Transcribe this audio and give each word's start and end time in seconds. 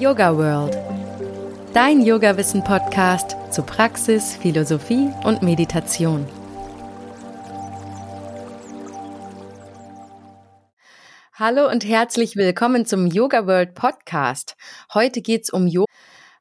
Yoga 0.00 0.34
World. 0.34 0.74
Dein 1.74 2.00
Yoga-Wissen-Podcast 2.00 3.36
zu 3.50 3.62
Praxis, 3.62 4.34
Philosophie 4.34 5.10
und 5.24 5.42
Meditation. 5.42 6.26
Hallo 11.34 11.68
und 11.68 11.84
herzlich 11.84 12.34
willkommen 12.34 12.86
zum 12.86 13.08
Yoga 13.08 13.46
World 13.46 13.74
Podcast. 13.74 14.56
Heute 14.94 15.20
geht's 15.20 15.50
um 15.50 15.66
Yoga. 15.66 15.92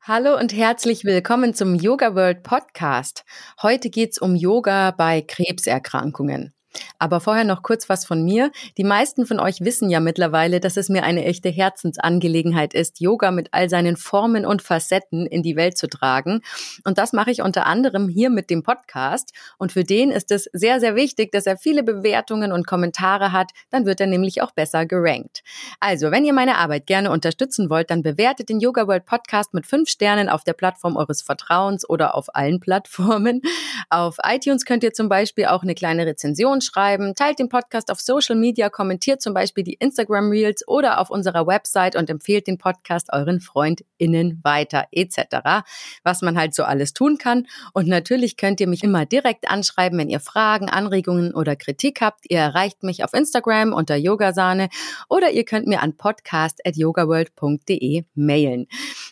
Hallo 0.04 0.38
und 0.38 0.54
herzlich 0.54 1.04
willkommen 1.04 1.54
zum 1.54 1.76
Yoga 1.76 2.16
World 2.16 2.44
Podcast. 2.44 3.26
Heute 3.62 3.90
geht's 3.90 4.20
um 4.20 4.38
Yoga 4.38 4.92
bei 4.92 5.22
Krebserkrankungen. 5.22 6.54
Aber 6.98 7.20
vorher 7.20 7.44
noch 7.44 7.64
kurz 7.64 7.90
was 7.90 8.06
von 8.06 8.24
mir. 8.24 8.52
Die 8.78 8.84
meisten 8.84 9.26
von 9.26 9.40
euch 9.40 9.62
wissen 9.62 9.90
ja 9.90 10.00
mittlerweile, 10.00 10.60
dass 10.60 10.78
es 10.78 10.90
mir 10.90 11.04
eine 11.04 11.26
echte 11.26 11.50
Herzensangelegenheit 11.50 12.74
ist, 12.74 13.00
Yoga 13.00 13.32
mit 13.32 13.50
all 13.52 13.70
seinen 13.70 13.98
Formen 13.98 14.46
und 14.46 14.62
Facetten 14.62 15.26
in 15.26 15.44
die 15.44 15.56
Welt 15.56 15.78
zu 15.78 15.88
tragen. 15.88 16.42
Und 16.84 16.98
das 16.98 17.14
mache 17.14 17.32
ich 17.32 17.42
unter 17.42 17.66
anderem 17.66 18.10
hier 18.10 18.30
mit 18.30 18.50
dem 18.50 18.64
Podcast. 18.64 19.34
Und 19.58 19.72
für 19.72 19.84
den 19.84 20.12
ist 20.12 20.32
es 20.32 20.50
sehr, 20.54 20.80
sehr 20.80 20.96
wichtig, 20.96 21.32
dass 21.32 21.46
er 21.46 21.58
viele 21.58 21.84
Bewertungen 21.84 22.52
und 22.52 22.68
Kommentare 22.68 23.32
hat. 23.32 23.52
Dann 23.70 23.86
wird 23.86 24.02
er 24.02 24.08
nämlich 24.08 24.42
auch 24.42 24.52
besser 24.52 24.86
gerankt. 24.86 25.44
Also, 25.80 26.12
wenn 26.12 26.26
ihr 26.26 26.34
meine 26.34 26.58
Arbeit 26.58 26.86
gerne 26.88 27.12
unterstützen 27.12 27.70
wollt, 27.70 27.90
dann 27.90 28.04
bewertet 28.04 28.50
den 28.50 28.60
Yoga 28.60 28.88
World 28.88 29.06
Podcast 29.06 29.54
mit 29.54 29.66
fünf 29.66 29.90
Sternen 29.90 30.30
auf 30.30 30.44
der 30.44 30.54
Plattform 30.54 30.96
eures 30.96 31.22
Vertrauens 31.22 31.88
oder 31.90 32.16
auf 32.16 32.36
allen 32.36 32.60
Plattformen. 32.60 33.42
Auf 33.90 34.18
iTunes 34.24 34.66
könnt 34.66 34.84
ihr 34.84 34.94
zum 34.94 35.10
Beispiel 35.10 35.46
auch 35.46 35.64
eine 35.64 35.76
kleine 35.76 36.06
Rezension 36.06 36.59
Rezension 36.60 36.62
schreiben, 36.62 37.16
teilt 37.16 37.40
den 37.40 37.50
Podcast 37.50 37.92
auf 37.92 38.00
Social 38.00 38.36
Media, 38.36 38.70
kommentiert 38.70 39.22
zum 39.22 39.34
Beispiel 39.34 39.64
die 39.64 39.74
Instagram 39.74 40.30
Reels 40.30 40.68
oder 40.68 41.00
auf 41.00 41.10
unserer 41.10 41.48
Website 41.48 41.96
und 41.96 42.10
empfehlt 42.10 42.48
den 42.48 42.58
Podcast 42.58 43.08
euren 43.12 43.40
FreundInnen 43.40 44.40
weiter 44.44 44.86
etc. 44.92 45.64
Was 46.04 46.22
man 46.22 46.38
halt 46.38 46.54
so 46.54 46.64
alles 46.64 46.94
tun 46.94 47.18
kann. 47.18 47.48
Und 47.74 47.88
natürlich 47.88 48.38
könnt 48.38 48.62
ihr 48.62 48.68
mich 48.68 48.84
immer 48.84 49.06
direkt 49.06 49.50
anschreiben, 49.50 49.98
wenn 49.98 50.10
ihr 50.10 50.20
Fragen, 50.20 50.70
Anregungen 50.70 51.34
oder 51.34 51.56
Kritik 51.56 52.02
habt. 52.02 52.26
Ihr 52.30 52.40
erreicht 52.40 52.84
mich 52.84 53.04
auf 53.04 53.14
Instagram 53.14 53.74
unter 53.74 53.96
Yogasahne 53.96 54.70
oder 55.08 55.32
ihr 55.32 55.46
könnt 55.46 55.68
mir 55.68 55.82
an 55.82 55.98
podcast.yogaworld.de 55.98 58.04
mailen. 58.16 58.68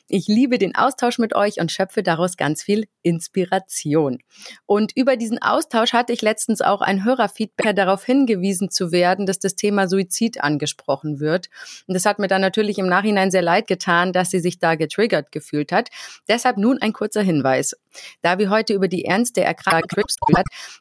Ich 0.09 0.27
liebe 0.27 0.57
den 0.57 0.75
Austausch 0.75 1.19
mit 1.19 1.35
euch 1.35 1.59
und 1.59 1.71
schöpfe 1.71 2.01
daraus 2.01 2.37
ganz 2.37 2.63
viel 2.63 2.87
Inspiration. 3.01 4.19
Und 4.65 4.95
über 4.95 5.17
diesen 5.17 5.41
Austausch 5.41 5.93
hatte 5.93 6.13
ich 6.13 6.21
letztens 6.21 6.61
auch 6.61 6.81
ein 6.81 7.03
Hörerfeedback 7.37 7.75
darauf 7.75 8.03
hingewiesen 8.03 8.69
zu 8.69 8.91
werden, 8.91 9.25
dass 9.25 9.39
das 9.39 9.55
Thema 9.55 9.87
Suizid 9.87 10.43
angesprochen 10.43 11.19
wird. 11.19 11.49
Und 11.87 11.93
das 11.93 12.05
hat 12.05 12.19
mir 12.19 12.27
dann 12.27 12.41
natürlich 12.41 12.77
im 12.77 12.87
Nachhinein 12.87 13.31
sehr 13.31 13.41
leid 13.41 13.67
getan, 13.67 14.13
dass 14.13 14.31
sie 14.31 14.39
sich 14.39 14.59
da 14.59 14.75
getriggert 14.75 15.31
gefühlt 15.31 15.71
hat. 15.71 15.89
Deshalb 16.27 16.57
nun 16.57 16.81
ein 16.81 16.93
kurzer 16.93 17.21
Hinweis. 17.21 17.75
Da 18.21 18.39
wir 18.39 18.49
heute 18.49 18.73
über 18.73 18.87
die 18.87 19.05
ernste 19.05 19.41
Erkrankung 19.41 19.87
Krebs 19.87 20.15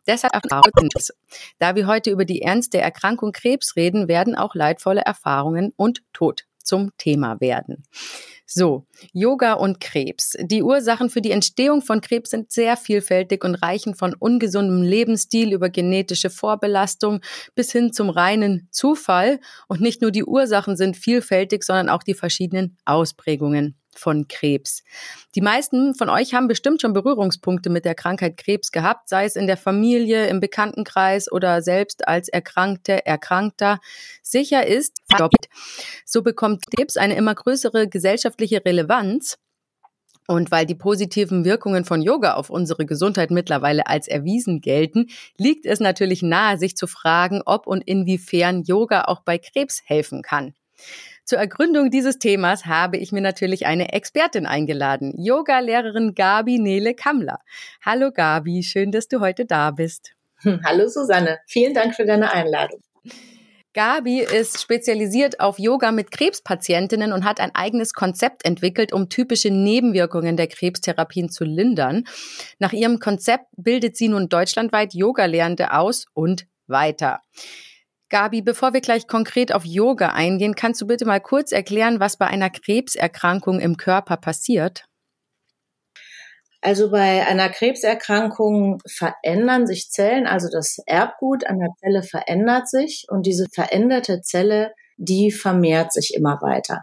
deshalb 0.07 0.33
da 1.59 1.75
wir 1.75 1.87
heute 1.87 2.11
über 2.11 2.25
die 2.25 2.43
ernste 2.43 2.79
Erkrankung 2.79 3.33
Krebs 3.33 3.77
reden, 3.77 4.09
werden 4.09 4.35
auch 4.35 4.55
leidvolle 4.55 5.03
Erfahrungen 5.03 5.73
und 5.77 6.03
Tod 6.13 6.45
zum 6.63 6.91
Thema 6.99 7.41
werden. 7.41 7.85
So, 8.49 8.87
Yoga 9.13 9.55
und 9.55 9.81
Krebs. 9.81 10.37
Die 10.41 10.63
Ursachen 10.63 11.11
für 11.11 11.21
die 11.21 11.33
Entstehung 11.33 11.83
von 11.83 12.01
Krebs 12.01 12.31
sind 12.31 12.53
sehr 12.53 12.77
vielfältig 12.77 13.45
und 13.45 13.57
reichen 13.57 13.97
von 13.97 14.15
ungesundem 14.15 14.83
Lebensstil 14.83 15.53
über 15.53 15.69
genetische 15.69 16.31
Vorbelastung 16.31 17.21
bis 17.57 17.73
hin 17.73 17.93
zum 17.93 18.09
reinen 18.09 18.69
Zufall. 18.71 19.41
Und 19.67 19.81
nicht 19.81 20.01
nur 20.01 20.13
die 20.13 20.25
Ursachen 20.25 20.77
sind 20.77 20.97
vielfältig, 20.97 21.65
sondern 21.65 21.89
auch 21.89 22.05
die 22.05 22.15
verschiedenen 22.15 22.77
Ausprägungen 22.85 23.77
von 23.99 24.29
Krebs. 24.29 24.83
Die 25.35 25.41
meisten 25.41 25.95
von 25.95 26.09
euch 26.09 26.35
haben 26.35 26.49
bestimmt 26.49 26.81
schon 26.81 26.93
Berührungspunkte 26.93 27.71
mit 27.71 27.85
der 27.85 27.95
Krankheit 27.95 28.37
Krebs 28.37 28.73
gehabt, 28.73 29.09
sei 29.09 29.25
es 29.25 29.37
in 29.37 29.47
der 29.47 29.57
Familie, 29.57 30.27
im 30.29 30.41
Bekanntenkreis 30.41 31.31
oder 31.31 31.63
selbst 31.63 32.07
als 32.09 32.29
Erkrankte, 32.29 33.05
Erkrankter. 33.07 33.79
Sicher 34.23 34.67
ist, 34.67 35.03
so 36.05 36.23
bekommt 36.23 36.65
Krebs 36.71 36.97
eine 36.97 37.17
immer 37.17 37.35
größere 37.35 37.89
gesellschaftliche 37.89 38.65
Relevanz. 38.65 39.39
Und 40.29 40.51
weil 40.51 40.67
die 40.67 40.75
positiven 40.75 41.45
Wirkungen 41.45 41.85
von 41.85 42.03
Yoga 42.03 42.35
auf 42.35 42.51
unsere 42.51 42.85
Gesundheit 42.85 43.31
mittlerweile 43.31 43.87
als 43.87 44.09
erwiesen 44.09 44.61
gelten, 44.61 45.07
liegt 45.37 45.67
es 45.67 45.79
natürlich 45.79 46.23
nahe, 46.23 46.59
sich 46.59 46.77
zu 46.77 46.87
fragen, 46.89 47.43
ob 47.47 47.67
und 47.67 47.83
inwiefern 47.83 48.65
Yoga 48.65 49.03
auch 49.03 49.21
bei 49.21 49.39
Krebs 49.39 49.83
helfen 49.85 50.23
kann. 50.23 50.55
Zur 51.27 51.41
Ergründung 51.41 51.91
dieses 51.91 52.21
Themas 52.21 52.67
habe 52.67 52.99
ich 52.99 53.11
mir 53.11 53.21
natürlich 53.21 53.67
eine 53.67 53.93
Expertin 53.93 54.47
eingeladen, 54.47 55.13
Yoga-Lehrerin 55.19 56.15
Gabi 56.15 56.61
Nele 56.61 56.95
Kammler. 56.95 57.41
Hallo 57.85 58.13
Gabi, 58.13 58.63
schön, 58.63 58.93
dass 58.93 59.09
du 59.09 59.19
heute 59.19 59.45
da 59.45 59.73
bist. 59.73 60.13
Hallo 60.65 60.87
Susanne, 60.87 61.41
vielen 61.49 61.75
Dank 61.75 61.97
für 61.97 62.07
deine 62.07 62.33
Einladung. 62.33 62.81
Gabi 63.75 64.21
ist 64.21 64.63
spezialisiert 64.63 65.41
auf 65.41 65.59
Yoga 65.59 65.91
mit 65.91 66.13
Krebspatientinnen 66.13 67.13
und 67.13 67.25
hat 67.25 67.41
ein 67.41 67.53
eigenes 67.57 67.93
Konzept 67.93 68.45
entwickelt, 68.45 68.93
um 68.93 69.09
typische 69.09 69.51
Nebenwirkungen 69.51 70.37
der 70.37 70.47
Krebstherapien 70.47 71.29
zu 71.29 71.43
lindern. 71.43 72.05
Nach 72.61 72.73
ihrem 72.73 73.01
Konzept 73.01 73.47
bildet 73.57 73.97
sie 73.97 74.09
nun 74.09 74.29
deutschlandweit 74.29 74.95
Yoga-Lehrende 74.95 75.73
aus 75.73 76.07
und 76.15 76.47
weiter. 76.69 77.21
Gabi, 78.09 78.41
bevor 78.43 78.73
wir 78.73 78.81
gleich 78.81 79.09
konkret 79.09 79.53
auf 79.53 79.65
Yoga 79.65 80.11
eingehen, 80.11 80.55
kannst 80.55 80.81
du 80.81 80.87
bitte 80.87 81.05
mal 81.05 81.21
kurz 81.21 81.51
erklären, 81.51 81.99
was 81.99 82.17
bei 82.17 82.27
einer 82.27 82.51
Krebserkrankung 82.51 83.59
im 83.59 83.77
Körper 83.77 84.17
passiert? 84.17 84.85
Also 86.61 86.91
bei 86.91 87.27
einer 87.27 87.49
Krebserkrankung 87.49 88.81
verändern 88.87 89.67
sich 89.67 89.91
Zellen, 89.91 90.27
also 90.27 90.49
das 90.51 90.79
Erbgut 90.87 91.47
an 91.47 91.59
der 91.59 91.69
Zelle 91.81 92.03
verändert 92.03 92.69
sich 92.69 93.07
und 93.09 93.27
diese 93.27 93.47
veränderte 93.53 94.21
Zelle, 94.23 94.73
die 94.97 95.31
vermehrt 95.31 95.93
sich 95.93 96.15
immer 96.15 96.41
weiter. 96.43 96.81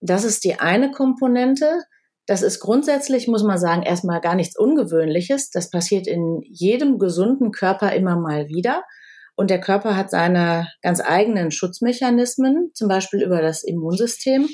Das 0.00 0.24
ist 0.24 0.44
die 0.44 0.58
eine 0.58 0.90
Komponente. 0.90 1.84
Das 2.26 2.42
ist 2.42 2.60
grundsätzlich, 2.60 3.28
muss 3.28 3.42
man 3.42 3.58
sagen, 3.58 3.82
erstmal 3.82 4.20
gar 4.20 4.34
nichts 4.34 4.58
Ungewöhnliches. 4.58 5.50
Das 5.50 5.70
passiert 5.70 6.06
in 6.06 6.40
jedem 6.42 6.98
gesunden 6.98 7.52
Körper 7.52 7.92
immer 7.92 8.16
mal 8.16 8.48
wieder. 8.48 8.82
Und 9.36 9.50
der 9.50 9.60
Körper 9.60 9.96
hat 9.96 10.10
seine 10.10 10.68
ganz 10.82 11.00
eigenen 11.00 11.50
Schutzmechanismen, 11.50 12.70
zum 12.74 12.88
Beispiel 12.88 13.22
über 13.22 13.42
das 13.42 13.62
Immunsystem. 13.62 14.48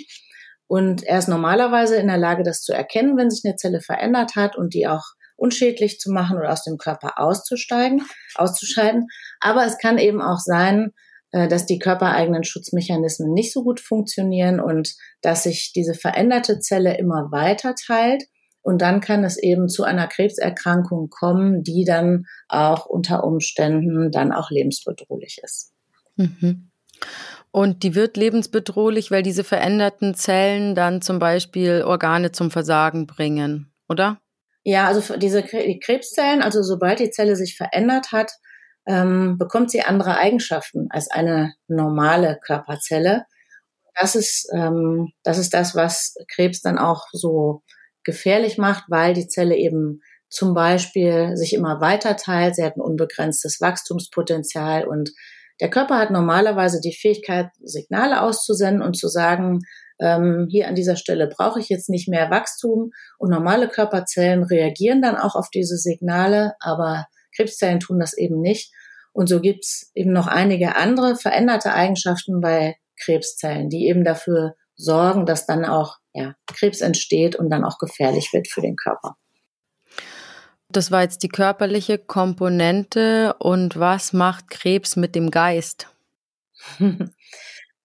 Und 0.66 1.04
er 1.04 1.18
ist 1.18 1.28
normalerweise 1.28 1.96
in 1.96 2.08
der 2.08 2.18
Lage, 2.18 2.42
das 2.42 2.62
zu 2.62 2.72
erkennen, 2.72 3.16
wenn 3.16 3.30
sich 3.30 3.42
eine 3.44 3.56
Zelle 3.56 3.80
verändert 3.80 4.34
hat 4.36 4.56
und 4.56 4.74
die 4.74 4.88
auch 4.88 5.04
unschädlich 5.36 5.98
zu 5.98 6.10
machen 6.12 6.36
oder 6.36 6.52
aus 6.52 6.64
dem 6.64 6.78
Körper 6.78 7.18
auszusteigen, 7.18 8.02
auszuscheiden. 8.34 9.06
Aber 9.40 9.64
es 9.64 9.78
kann 9.78 9.98
eben 9.98 10.20
auch 10.20 10.38
sein, 10.38 10.90
äh, 11.30 11.48
dass 11.48 11.66
die 11.66 11.78
körpereigenen 11.78 12.44
Schutzmechanismen 12.44 13.32
nicht 13.32 13.52
so 13.52 13.62
gut 13.62 13.80
funktionieren 13.80 14.60
und 14.60 14.94
dass 15.20 15.44
sich 15.44 15.72
diese 15.74 15.94
veränderte 15.94 16.58
Zelle 16.60 16.96
immer 16.98 17.28
weiter 17.30 17.74
teilt 17.74 18.24
und 18.62 18.80
dann 18.80 19.00
kann 19.00 19.24
es 19.24 19.36
eben 19.36 19.68
zu 19.68 19.84
einer 19.84 20.06
Krebserkrankung 20.06 21.10
kommen, 21.10 21.62
die 21.62 21.84
dann 21.84 22.26
auch 22.48 22.86
unter 22.86 23.24
Umständen 23.24 24.10
dann 24.10 24.32
auch 24.32 24.50
lebensbedrohlich 24.50 25.40
ist. 25.42 25.72
Mhm. 26.16 26.70
Und 27.50 27.82
die 27.82 27.94
wird 27.94 28.16
lebensbedrohlich, 28.16 29.10
weil 29.10 29.22
diese 29.22 29.44
veränderten 29.44 30.14
Zellen 30.14 30.74
dann 30.74 31.02
zum 31.02 31.18
Beispiel 31.18 31.82
Organe 31.84 32.32
zum 32.32 32.50
Versagen 32.50 33.06
bringen, 33.06 33.72
oder? 33.88 34.18
Ja, 34.64 34.86
also 34.86 35.16
diese 35.18 35.42
die 35.42 35.80
Krebszellen, 35.80 36.40
also 36.40 36.62
sobald 36.62 37.00
die 37.00 37.10
Zelle 37.10 37.36
sich 37.36 37.56
verändert 37.56 38.12
hat, 38.12 38.32
ähm, 38.86 39.36
bekommt 39.38 39.70
sie 39.70 39.82
andere 39.82 40.16
Eigenschaften 40.16 40.86
als 40.90 41.10
eine 41.10 41.54
normale 41.68 42.38
Körperzelle. 42.44 43.26
Das 43.94 44.14
ist, 44.14 44.48
ähm, 44.54 45.12
das 45.22 45.38
ist 45.38 45.52
das, 45.52 45.74
was 45.74 46.14
Krebs 46.28 46.62
dann 46.62 46.78
auch 46.78 47.06
so 47.12 47.62
gefährlich 48.04 48.58
macht, 48.58 48.84
weil 48.88 49.14
die 49.14 49.28
Zelle 49.28 49.56
eben 49.56 50.00
zum 50.28 50.54
Beispiel 50.54 51.36
sich 51.36 51.52
immer 51.52 51.80
weiter 51.80 52.16
teilt. 52.16 52.56
Sie 52.56 52.64
hat 52.64 52.76
ein 52.76 52.80
unbegrenztes 52.80 53.60
Wachstumspotenzial 53.60 54.86
und 54.86 55.10
der 55.60 55.70
Körper 55.70 55.98
hat 55.98 56.10
normalerweise 56.10 56.80
die 56.80 56.94
Fähigkeit, 56.94 57.50
Signale 57.62 58.22
auszusenden 58.22 58.82
und 58.82 58.96
zu 58.96 59.08
sagen, 59.08 59.60
ähm, 60.00 60.48
hier 60.50 60.66
an 60.66 60.74
dieser 60.74 60.96
Stelle 60.96 61.28
brauche 61.28 61.60
ich 61.60 61.68
jetzt 61.68 61.88
nicht 61.88 62.08
mehr 62.08 62.30
Wachstum. 62.30 62.90
Und 63.18 63.30
normale 63.30 63.68
Körperzellen 63.68 64.42
reagieren 64.42 65.02
dann 65.02 65.16
auch 65.16 65.36
auf 65.36 65.50
diese 65.50 65.76
Signale, 65.76 66.54
aber 66.58 67.06
Krebszellen 67.36 67.80
tun 67.80 68.00
das 68.00 68.16
eben 68.16 68.40
nicht. 68.40 68.72
Und 69.12 69.28
so 69.28 69.40
gibt's 69.40 69.90
eben 69.94 70.12
noch 70.12 70.26
einige 70.26 70.76
andere 70.76 71.16
veränderte 71.16 71.72
Eigenschaften 71.72 72.40
bei 72.40 72.76
Krebszellen, 73.00 73.68
die 73.68 73.86
eben 73.86 74.04
dafür 74.04 74.54
sorgen, 74.82 75.26
dass 75.26 75.46
dann 75.46 75.64
auch 75.64 75.96
ja, 76.12 76.34
Krebs 76.46 76.80
entsteht 76.80 77.36
und 77.36 77.50
dann 77.50 77.64
auch 77.64 77.78
gefährlich 77.78 78.32
wird 78.32 78.48
für 78.48 78.60
den 78.60 78.76
Körper. 78.76 79.16
Das 80.68 80.90
war 80.90 81.02
jetzt 81.02 81.22
die 81.22 81.28
körperliche 81.28 81.98
Komponente. 81.98 83.34
Und 83.38 83.78
was 83.78 84.12
macht 84.12 84.48
Krebs 84.50 84.96
mit 84.96 85.14
dem 85.14 85.30
Geist? 85.30 85.88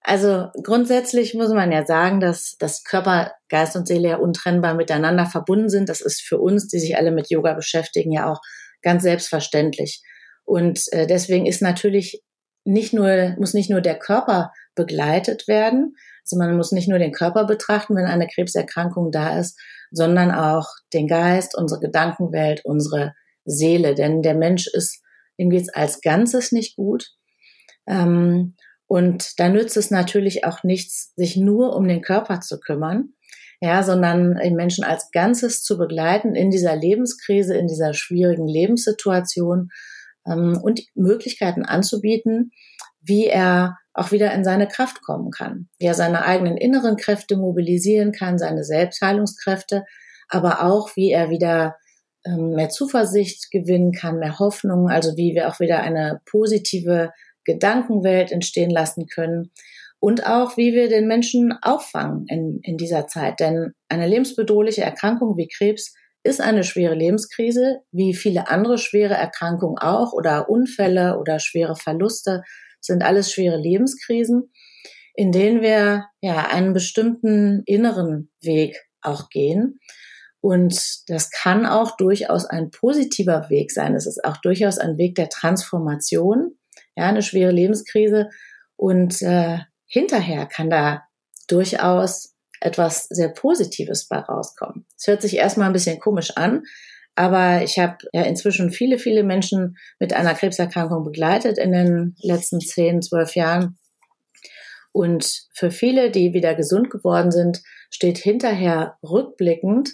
Also 0.09 0.47
grundsätzlich 0.63 1.33
muss 1.33 1.49
man 1.49 1.69
ja 1.73 1.85
sagen, 1.85 2.21
dass, 2.21 2.55
dass 2.57 2.85
Körper, 2.85 3.33
Geist 3.49 3.75
und 3.75 3.89
Seele 3.89 4.07
ja 4.07 4.15
untrennbar 4.15 4.73
miteinander 4.73 5.25
verbunden 5.25 5.67
sind. 5.67 5.89
Das 5.89 5.99
ist 5.99 6.21
für 6.21 6.37
uns, 6.37 6.69
die 6.69 6.79
sich 6.79 6.95
alle 6.95 7.11
mit 7.11 7.29
Yoga 7.29 7.53
beschäftigen, 7.55 8.13
ja 8.13 8.31
auch 8.31 8.39
ganz 8.81 9.03
selbstverständlich. 9.03 10.01
Und 10.45 10.81
äh, 10.93 11.07
deswegen 11.07 11.45
ist 11.45 11.61
natürlich 11.61 12.23
nicht 12.63 12.93
nur, 12.93 13.35
muss 13.37 13.53
nicht 13.53 13.69
nur 13.69 13.81
der 13.81 13.99
Körper 13.99 14.53
begleitet 14.75 15.49
werden. 15.49 15.97
Also 16.27 16.37
man 16.37 16.57
muss 16.57 16.71
nicht 16.71 16.89
nur 16.89 16.99
den 16.99 17.13
Körper 17.13 17.45
betrachten, 17.45 17.95
wenn 17.95 18.05
eine 18.05 18.27
Krebserkrankung 18.27 19.11
da 19.11 19.39
ist, 19.39 19.57
sondern 19.91 20.31
auch 20.31 20.67
den 20.93 21.07
Geist, 21.07 21.57
unsere 21.57 21.79
Gedankenwelt, 21.79 22.65
unsere 22.65 23.13
Seele. 23.45 23.95
Denn 23.95 24.21
der 24.21 24.35
Mensch 24.35 24.67
ist, 24.67 25.01
ihm 25.37 25.49
geht's 25.49 25.69
als 25.69 26.01
Ganzes 26.01 26.51
nicht 26.51 26.75
gut. 26.75 27.11
Ähm, 27.87 28.55
und 28.87 29.39
da 29.39 29.49
nützt 29.49 29.77
es 29.77 29.89
natürlich 29.91 30.45
auch 30.45 30.63
nichts, 30.63 31.13
sich 31.15 31.37
nur 31.37 31.75
um 31.75 31.87
den 31.87 32.01
Körper 32.01 32.41
zu 32.41 32.59
kümmern, 32.59 33.13
ja, 33.61 33.83
sondern 33.83 34.35
den 34.35 34.55
Menschen 34.55 34.83
als 34.83 35.11
Ganzes 35.11 35.63
zu 35.63 35.77
begleiten 35.77 36.35
in 36.35 36.51
dieser 36.51 36.75
Lebenskrise, 36.75 37.55
in 37.57 37.67
dieser 37.67 37.93
schwierigen 37.93 38.47
Lebenssituation 38.47 39.69
ähm, 40.25 40.59
und 40.61 40.81
Möglichkeiten 40.93 41.63
anzubieten, 41.63 42.51
wie 43.01 43.25
er 43.27 43.77
auch 43.97 44.11
wieder 44.11 44.33
in 44.33 44.43
seine 44.43 44.67
Kraft 44.67 45.01
kommen 45.01 45.31
kann, 45.31 45.67
wie 45.79 45.87
er 45.87 45.95
seine 45.95 46.23
eigenen 46.23 46.55
inneren 46.55 46.97
Kräfte 46.97 47.35
mobilisieren 47.35 48.11
kann, 48.11 48.37
seine 48.37 48.63
Selbstheilungskräfte, 48.63 49.85
aber 50.29 50.63
auch 50.63 50.95
wie 50.95 51.11
er 51.11 51.29
wieder 51.29 51.75
ähm, 52.25 52.51
mehr 52.51 52.69
Zuversicht 52.69 53.49
gewinnen 53.51 53.91
kann, 53.91 54.19
mehr 54.19 54.37
Hoffnung, 54.37 54.89
also 54.89 55.17
wie 55.17 55.33
wir 55.33 55.49
auch 55.49 55.59
wieder 55.59 55.79
eine 55.79 56.21
positive 56.29 57.11
Gedankenwelt 57.43 58.31
entstehen 58.31 58.69
lassen 58.69 59.07
können. 59.07 59.51
Und 59.99 60.27
auch, 60.27 60.57
wie 60.57 60.73
wir 60.73 60.89
den 60.89 61.07
Menschen 61.07 61.57
auffangen 61.63 62.27
in, 62.27 62.59
in 62.61 62.77
dieser 62.77 63.07
Zeit. 63.07 63.39
Denn 63.39 63.73
eine 63.89 64.07
lebensbedrohliche 64.07 64.83
Erkrankung 64.83 65.37
wie 65.37 65.47
Krebs 65.47 65.95
ist 66.21 66.39
eine 66.39 66.63
schwere 66.63 66.93
Lebenskrise, 66.93 67.79
wie 67.91 68.13
viele 68.13 68.47
andere 68.47 68.77
schwere 68.77 69.15
Erkrankungen 69.15 69.79
auch 69.79 70.13
oder 70.13 70.49
Unfälle 70.49 71.17
oder 71.17 71.39
schwere 71.39 71.75
Verluste 71.75 72.43
sind 72.79 73.03
alles 73.03 73.31
schwere 73.31 73.57
Lebenskrisen, 73.57 74.51
in 75.13 75.31
denen 75.31 75.61
wir 75.61 76.05
ja 76.21 76.47
einen 76.47 76.73
bestimmten 76.73 77.63
inneren 77.65 78.31
Weg 78.41 78.77
auch 79.01 79.29
gehen. 79.29 79.79
Und 80.41 81.09
das 81.09 81.31
kann 81.31 81.65
auch 81.65 81.97
durchaus 81.97 82.45
ein 82.45 82.69
positiver 82.69 83.49
Weg 83.49 83.71
sein. 83.71 83.95
Es 83.95 84.05
ist 84.05 84.23
auch 84.23 84.37
durchaus 84.37 84.77
ein 84.77 84.97
Weg 84.97 85.15
der 85.15 85.29
Transformation, 85.29 86.57
ja, 86.95 87.07
eine 87.07 87.23
schwere 87.23 87.51
Lebenskrise. 87.51 88.29
Und 88.75 89.21
äh, 89.21 89.57
hinterher 89.87 90.45
kann 90.45 90.69
da 90.69 91.03
durchaus 91.47 92.35
etwas 92.59 93.07
sehr 93.09 93.29
Positives 93.29 94.07
bei 94.07 94.17
rauskommen. 94.17 94.85
Es 94.97 95.07
hört 95.07 95.21
sich 95.21 95.35
erstmal 95.35 95.67
ein 95.67 95.73
bisschen 95.73 95.99
komisch 95.99 96.31
an, 96.35 96.63
aber 97.17 97.63
ich 97.63 97.79
habe 97.79 97.97
ja 98.13 98.21
inzwischen 98.21 98.69
viele, 98.69 98.99
viele 98.99 99.23
Menschen 99.23 99.77
mit 99.99 100.13
einer 100.13 100.35
Krebserkrankung 100.35 101.03
begleitet 101.03 101.57
in 101.57 101.71
den 101.71 102.15
letzten 102.21 102.59
zehn, 102.59 103.01
zwölf 103.01 103.35
Jahren. 103.35 103.79
Und 104.91 105.47
für 105.51 105.71
viele, 105.71 106.11
die 106.11 106.33
wieder 106.33 106.53
gesund 106.53 106.91
geworden 106.91 107.31
sind, 107.31 107.63
steht 107.89 108.19
hinterher 108.19 108.97
rückblickend 109.01 109.89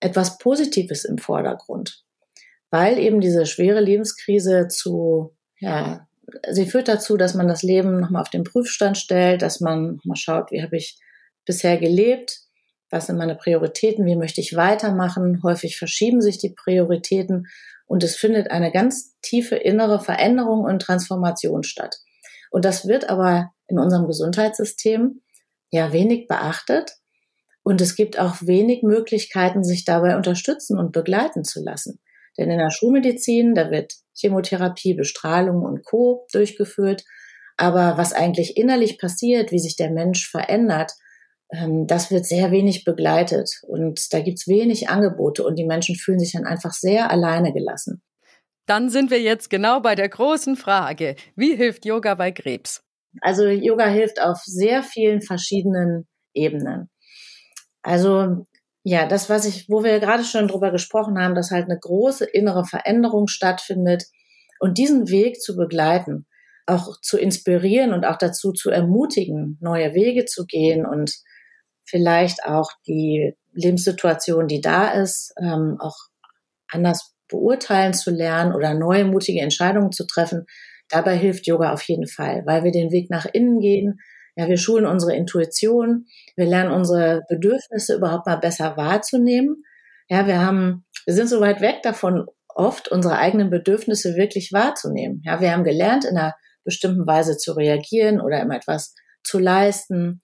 etwas 0.00 0.38
Positives 0.38 1.04
im 1.04 1.18
Vordergrund, 1.18 2.02
weil 2.70 2.98
eben 2.98 3.20
diese 3.20 3.44
schwere 3.44 3.80
Lebenskrise 3.80 4.68
zu 4.68 5.36
ja, 5.58 6.06
sie 6.50 6.64
führt 6.64 6.88
dazu, 6.88 7.18
dass 7.18 7.34
man 7.34 7.46
das 7.46 7.62
Leben 7.62 8.00
nochmal 8.00 8.22
auf 8.22 8.30
den 8.30 8.44
Prüfstand 8.44 8.96
stellt, 8.96 9.42
dass 9.42 9.60
man 9.60 9.98
mal 10.04 10.16
schaut, 10.16 10.50
wie 10.50 10.62
habe 10.62 10.78
ich 10.78 10.98
bisher 11.44 11.76
gelebt, 11.76 12.40
was 12.94 13.06
sind 13.06 13.16
meine 13.16 13.34
Prioritäten, 13.34 14.06
wie 14.06 14.14
möchte 14.14 14.40
ich 14.40 14.54
weitermachen. 14.54 15.42
Häufig 15.42 15.76
verschieben 15.76 16.20
sich 16.20 16.38
die 16.38 16.50
Prioritäten 16.50 17.48
und 17.86 18.04
es 18.04 18.14
findet 18.14 18.52
eine 18.52 18.70
ganz 18.70 19.18
tiefe 19.20 19.56
innere 19.56 19.98
Veränderung 19.98 20.60
und 20.60 20.80
Transformation 20.80 21.64
statt. 21.64 21.96
Und 22.52 22.64
das 22.64 22.86
wird 22.86 23.10
aber 23.10 23.50
in 23.66 23.80
unserem 23.80 24.06
Gesundheitssystem 24.06 25.22
ja 25.72 25.92
wenig 25.92 26.28
beachtet. 26.28 26.92
Und 27.64 27.80
es 27.80 27.96
gibt 27.96 28.16
auch 28.18 28.36
wenig 28.42 28.84
Möglichkeiten, 28.84 29.64
sich 29.64 29.84
dabei 29.84 30.16
unterstützen 30.16 30.78
und 30.78 30.92
begleiten 30.92 31.42
zu 31.42 31.64
lassen. 31.64 31.98
Denn 32.38 32.48
in 32.48 32.58
der 32.58 32.70
Schulmedizin, 32.70 33.54
da 33.54 33.72
wird 33.72 33.92
Chemotherapie, 34.14 34.94
Bestrahlung 34.94 35.62
und 35.62 35.84
Co. 35.84 36.28
durchgeführt. 36.32 37.02
Aber 37.56 37.98
was 37.98 38.12
eigentlich 38.12 38.56
innerlich 38.56 38.98
passiert, 39.00 39.50
wie 39.50 39.58
sich 39.58 39.74
der 39.74 39.90
Mensch 39.90 40.30
verändert, 40.30 40.92
das 41.48 42.10
wird 42.10 42.26
sehr 42.26 42.50
wenig 42.50 42.84
begleitet. 42.84 43.60
Und 43.66 44.12
da 44.12 44.20
gibt's 44.20 44.48
wenig 44.48 44.88
Angebote 44.88 45.44
und 45.44 45.56
die 45.56 45.66
Menschen 45.66 45.96
fühlen 45.96 46.18
sich 46.18 46.32
dann 46.32 46.46
einfach 46.46 46.72
sehr 46.72 47.10
alleine 47.10 47.52
gelassen. 47.52 48.02
Dann 48.66 48.88
sind 48.88 49.10
wir 49.10 49.20
jetzt 49.20 49.50
genau 49.50 49.80
bei 49.80 49.94
der 49.94 50.08
großen 50.08 50.56
Frage. 50.56 51.16
Wie 51.36 51.54
hilft 51.54 51.84
Yoga 51.84 52.14
bei 52.14 52.32
Krebs? 52.32 52.82
Also 53.20 53.46
Yoga 53.46 53.86
hilft 53.86 54.20
auf 54.20 54.38
sehr 54.44 54.82
vielen 54.82 55.20
verschiedenen 55.20 56.08
Ebenen. 56.32 56.90
Also 57.82 58.46
ja, 58.82 59.06
das, 59.06 59.30
was 59.30 59.46
ich, 59.46 59.68
wo 59.68 59.84
wir 59.84 60.00
gerade 60.00 60.24
schon 60.24 60.48
drüber 60.48 60.70
gesprochen 60.70 61.18
haben, 61.18 61.34
dass 61.34 61.50
halt 61.50 61.64
eine 61.64 61.78
große 61.78 62.24
innere 62.24 62.64
Veränderung 62.64 63.28
stattfindet 63.28 64.04
und 64.60 64.78
diesen 64.78 65.08
Weg 65.08 65.40
zu 65.40 65.56
begleiten, 65.56 66.26
auch 66.66 67.00
zu 67.00 67.18
inspirieren 67.18 67.92
und 67.92 68.04
auch 68.04 68.16
dazu 68.16 68.52
zu 68.52 68.70
ermutigen, 68.70 69.58
neue 69.60 69.94
Wege 69.94 70.24
zu 70.24 70.46
gehen 70.46 70.86
und 70.86 71.14
vielleicht 71.84 72.44
auch 72.44 72.70
die 72.86 73.34
Lebenssituation, 73.52 74.48
die 74.48 74.60
da 74.60 74.92
ist, 74.92 75.32
ähm, 75.40 75.76
auch 75.80 75.96
anders 76.70 77.14
beurteilen 77.28 77.94
zu 77.94 78.10
lernen 78.10 78.54
oder 78.54 78.74
neue 78.74 79.04
mutige 79.04 79.40
Entscheidungen 79.40 79.92
zu 79.92 80.06
treffen. 80.06 80.46
Dabei 80.88 81.16
hilft 81.16 81.46
Yoga 81.46 81.72
auf 81.72 81.82
jeden 81.82 82.06
Fall, 82.06 82.42
weil 82.46 82.64
wir 82.64 82.72
den 82.72 82.90
Weg 82.90 83.10
nach 83.10 83.26
innen 83.26 83.60
gehen, 83.60 83.98
ja, 84.36 84.48
wir 84.48 84.56
schulen 84.56 84.84
unsere 84.84 85.14
Intuition, 85.14 86.06
wir 86.36 86.46
lernen 86.46 86.72
unsere 86.72 87.22
Bedürfnisse 87.28 87.94
überhaupt 87.94 88.26
mal 88.26 88.36
besser 88.36 88.76
wahrzunehmen. 88.76 89.62
Ja, 90.08 90.26
wir 90.26 90.44
haben, 90.44 90.84
wir 91.06 91.14
sind 91.14 91.28
so 91.28 91.40
weit 91.40 91.60
weg 91.60 91.82
davon, 91.82 92.26
oft 92.48 92.88
unsere 92.88 93.16
eigenen 93.18 93.50
Bedürfnisse 93.50 94.16
wirklich 94.16 94.52
wahrzunehmen. 94.52 95.22
Ja, 95.24 95.40
wir 95.40 95.52
haben 95.52 95.64
gelernt, 95.64 96.04
in 96.04 96.16
einer 96.16 96.34
bestimmten 96.64 97.06
Weise 97.06 97.36
zu 97.36 97.52
reagieren 97.52 98.20
oder 98.20 98.40
immer 98.40 98.56
etwas 98.56 98.94
zu 99.22 99.38
leisten, 99.38 100.20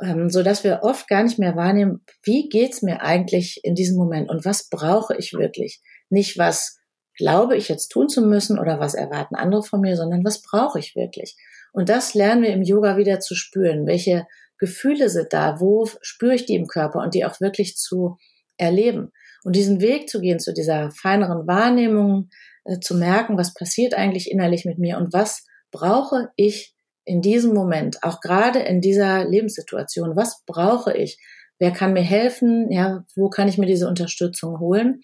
ähm, 0.00 0.28
so 0.30 0.42
dass 0.42 0.64
wir 0.64 0.80
oft 0.82 1.08
gar 1.08 1.22
nicht 1.22 1.38
mehr 1.38 1.56
wahrnehmen, 1.56 2.04
wie 2.22 2.48
geht's 2.48 2.82
mir 2.82 3.02
eigentlich 3.02 3.60
in 3.62 3.74
diesem 3.74 3.96
Moment 3.96 4.28
und 4.30 4.44
was 4.44 4.68
brauche 4.68 5.16
ich 5.16 5.32
wirklich? 5.32 5.80
Nicht 6.10 6.38
was 6.38 6.78
glaube 7.16 7.56
ich 7.56 7.68
jetzt 7.68 7.88
tun 7.88 8.08
zu 8.08 8.22
müssen 8.22 8.58
oder 8.58 8.80
was 8.80 8.94
erwarten 8.94 9.36
andere 9.36 9.62
von 9.62 9.80
mir, 9.80 9.96
sondern 9.96 10.24
was 10.24 10.42
brauche 10.42 10.78
ich 10.78 10.96
wirklich? 10.96 11.36
Und 11.72 11.88
das 11.88 12.14
lernen 12.14 12.42
wir 12.42 12.52
im 12.52 12.62
Yoga 12.62 12.96
wieder 12.96 13.20
zu 13.20 13.34
spüren. 13.34 13.86
Welche 13.86 14.26
Gefühle 14.58 15.08
sind 15.08 15.32
da? 15.32 15.60
Wo 15.60 15.88
spüre 16.00 16.34
ich 16.34 16.46
die 16.46 16.54
im 16.54 16.66
Körper 16.66 17.00
und 17.00 17.14
die 17.14 17.24
auch 17.24 17.40
wirklich 17.40 17.76
zu 17.76 18.16
erleben? 18.56 19.12
Und 19.44 19.56
diesen 19.56 19.80
Weg 19.80 20.08
zu 20.08 20.20
gehen 20.20 20.38
zu 20.38 20.54
dieser 20.54 20.90
feineren 20.90 21.46
Wahrnehmung, 21.46 22.30
äh, 22.64 22.78
zu 22.80 22.96
merken, 22.96 23.36
was 23.36 23.54
passiert 23.54 23.94
eigentlich 23.94 24.30
innerlich 24.30 24.64
mit 24.64 24.78
mir 24.78 24.96
und 24.96 25.12
was 25.12 25.44
brauche 25.70 26.30
ich 26.36 26.73
in 27.04 27.20
diesem 27.20 27.54
Moment, 27.54 28.02
auch 28.02 28.20
gerade 28.20 28.60
in 28.60 28.80
dieser 28.80 29.24
Lebenssituation, 29.24 30.16
was 30.16 30.42
brauche 30.46 30.96
ich? 30.96 31.18
Wer 31.58 31.70
kann 31.70 31.92
mir 31.92 32.02
helfen? 32.02 32.70
Ja, 32.70 33.04
wo 33.14 33.28
kann 33.28 33.48
ich 33.48 33.58
mir 33.58 33.66
diese 33.66 33.88
Unterstützung 33.88 34.58
holen? 34.58 35.02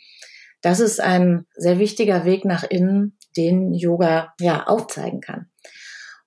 Das 0.62 0.80
ist 0.80 1.00
ein 1.00 1.46
sehr 1.54 1.78
wichtiger 1.78 2.24
Weg 2.24 2.44
nach 2.44 2.64
innen, 2.64 3.16
den 3.36 3.72
Yoga 3.72 4.34
ja 4.40 4.66
aufzeigen 4.66 5.20
kann. 5.20 5.46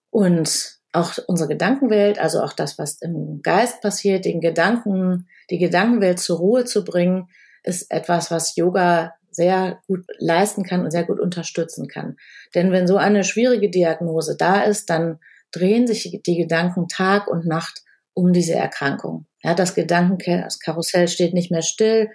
Und 0.09 0.79
auch 0.91 1.17
unsere 1.27 1.49
Gedankenwelt, 1.49 2.19
also 2.19 2.41
auch 2.41 2.53
das, 2.53 2.77
was 2.77 3.01
im 3.01 3.41
Geist 3.41 3.81
passiert, 3.81 4.25
den 4.25 4.41
Gedanken, 4.41 5.27
die 5.49 5.57
Gedankenwelt 5.57 6.19
zur 6.19 6.37
Ruhe 6.37 6.65
zu 6.65 6.83
bringen, 6.83 7.29
ist 7.63 7.91
etwas, 7.91 8.29
was 8.29 8.55
Yoga 8.55 9.13
sehr 9.31 9.79
gut 9.87 10.05
leisten 10.19 10.63
kann 10.63 10.83
und 10.83 10.91
sehr 10.91 11.05
gut 11.05 11.19
unterstützen 11.19 11.87
kann. 11.87 12.17
Denn 12.53 12.71
wenn 12.71 12.87
so 12.87 12.97
eine 12.97 13.23
schwierige 13.23 13.69
Diagnose 13.69 14.37
da 14.37 14.61
ist, 14.61 14.89
dann 14.89 15.19
drehen 15.53 15.88
sich 15.88 16.19
die 16.25 16.38
Gedanken 16.38 16.88
Tag 16.88 17.27
und 17.27 17.45
Nacht 17.45 17.81
um 18.13 18.33
diese 18.33 18.53
Erkrankung. 18.53 19.25
Ja, 19.43 19.53
das 19.53 19.75
Gedankenkarussell 19.75 21.07
steht 21.07 21.33
nicht 21.33 21.51
mehr 21.51 21.62
still. 21.62 22.10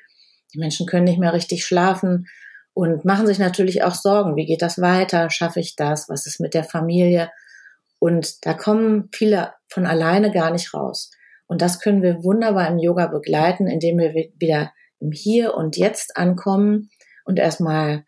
Die 0.54 0.58
Menschen 0.58 0.86
können 0.86 1.04
nicht 1.04 1.18
mehr 1.18 1.32
richtig 1.32 1.64
schlafen 1.64 2.26
und 2.72 3.04
machen 3.04 3.26
sich 3.26 3.38
natürlich 3.38 3.82
auch 3.82 3.94
Sorgen. 3.94 4.36
Wie 4.36 4.46
geht 4.46 4.62
das 4.62 4.80
weiter? 4.80 5.30
Schaffe 5.30 5.60
ich 5.60 5.76
das? 5.76 6.08
Was 6.08 6.26
ist 6.26 6.40
mit 6.40 6.54
der 6.54 6.64
Familie? 6.64 7.30
Und 7.98 8.46
da 8.46 8.54
kommen 8.54 9.08
viele 9.12 9.52
von 9.68 9.86
alleine 9.86 10.30
gar 10.30 10.50
nicht 10.50 10.72
raus. 10.72 11.10
Und 11.46 11.62
das 11.62 11.80
können 11.80 12.02
wir 12.02 12.22
wunderbar 12.22 12.68
im 12.68 12.78
Yoga 12.78 13.06
begleiten, 13.06 13.66
indem 13.66 13.98
wir 13.98 14.14
wieder 14.14 14.72
im 15.00 15.12
Hier 15.12 15.54
und 15.54 15.76
Jetzt 15.76 16.16
ankommen 16.16 16.90
und 17.24 17.38
erstmal 17.38 18.04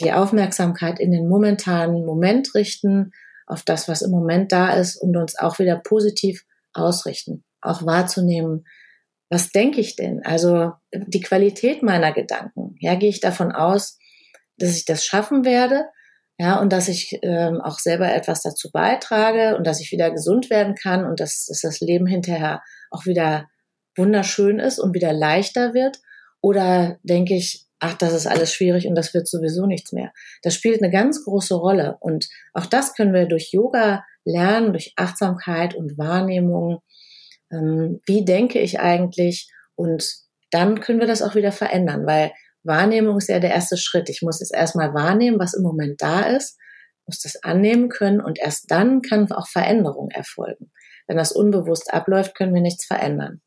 die 0.00 0.12
Aufmerksamkeit 0.12 1.00
in 1.00 1.12
den 1.12 1.28
momentanen 1.28 2.04
Moment 2.04 2.54
richten, 2.54 3.12
auf 3.52 3.62
das, 3.62 3.88
was 3.88 4.02
im 4.02 4.10
Moment 4.10 4.52
da 4.52 4.74
ist 4.74 4.96
und 4.96 5.16
uns 5.16 5.38
auch 5.38 5.58
wieder 5.58 5.76
positiv 5.76 6.44
ausrichten, 6.72 7.44
auch 7.60 7.84
wahrzunehmen, 7.84 8.64
was 9.30 9.50
denke 9.50 9.80
ich 9.80 9.96
denn? 9.96 10.22
Also 10.24 10.72
die 10.92 11.20
Qualität 11.20 11.82
meiner 11.82 12.12
Gedanken. 12.12 12.76
Ja, 12.80 12.96
gehe 12.96 13.08
ich 13.08 13.20
davon 13.20 13.52
aus, 13.52 13.98
dass 14.58 14.76
ich 14.76 14.84
das 14.84 15.04
schaffen 15.04 15.44
werde, 15.44 15.86
ja, 16.38 16.60
und 16.60 16.72
dass 16.72 16.88
ich 16.88 17.18
ähm, 17.22 17.60
auch 17.60 17.78
selber 17.78 18.12
etwas 18.12 18.42
dazu 18.42 18.70
beitrage 18.72 19.56
und 19.56 19.66
dass 19.66 19.80
ich 19.80 19.92
wieder 19.92 20.10
gesund 20.10 20.50
werden 20.50 20.74
kann 20.74 21.04
und 21.04 21.20
dass, 21.20 21.46
dass 21.46 21.60
das 21.60 21.80
Leben 21.80 22.06
hinterher 22.06 22.62
auch 22.90 23.06
wieder 23.06 23.48
wunderschön 23.96 24.58
ist 24.58 24.78
und 24.78 24.94
wieder 24.94 25.12
leichter 25.12 25.74
wird? 25.74 26.00
Oder 26.40 26.98
denke 27.02 27.34
ich, 27.34 27.66
ach, 27.82 27.94
das 27.94 28.12
ist 28.12 28.28
alles 28.28 28.54
schwierig 28.54 28.86
und 28.86 28.94
das 28.94 29.12
wird 29.12 29.26
sowieso 29.26 29.66
nichts 29.66 29.92
mehr. 29.92 30.12
Das 30.42 30.54
spielt 30.54 30.80
eine 30.80 30.92
ganz 30.92 31.24
große 31.24 31.54
Rolle. 31.54 31.96
Und 32.00 32.28
auch 32.54 32.66
das 32.66 32.94
können 32.94 33.12
wir 33.12 33.26
durch 33.26 33.50
Yoga 33.52 34.04
lernen, 34.24 34.72
durch 34.72 34.92
Achtsamkeit 34.96 35.74
und 35.74 35.98
Wahrnehmung. 35.98 36.78
Ähm, 37.50 38.00
wie 38.06 38.24
denke 38.24 38.60
ich 38.60 38.78
eigentlich? 38.78 39.50
Und 39.74 40.08
dann 40.52 40.80
können 40.80 41.00
wir 41.00 41.08
das 41.08 41.22
auch 41.22 41.34
wieder 41.34 41.50
verändern, 41.50 42.06
weil 42.06 42.30
Wahrnehmung 42.62 43.18
ist 43.18 43.28
ja 43.28 43.40
der 43.40 43.50
erste 43.50 43.76
Schritt. 43.76 44.08
Ich 44.08 44.22
muss 44.22 44.38
jetzt 44.38 44.54
erstmal 44.54 44.94
wahrnehmen, 44.94 45.40
was 45.40 45.54
im 45.54 45.64
Moment 45.64 46.00
da 46.00 46.20
ist, 46.20 46.56
muss 47.06 47.18
das 47.20 47.42
annehmen 47.42 47.88
können 47.88 48.20
und 48.20 48.38
erst 48.38 48.70
dann 48.70 49.02
kann 49.02 49.30
auch 49.32 49.48
Veränderung 49.48 50.08
erfolgen. 50.10 50.70
Wenn 51.08 51.16
das 51.16 51.32
unbewusst 51.32 51.92
abläuft, 51.92 52.36
können 52.36 52.54
wir 52.54 52.62
nichts 52.62 52.86
verändern. 52.86 53.40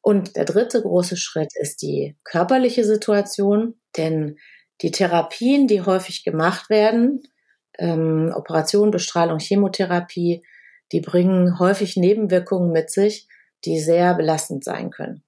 Und 0.00 0.36
der 0.36 0.44
dritte 0.44 0.80
große 0.80 1.16
Schritt 1.16 1.50
ist 1.54 1.82
die 1.82 2.16
körperliche 2.24 2.84
Situation, 2.84 3.74
denn 3.96 4.36
die 4.80 4.90
Therapien, 4.90 5.66
die 5.66 5.82
häufig 5.82 6.24
gemacht 6.24 6.70
werden, 6.70 7.22
ähm, 7.78 8.32
Operation, 8.34 8.90
Bestrahlung, 8.90 9.38
Chemotherapie, 9.38 10.42
die 10.92 11.00
bringen 11.00 11.58
häufig 11.58 11.96
Nebenwirkungen 11.96 12.72
mit 12.72 12.90
sich, 12.90 13.28
die 13.64 13.80
sehr 13.80 14.14
belastend 14.14 14.64
sein 14.64 14.90
können. 14.90 15.24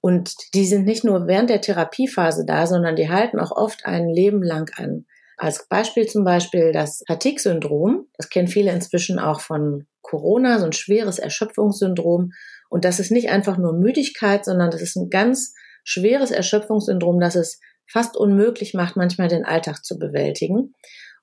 Und 0.00 0.34
die 0.54 0.66
sind 0.66 0.84
nicht 0.84 1.04
nur 1.04 1.26
während 1.26 1.50
der 1.50 1.60
Therapiephase 1.60 2.44
da, 2.44 2.66
sondern 2.66 2.96
die 2.96 3.08
halten 3.08 3.40
auch 3.40 3.50
oft 3.50 3.84
ein 3.84 4.08
Leben 4.08 4.42
lang 4.42 4.70
an. 4.76 5.06
Als 5.36 5.66
Beispiel 5.68 6.06
zum 6.06 6.24
Beispiel 6.24 6.72
das 6.72 7.02
Fatigue-Syndrom. 7.06 8.06
Das 8.16 8.28
kennen 8.28 8.48
viele 8.48 8.72
inzwischen 8.72 9.18
auch 9.18 9.40
von 9.40 9.86
Corona, 10.02 10.58
so 10.58 10.66
ein 10.66 10.72
schweres 10.72 11.18
Erschöpfungssyndrom. 11.18 12.32
Und 12.68 12.84
das 12.84 13.00
ist 13.00 13.10
nicht 13.10 13.30
einfach 13.30 13.58
nur 13.58 13.72
Müdigkeit, 13.72 14.44
sondern 14.44 14.70
das 14.70 14.82
ist 14.82 14.96
ein 14.96 15.10
ganz 15.10 15.54
schweres 15.84 16.30
Erschöpfungssyndrom, 16.30 17.20
das 17.20 17.34
es 17.34 17.60
fast 17.90 18.16
unmöglich 18.16 18.74
macht, 18.74 18.96
manchmal 18.96 19.28
den 19.28 19.44
Alltag 19.44 19.84
zu 19.84 19.98
bewältigen. 19.98 20.74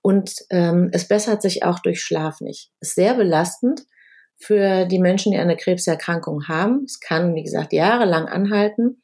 Und 0.01 0.33
ähm, 0.49 0.89
es 0.91 1.07
bessert 1.07 1.41
sich 1.41 1.63
auch 1.63 1.79
durch 1.79 2.01
Schlaf 2.01 2.41
nicht. 2.41 2.71
Ist 2.79 2.95
sehr 2.95 3.15
belastend 3.15 3.85
für 4.37 4.85
die 4.85 4.99
Menschen, 4.99 5.31
die 5.31 5.37
eine 5.37 5.57
Krebserkrankung 5.57 6.47
haben. 6.47 6.83
Es 6.85 6.99
kann, 6.99 7.35
wie 7.35 7.43
gesagt, 7.43 7.73
jahrelang 7.73 8.27
anhalten. 8.27 9.01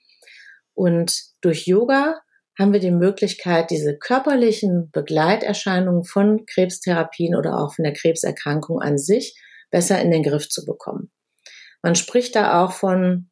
Und 0.74 1.15
durch 1.41 1.65
Yoga 1.65 2.19
haben 2.60 2.74
wir 2.74 2.79
die 2.79 2.91
Möglichkeit, 2.91 3.71
diese 3.71 3.98
körperlichen 3.98 4.91
Begleiterscheinungen 4.91 6.03
von 6.03 6.45
Krebstherapien 6.45 7.36
oder 7.36 7.60
auch 7.60 7.74
von 7.74 7.83
der 7.83 7.93
Krebserkrankung 7.93 8.79
an 8.81 8.98
sich 8.98 9.39
besser 9.71 10.01
in 10.01 10.12
den 10.12 10.24
Griff 10.24 10.50
zu 10.50 10.65
bekommen. 10.65 11.12
Man 11.81 11.95
spricht 11.95 12.35
da 12.35 12.63
auch 12.63 12.73
von 12.73 13.29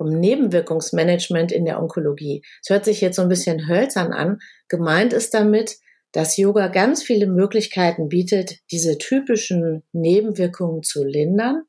vom 0.00 0.08
Nebenwirkungsmanagement 0.08 1.52
in 1.52 1.66
der 1.66 1.78
Onkologie. 1.78 2.42
Es 2.62 2.70
hört 2.70 2.86
sich 2.86 3.02
jetzt 3.02 3.16
so 3.16 3.22
ein 3.22 3.28
bisschen 3.28 3.68
hölzern 3.68 4.14
an. 4.14 4.38
Gemeint 4.68 5.12
ist 5.12 5.34
damit, 5.34 5.76
dass 6.12 6.38
Yoga 6.38 6.68
ganz 6.68 7.02
viele 7.02 7.26
Möglichkeiten 7.26 8.08
bietet, 8.08 8.60
diese 8.70 8.96
typischen 8.96 9.82
Nebenwirkungen 9.92 10.82
zu 10.82 11.04
lindern. 11.04 11.64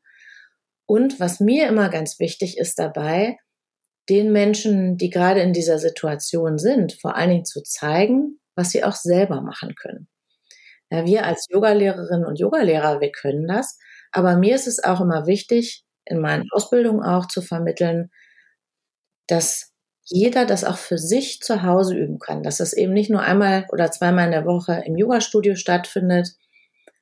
Und 0.86 1.20
was 1.20 1.42
mir 1.42 1.68
immer 1.68 1.90
ganz 1.90 2.20
wichtig 2.20 2.58
ist 2.58 2.80
dabei, 2.80 3.38
den 4.10 4.32
Menschen, 4.32 4.98
die 4.98 5.10
gerade 5.10 5.42
in 5.42 5.52
dieser 5.52 5.78
Situation 5.78 6.58
sind, 6.58 6.94
vor 7.02 7.18
allen 7.18 7.30
Dingen 7.32 7.46
zu 7.46 7.62
zeigen, 7.62 8.40
was 8.56 8.72
sie 8.72 8.86
auch 8.86 8.96
selber 8.96 9.42
machen 9.42 9.76
können. 9.76 10.08
Ja, 10.90 11.06
wir 11.06 11.26
als 11.26 11.48
Yogalehrerinnen 11.50 12.26
und 12.26 12.40
Yogalehrer, 12.40 13.02
wir 13.02 13.12
können 13.12 13.48
das. 13.48 13.78
Aber 14.12 14.38
mir 14.38 14.56
ist 14.56 14.68
es 14.68 14.84
auch 14.84 15.02
immer 15.02 15.28
wichtig, 15.28 15.86
in 16.06 16.20
meinen 16.20 16.48
Ausbildungen 16.52 17.04
auch 17.04 17.28
zu 17.28 17.42
vermitteln, 17.42 18.12
dass 19.28 19.72
jeder 20.04 20.46
das 20.46 20.64
auch 20.64 20.78
für 20.78 20.98
sich 20.98 21.42
zu 21.42 21.64
Hause 21.64 21.96
üben 21.96 22.20
kann, 22.20 22.44
dass 22.44 22.58
das 22.58 22.74
eben 22.74 22.94
nicht 22.94 23.10
nur 23.10 23.22
einmal 23.22 23.66
oder 23.72 23.92
zweimal 23.92 24.26
in 24.26 24.32
der 24.32 24.46
Woche 24.46 24.84
im 24.86 24.98
Yoga-Studio 24.98 25.56
stattfindet 25.56 26.34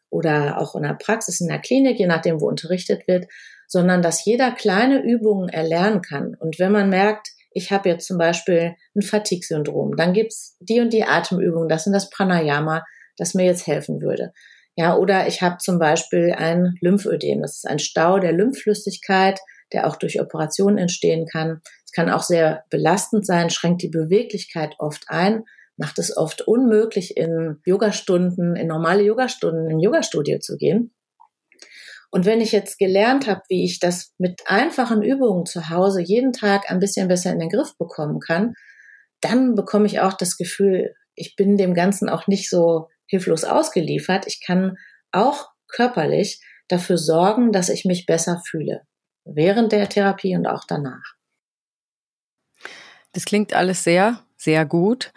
oder 0.10 0.60
auch 0.60 0.76
in 0.76 0.84
der 0.84 0.94
Praxis 0.94 1.42
in 1.42 1.48
der 1.48 1.60
Klinik, 1.60 2.00
je 2.00 2.08
nachdem, 2.08 2.42
wo 2.42 2.48
unterrichtet 2.48 3.08
wird, 3.08 3.28
sondern 3.68 4.02
dass 4.02 4.26
jeder 4.26 4.52
kleine 4.52 5.02
Übungen 5.02 5.50
erlernen 5.50 6.02
kann. 6.02 6.36
Und 6.36 6.60
wenn 6.60 6.72
man 6.72 6.90
merkt, 6.90 7.30
ich 7.52 7.72
habe 7.72 7.90
jetzt 7.90 8.08
zum 8.08 8.18
Beispiel 8.18 8.76
ein 8.96 9.02
Fatigue-Syndrom, 9.02 9.96
dann 9.96 10.14
gibt's 10.14 10.56
die 10.60 10.80
und 10.80 10.94
die 10.94 11.04
Atemübungen, 11.04 11.70
das 11.70 11.84
sind 11.84 11.94
das 11.94 12.10
Pranayama, 12.10 12.84
das 13.18 13.34
mir 13.34 13.46
jetzt 13.46 13.68
helfen 13.68 14.02
würde. 14.02 14.34
Ja, 14.76 14.96
oder 14.96 15.28
ich 15.28 15.42
habe 15.42 15.58
zum 15.58 15.78
Beispiel 15.78 16.34
ein 16.38 16.76
Lymphödem, 16.82 17.42
das 17.42 17.58
ist 17.58 17.68
ein 17.68 17.80
Stau 17.80 18.20
der 18.20 18.32
Lymphflüssigkeit, 18.32 19.40
der 19.74 19.88
auch 19.88 19.98
durch 19.98 20.22
Operationen 20.22 20.78
entstehen 20.78 21.26
kann. 21.26 21.62
Es 21.86 21.92
kann 21.92 22.10
auch 22.10 22.24
sehr 22.24 22.64
belastend 22.70 23.26
sein, 23.26 23.50
schränkt 23.50 23.82
die 23.82 23.90
Beweglichkeit 23.90 24.76
oft 24.80 25.06
ein, 25.08 25.44
macht 25.76 26.00
es 26.00 26.16
oft 26.16 26.42
unmöglich, 26.42 27.18
in 27.18 27.58
Yogastunden, 27.66 28.56
in 28.56 28.68
normale 28.68 29.04
Yogastunden 29.04 29.70
im 29.70 29.80
Yogastudio 29.80 30.40
zu 30.40 30.58
gehen. 30.58 30.94
Und 32.12 32.26
wenn 32.26 32.42
ich 32.42 32.52
jetzt 32.52 32.80
gelernt 32.80 33.28
habe, 33.28 33.42
wie 33.50 33.64
ich 33.64 33.80
das 33.80 34.14
mit 34.18 34.42
einfachen 34.46 35.04
Übungen 35.04 35.46
zu 35.46 35.70
Hause 35.70 36.02
jeden 36.02 36.34
Tag 36.34 36.70
ein 36.72 36.80
bisschen 36.80 37.08
besser 37.08 37.32
in 37.32 37.40
den 37.40 37.50
Griff 37.50 37.78
bekommen 37.78 38.20
kann, 38.20 38.54
dann 39.22 39.56
bekomme 39.56 39.86
ich 39.86 40.00
auch 40.00 40.14
das 40.14 40.38
Gefühl, 40.38 40.96
ich 41.14 41.36
bin 41.36 41.58
dem 41.58 41.74
Ganzen 41.74 42.10
auch 42.10 42.28
nicht 42.28 42.50
so 42.50 42.88
hilflos 43.10 43.44
ausgeliefert. 43.44 44.26
Ich 44.28 44.40
kann 44.46 44.78
auch 45.12 45.50
körperlich 45.68 46.42
dafür 46.68 46.98
sorgen, 46.98 47.52
dass 47.52 47.70
ich 47.70 47.84
mich 47.84 48.06
besser 48.06 48.42
fühle. 48.48 48.84
Während 49.26 49.72
der 49.72 49.90
Therapie 49.90 50.36
und 50.36 50.48
auch 50.48 50.64
danach. 50.68 51.16
Das 53.12 53.26
klingt 53.26 53.54
alles 53.54 53.84
sehr, 53.84 54.24
sehr 54.38 54.66
gut. 54.66 55.12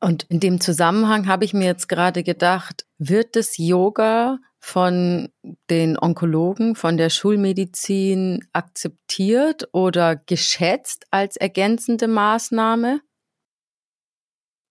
Und 0.00 0.24
in 0.24 0.40
dem 0.40 0.60
Zusammenhang 0.60 1.28
habe 1.28 1.44
ich 1.44 1.54
mir 1.54 1.66
jetzt 1.66 1.88
gerade 1.88 2.22
gedacht, 2.22 2.86
wird 2.98 3.36
das 3.36 3.58
Yoga 3.58 4.38
von 4.58 5.28
den 5.68 5.98
Onkologen, 5.98 6.74
von 6.74 6.96
der 6.96 7.10
Schulmedizin 7.10 8.48
akzeptiert 8.54 9.68
oder 9.72 10.16
geschätzt 10.16 11.04
als 11.10 11.36
ergänzende 11.36 12.08
Maßnahme? 12.08 13.00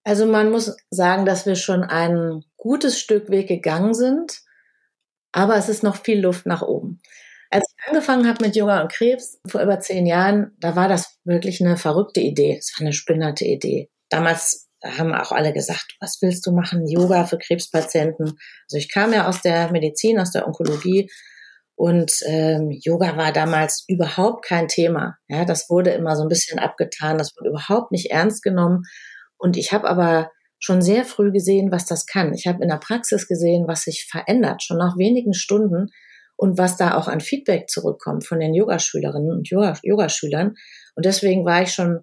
Also 0.04 0.26
man 0.26 0.52
muss 0.52 0.76
sagen, 0.90 1.26
dass 1.26 1.46
wir 1.46 1.56
schon 1.56 1.84
ein 1.84 2.44
gutes 2.64 2.98
Stück 2.98 3.30
Weg 3.30 3.50
gegangen 3.50 3.94
sind, 3.94 4.42
aber 5.34 5.58
es 5.58 5.68
ist 5.68 5.84
noch 5.84 5.98
viel 5.98 6.22
Luft 6.22 6.46
nach 6.46 6.62
oben. 6.62 7.02
Als 7.52 7.66
ich 7.68 7.88
angefangen 7.90 8.26
habe 8.28 8.44
mit 8.44 8.56
Yoga 8.56 8.82
und 8.82 8.92
Krebs 8.92 9.40
vor 9.46 9.62
über 9.62 9.82
zehn 9.82 10.06
Jahren, 10.06 10.56
da 10.60 10.78
war 10.78 10.88
das 10.88 11.20
wirklich 11.26 11.62
eine 11.62 11.76
verrückte 11.76 12.22
Idee. 12.22 12.56
Es 12.58 12.74
war 12.74 12.86
eine 12.86 12.94
spinnerte 12.94 13.44
Idee. 13.46 13.90
Damals 14.10 14.70
haben 14.82 15.14
auch 15.14 15.34
alle 15.34 15.52
gesagt, 15.52 15.96
was 16.00 16.18
willst 16.22 16.46
du 16.48 16.52
machen? 16.52 16.88
Yoga 16.88 17.26
für 17.26 17.38
Krebspatienten. 17.38 18.28
Also 18.28 18.78
ich 18.78 18.92
kam 18.92 19.12
ja 19.12 19.28
aus 19.28 19.42
der 19.42 19.72
Medizin, 19.72 20.20
aus 20.20 20.32
der 20.32 20.48
Onkologie 20.48 21.10
und 21.76 22.14
ähm, 22.26 22.72
Yoga 22.72 23.18
war 23.18 23.34
damals 23.34 23.84
überhaupt 23.90 24.46
kein 24.46 24.70
Thema. 24.70 25.18
Ja, 25.28 25.44
das 25.44 25.70
wurde 25.70 25.92
immer 25.92 26.16
so 26.16 26.24
ein 26.24 26.30
bisschen 26.30 26.60
abgetan, 26.60 27.18
das 27.18 27.34
wurde 27.36 27.50
überhaupt 27.50 27.92
nicht 27.92 28.10
ernst 28.12 28.42
genommen. 28.42 28.84
Und 29.38 29.58
ich 29.58 29.74
habe 29.74 29.90
aber 29.90 30.32
schon 30.64 30.82
sehr 30.82 31.04
früh 31.04 31.32
gesehen, 31.34 31.74
was 31.74 31.86
das 31.86 32.06
kann. 32.06 32.34
Ich 32.34 32.48
habe 32.48 32.64
in 32.64 32.70
der 32.70 32.78
Praxis 32.78 33.28
gesehen, 33.28 33.68
was 33.68 33.82
sich 33.82 34.08
verändert, 34.10 34.64
schon 34.64 34.78
nach 34.78 34.98
wenigen 34.98 35.34
Stunden 35.34 35.88
und 36.38 36.58
was 36.58 36.78
da 36.78 36.96
auch 36.96 37.10
an 37.10 37.20
Feedback 37.20 37.70
zurückkommt 37.70 38.26
von 38.26 38.40
den 38.40 38.54
Yogaschülerinnen 38.54 39.30
und 39.30 39.50
Yogaschülern. 39.50 40.56
Und 40.96 41.06
deswegen 41.06 41.44
war 41.44 41.64
ich 41.64 41.74
schon 41.74 42.00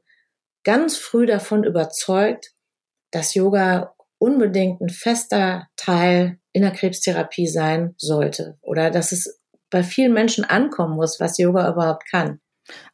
ganz 0.62 0.98
früh 0.98 1.24
davon 1.24 1.64
überzeugt, 1.64 2.52
dass 3.10 3.34
Yoga 3.34 3.94
unbedingt 4.18 4.82
ein 4.82 4.90
fester 4.90 5.66
Teil 5.76 6.38
in 6.52 6.60
der 6.60 6.72
Krebstherapie 6.72 7.46
sein 7.46 7.94
sollte 7.96 8.58
oder 8.60 8.90
dass 8.90 9.12
es 9.12 9.40
bei 9.70 9.82
vielen 9.82 10.12
Menschen 10.12 10.44
ankommen 10.44 10.96
muss, 10.96 11.18
was 11.18 11.38
Yoga 11.38 11.72
überhaupt 11.72 12.02
kann. 12.10 12.40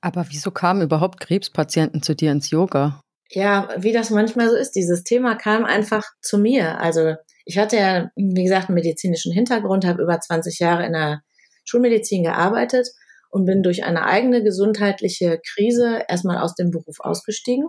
Aber 0.00 0.26
wieso 0.28 0.52
kamen 0.52 0.82
überhaupt 0.82 1.18
Krebspatienten 1.18 2.02
zu 2.02 2.14
dir 2.14 2.30
ins 2.30 2.50
Yoga? 2.50 3.00
Ja, 3.30 3.68
wie 3.76 3.92
das 3.92 4.10
manchmal 4.10 4.48
so 4.48 4.56
ist, 4.56 4.72
dieses 4.72 5.02
Thema 5.02 5.34
kam 5.34 5.64
einfach 5.64 6.04
zu 6.22 6.38
mir. 6.38 6.80
Also 6.80 7.14
ich 7.44 7.58
hatte 7.58 7.76
ja, 7.76 8.10
wie 8.16 8.44
gesagt, 8.44 8.68
einen 8.68 8.76
medizinischen 8.76 9.32
Hintergrund, 9.32 9.84
habe 9.84 10.02
über 10.02 10.20
20 10.20 10.58
Jahre 10.58 10.86
in 10.86 10.92
der 10.92 11.22
Schulmedizin 11.64 12.22
gearbeitet 12.22 12.88
und 13.30 13.44
bin 13.44 13.62
durch 13.62 13.84
eine 13.84 14.04
eigene 14.04 14.42
gesundheitliche 14.42 15.40
Krise 15.54 16.02
erstmal 16.08 16.38
aus 16.38 16.54
dem 16.54 16.70
Beruf 16.70 17.00
ausgestiegen 17.00 17.66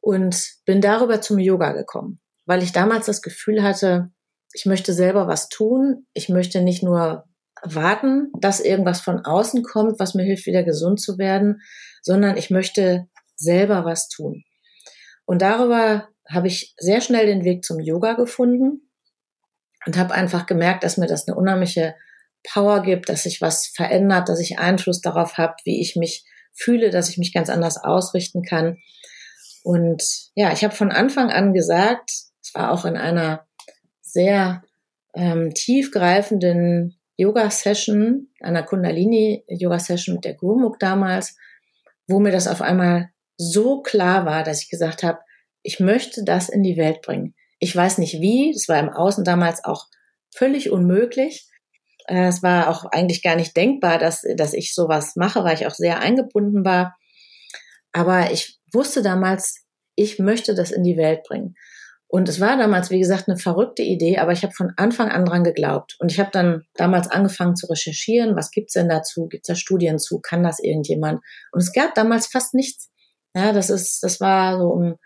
und 0.00 0.50
bin 0.64 0.80
darüber 0.80 1.20
zum 1.20 1.38
Yoga 1.38 1.72
gekommen, 1.72 2.20
weil 2.44 2.62
ich 2.62 2.72
damals 2.72 3.06
das 3.06 3.22
Gefühl 3.22 3.62
hatte, 3.62 4.10
ich 4.52 4.66
möchte 4.66 4.92
selber 4.92 5.28
was 5.28 5.48
tun. 5.48 6.06
Ich 6.12 6.28
möchte 6.28 6.60
nicht 6.60 6.82
nur 6.82 7.24
warten, 7.62 8.30
dass 8.38 8.60
irgendwas 8.60 9.00
von 9.00 9.24
außen 9.24 9.62
kommt, 9.62 9.98
was 9.98 10.14
mir 10.14 10.24
hilft, 10.24 10.46
wieder 10.46 10.62
gesund 10.62 11.00
zu 11.00 11.18
werden, 11.18 11.62
sondern 12.02 12.36
ich 12.36 12.50
möchte 12.50 13.06
selber 13.42 13.84
was 13.84 14.08
tun. 14.08 14.44
Und 15.24 15.42
darüber 15.42 16.08
habe 16.28 16.48
ich 16.48 16.74
sehr 16.78 17.00
schnell 17.00 17.26
den 17.26 17.44
Weg 17.44 17.64
zum 17.64 17.80
Yoga 17.80 18.14
gefunden 18.14 18.90
und 19.86 19.96
habe 19.96 20.14
einfach 20.14 20.46
gemerkt, 20.46 20.84
dass 20.84 20.96
mir 20.96 21.06
das 21.06 21.26
eine 21.26 21.36
unheimliche 21.36 21.94
Power 22.44 22.82
gibt, 22.82 23.08
dass 23.08 23.24
sich 23.24 23.40
was 23.40 23.66
verändert, 23.66 24.28
dass 24.28 24.40
ich 24.40 24.58
Einfluss 24.58 25.00
darauf 25.00 25.38
habe, 25.38 25.54
wie 25.64 25.80
ich 25.80 25.96
mich 25.96 26.24
fühle, 26.52 26.90
dass 26.90 27.08
ich 27.08 27.18
mich 27.18 27.32
ganz 27.32 27.48
anders 27.48 27.76
ausrichten 27.76 28.42
kann. 28.42 28.78
Und 29.62 30.02
ja, 30.34 30.52
ich 30.52 30.64
habe 30.64 30.74
von 30.74 30.90
Anfang 30.90 31.30
an 31.30 31.54
gesagt, 31.54 32.10
es 32.42 32.54
war 32.54 32.72
auch 32.72 32.84
in 32.84 32.96
einer 32.96 33.46
sehr 34.00 34.62
ähm, 35.14 35.54
tiefgreifenden 35.54 36.98
Yoga-Session, 37.16 38.28
einer 38.40 38.64
Kundalini-Yoga-Session 38.64 40.16
mit 40.16 40.24
der 40.24 40.34
Gurmuk 40.34 40.78
damals, 40.80 41.36
wo 42.08 42.18
mir 42.18 42.32
das 42.32 42.48
auf 42.48 42.60
einmal 42.60 43.11
so 43.36 43.82
klar 43.82 44.26
war, 44.26 44.44
dass 44.44 44.62
ich 44.62 44.70
gesagt 44.70 45.02
habe, 45.02 45.18
ich 45.62 45.80
möchte 45.80 46.24
das 46.24 46.48
in 46.48 46.62
die 46.62 46.76
Welt 46.76 47.02
bringen. 47.02 47.34
Ich 47.58 47.74
weiß 47.74 47.98
nicht 47.98 48.20
wie, 48.20 48.52
das 48.52 48.68
war 48.68 48.78
im 48.78 48.90
Außen 48.90 49.24
damals 49.24 49.64
auch 49.64 49.86
völlig 50.34 50.70
unmöglich. 50.70 51.48
Äh, 52.06 52.26
es 52.26 52.42
war 52.42 52.68
auch 52.68 52.84
eigentlich 52.86 53.22
gar 53.22 53.36
nicht 53.36 53.56
denkbar, 53.56 53.98
dass, 53.98 54.22
dass 54.36 54.54
ich 54.54 54.74
sowas 54.74 55.14
mache, 55.16 55.44
weil 55.44 55.54
ich 55.54 55.66
auch 55.66 55.74
sehr 55.74 56.00
eingebunden 56.00 56.64
war. 56.64 56.96
Aber 57.92 58.32
ich 58.32 58.58
wusste 58.72 59.02
damals, 59.02 59.64
ich 59.94 60.18
möchte 60.18 60.54
das 60.54 60.70
in 60.70 60.82
die 60.82 60.96
Welt 60.96 61.22
bringen. 61.22 61.54
Und 62.14 62.28
es 62.28 62.40
war 62.40 62.58
damals, 62.58 62.90
wie 62.90 62.98
gesagt, 62.98 63.26
eine 63.26 63.38
verrückte 63.38 63.82
Idee, 63.82 64.18
aber 64.18 64.32
ich 64.32 64.42
habe 64.42 64.52
von 64.52 64.72
Anfang 64.76 65.08
an 65.08 65.24
dran 65.24 65.44
geglaubt. 65.44 65.96
Und 65.98 66.12
ich 66.12 66.20
habe 66.20 66.28
dann 66.30 66.64
damals 66.74 67.10
angefangen 67.10 67.56
zu 67.56 67.66
recherchieren, 67.68 68.36
was 68.36 68.50
gibt's 68.50 68.74
denn 68.74 68.90
dazu? 68.90 69.28
Gibt's 69.28 69.46
da 69.46 69.54
Studien 69.54 69.98
zu? 69.98 70.20
Kann 70.20 70.42
das 70.42 70.58
irgendjemand? 70.58 71.22
Und 71.52 71.62
es 71.62 71.72
gab 71.72 71.94
damals 71.94 72.26
fast 72.26 72.52
nichts. 72.52 72.90
Ja, 73.34 73.52
das 73.52 73.70
ist, 73.70 74.02
das 74.02 74.20
war 74.20 74.58
so 74.58 74.68
um 74.68 74.96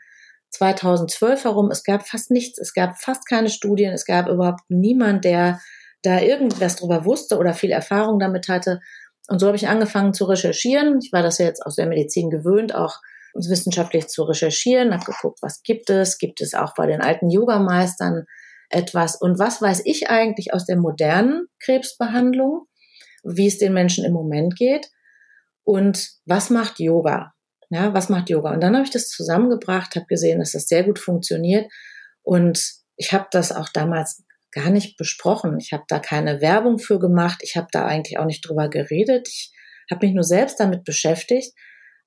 2012 0.50 1.45
herum. 1.45 1.71
Es 1.71 1.85
gab 1.85 2.06
fast 2.06 2.30
nichts. 2.30 2.59
Es 2.59 2.73
gab 2.73 3.00
fast 3.00 3.28
keine 3.28 3.50
Studien. 3.50 3.92
Es 3.92 4.04
gab 4.04 4.28
überhaupt 4.28 4.62
niemand, 4.68 5.25
der 5.25 5.61
da 6.02 6.21
irgendwas 6.21 6.76
drüber 6.76 7.04
wusste 7.04 7.38
oder 7.38 7.54
viel 7.54 7.71
Erfahrung 7.71 8.18
damit 8.18 8.49
hatte. 8.49 8.80
Und 9.28 9.40
so 9.40 9.47
habe 9.47 9.56
ich 9.56 9.68
angefangen 9.68 10.14
zu 10.14 10.25
recherchieren. 10.25 10.99
Ich 11.02 11.12
war 11.12 11.23
das 11.23 11.38
ja 11.38 11.47
jetzt 11.47 11.64
aus 11.64 11.76
der 11.76 11.87
Medizin 11.87 12.30
gewöhnt, 12.30 12.75
auch 12.75 13.00
wissenschaftlich 13.35 14.09
zu 14.09 14.23
recherchieren, 14.25 14.95
habe 14.95 15.04
geguckt, 15.04 15.40
was 15.42 15.62
gibt 15.62 15.90
es, 15.90 16.18
gibt 16.18 16.40
es 16.40 16.54
auch 16.54 16.75
bei 16.75 16.87
den 16.87 17.02
alten 17.02 17.28
Yogameistern 17.28 18.25
etwas 18.71 19.16
und 19.16 19.38
was 19.38 19.61
weiß 19.61 19.83
ich 19.85 20.09
eigentlich 20.09 20.54
aus 20.54 20.64
der 20.64 20.76
modernen 20.76 21.47
Krebsbehandlung, 21.61 22.66
wie 23.23 23.47
es 23.47 23.59
den 23.59 23.73
Menschen 23.75 24.04
im 24.04 24.12
Moment 24.12 24.56
geht 24.56 24.90
und 25.64 26.09
was 26.25 26.50
macht 26.50 26.80
Yoga? 26.80 27.35
Ja, 27.70 27.92
was 27.94 28.08
macht 28.08 28.30
Yoga? 28.30 28.52
Und 28.52 28.62
dann 28.62 28.75
habe 28.75 28.85
ich 28.85 28.92
das 28.92 29.08
zusammengebracht, 29.08 29.96
habe 29.96 30.06
gesehen, 30.06 30.38
dass 30.38 30.52
das 30.52 30.68
sehr 30.68 30.85
gut 30.85 30.99
funktioniert 30.99 31.70
und 32.23 32.61
ich 32.96 33.12
habe 33.12 33.26
das 33.30 33.52
auch 33.52 33.68
damals 33.68 34.25
gar 34.52 34.70
nicht 34.70 34.96
besprochen. 34.96 35.58
Ich 35.61 35.73
habe 35.73 35.85
da 35.87 35.99
keine 35.99 36.40
Werbung 36.40 36.78
für 36.78 36.99
gemacht. 36.99 37.40
Ich 37.42 37.56
habe 37.56 37.68
da 37.70 37.85
eigentlich 37.85 38.18
auch 38.18 38.25
nicht 38.25 38.46
drüber 38.46 38.68
geredet. 38.68 39.28
Ich 39.28 39.52
habe 39.90 40.06
mich 40.06 40.14
nur 40.14 40.25
selbst 40.25 40.58
damit 40.58 40.85
beschäftigt. 40.85 41.54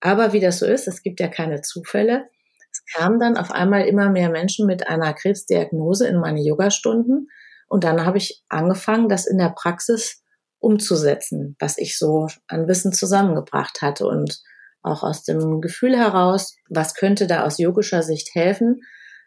Aber 0.01 0.34
wie 0.34 0.39
das 0.39 0.60
so 0.60 0.66
ist, 0.66 0.88
es 0.88 1.04
gibt 1.04 1.20
ja 1.20 1.28
keine 1.28 1.62
Zufälle. 1.62 2.28
Es 2.72 2.84
kamen 2.94 3.20
dann 3.20 3.38
auf 3.38 3.51
einmal 3.51 3.86
immer 3.88 4.10
mehr 4.10 4.30
Menschen 4.30 4.66
mit 4.66 4.88
einer 4.88 5.13
Krebsdiagnose 5.13 6.08
in 6.08 6.20
meine 6.20 6.42
Yogastunden. 6.42 7.28
Und 7.68 7.84
dann 7.84 8.06
habe 8.06 8.18
ich 8.18 8.44
angefangen, 8.50 9.10
das 9.10 9.28
in 9.28 9.38
der 9.38 9.54
Praxis 9.56 10.24
umzusetzen, 10.60 11.56
was 11.60 11.78
ich 11.78 11.98
so 11.98 12.28
an 12.48 12.68
Wissen 12.68 12.92
zusammengebracht 12.94 13.82
hatte 13.82 14.06
und 14.08 14.42
auch 14.81 15.03
aus 15.03 15.24
dem 15.24 15.61
Gefühl 15.61 15.98
heraus, 15.98 16.55
was 16.70 16.96
könnte 16.96 17.27
da 17.27 17.44
aus 17.46 17.57
yogischer 17.57 18.03
Sicht 18.03 18.33
helfen, 18.33 18.81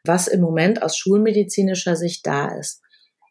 was 0.05 0.27
im 0.27 0.41
Moment 0.41 0.83
aus 0.83 0.97
schulmedizinischer 0.97 1.97
Sicht 1.97 2.27
da 2.27 2.57
ist. 2.59 2.81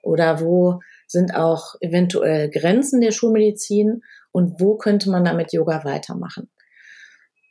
Oder 0.04 0.40
wo 0.42 0.80
sind 1.08 1.36
auch 1.36 1.76
eventuell 1.82 2.50
Grenzen 2.50 3.02
der 3.02 3.12
Schulmedizin 3.12 4.02
und 4.32 4.60
wo 4.60 4.78
könnte 4.78 5.10
man 5.10 5.26
damit 5.26 5.54
Yoga 5.54 5.84
weitermachen. 5.84 6.50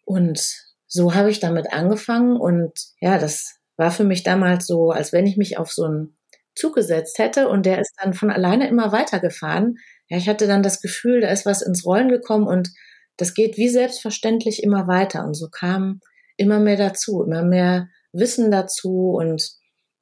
Und 0.04 0.40
so 0.86 1.14
habe 1.14 1.30
ich 1.30 1.40
damit 1.40 1.72
angefangen 1.72 2.36
und 2.36 2.72
ja, 3.00 3.18
das 3.18 3.60
war 3.76 3.90
für 3.90 4.04
mich 4.04 4.22
damals 4.22 4.66
so, 4.66 4.90
als 4.90 5.12
wenn 5.12 5.26
ich 5.26 5.36
mich 5.36 5.58
auf 5.58 5.70
so 5.70 5.84
einen 5.84 6.16
Zug 6.54 6.74
gesetzt 6.74 7.18
hätte 7.18 7.48
und 7.48 7.64
der 7.64 7.78
ist 7.78 7.94
dann 8.02 8.12
von 8.12 8.30
alleine 8.30 8.68
immer 8.68 8.92
weitergefahren. 8.92 9.76
Ja, 10.08 10.16
ich 10.16 10.28
hatte 10.28 10.46
dann 10.46 10.62
das 10.62 10.80
Gefühl, 10.80 11.20
da 11.20 11.28
ist 11.28 11.46
was 11.46 11.62
ins 11.62 11.86
Rollen 11.86 12.08
gekommen 12.08 12.46
und 12.46 12.70
das 13.20 13.34
geht 13.34 13.56
wie 13.56 13.68
selbstverständlich 13.68 14.62
immer 14.62 14.86
weiter. 14.88 15.24
Und 15.24 15.34
so 15.34 15.48
kam 15.48 16.00
immer 16.36 16.58
mehr 16.58 16.76
dazu, 16.76 17.22
immer 17.22 17.42
mehr 17.42 17.88
Wissen 18.12 18.50
dazu 18.50 19.10
und 19.10 19.60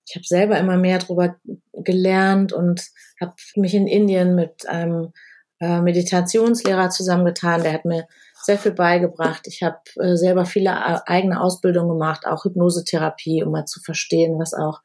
ich 0.09 0.16
habe 0.16 0.24
selber 0.24 0.59
immer 0.59 0.78
mehr 0.78 0.98
darüber 0.98 1.37
gelernt 1.74 2.52
und 2.52 2.83
habe 3.20 3.35
mich 3.57 3.74
in 3.74 3.87
Indien 3.87 4.35
mit 4.35 4.66
einem 4.66 5.12
äh, 5.61 5.83
Meditationslehrer 5.83 6.88
zusammengetan. 6.88 7.62
Der 7.62 7.74
hat 7.74 7.85
mir 7.85 8.07
sehr 8.42 8.57
viel 8.57 8.72
beigebracht. 8.72 9.46
Ich 9.46 9.62
habe 9.62 9.81
äh, 9.96 10.16
selber 10.16 10.46
viele 10.46 10.70
äh, 10.70 10.98
eigene 11.04 11.40
Ausbildungen 11.40 11.90
gemacht, 11.90 12.26
auch 12.26 12.44
Hypnosetherapie, 12.44 13.42
um 13.42 13.52
mal 13.52 13.66
zu 13.66 13.81
verstehen, 13.81 14.38
was 14.38 14.54
auch 14.54 14.81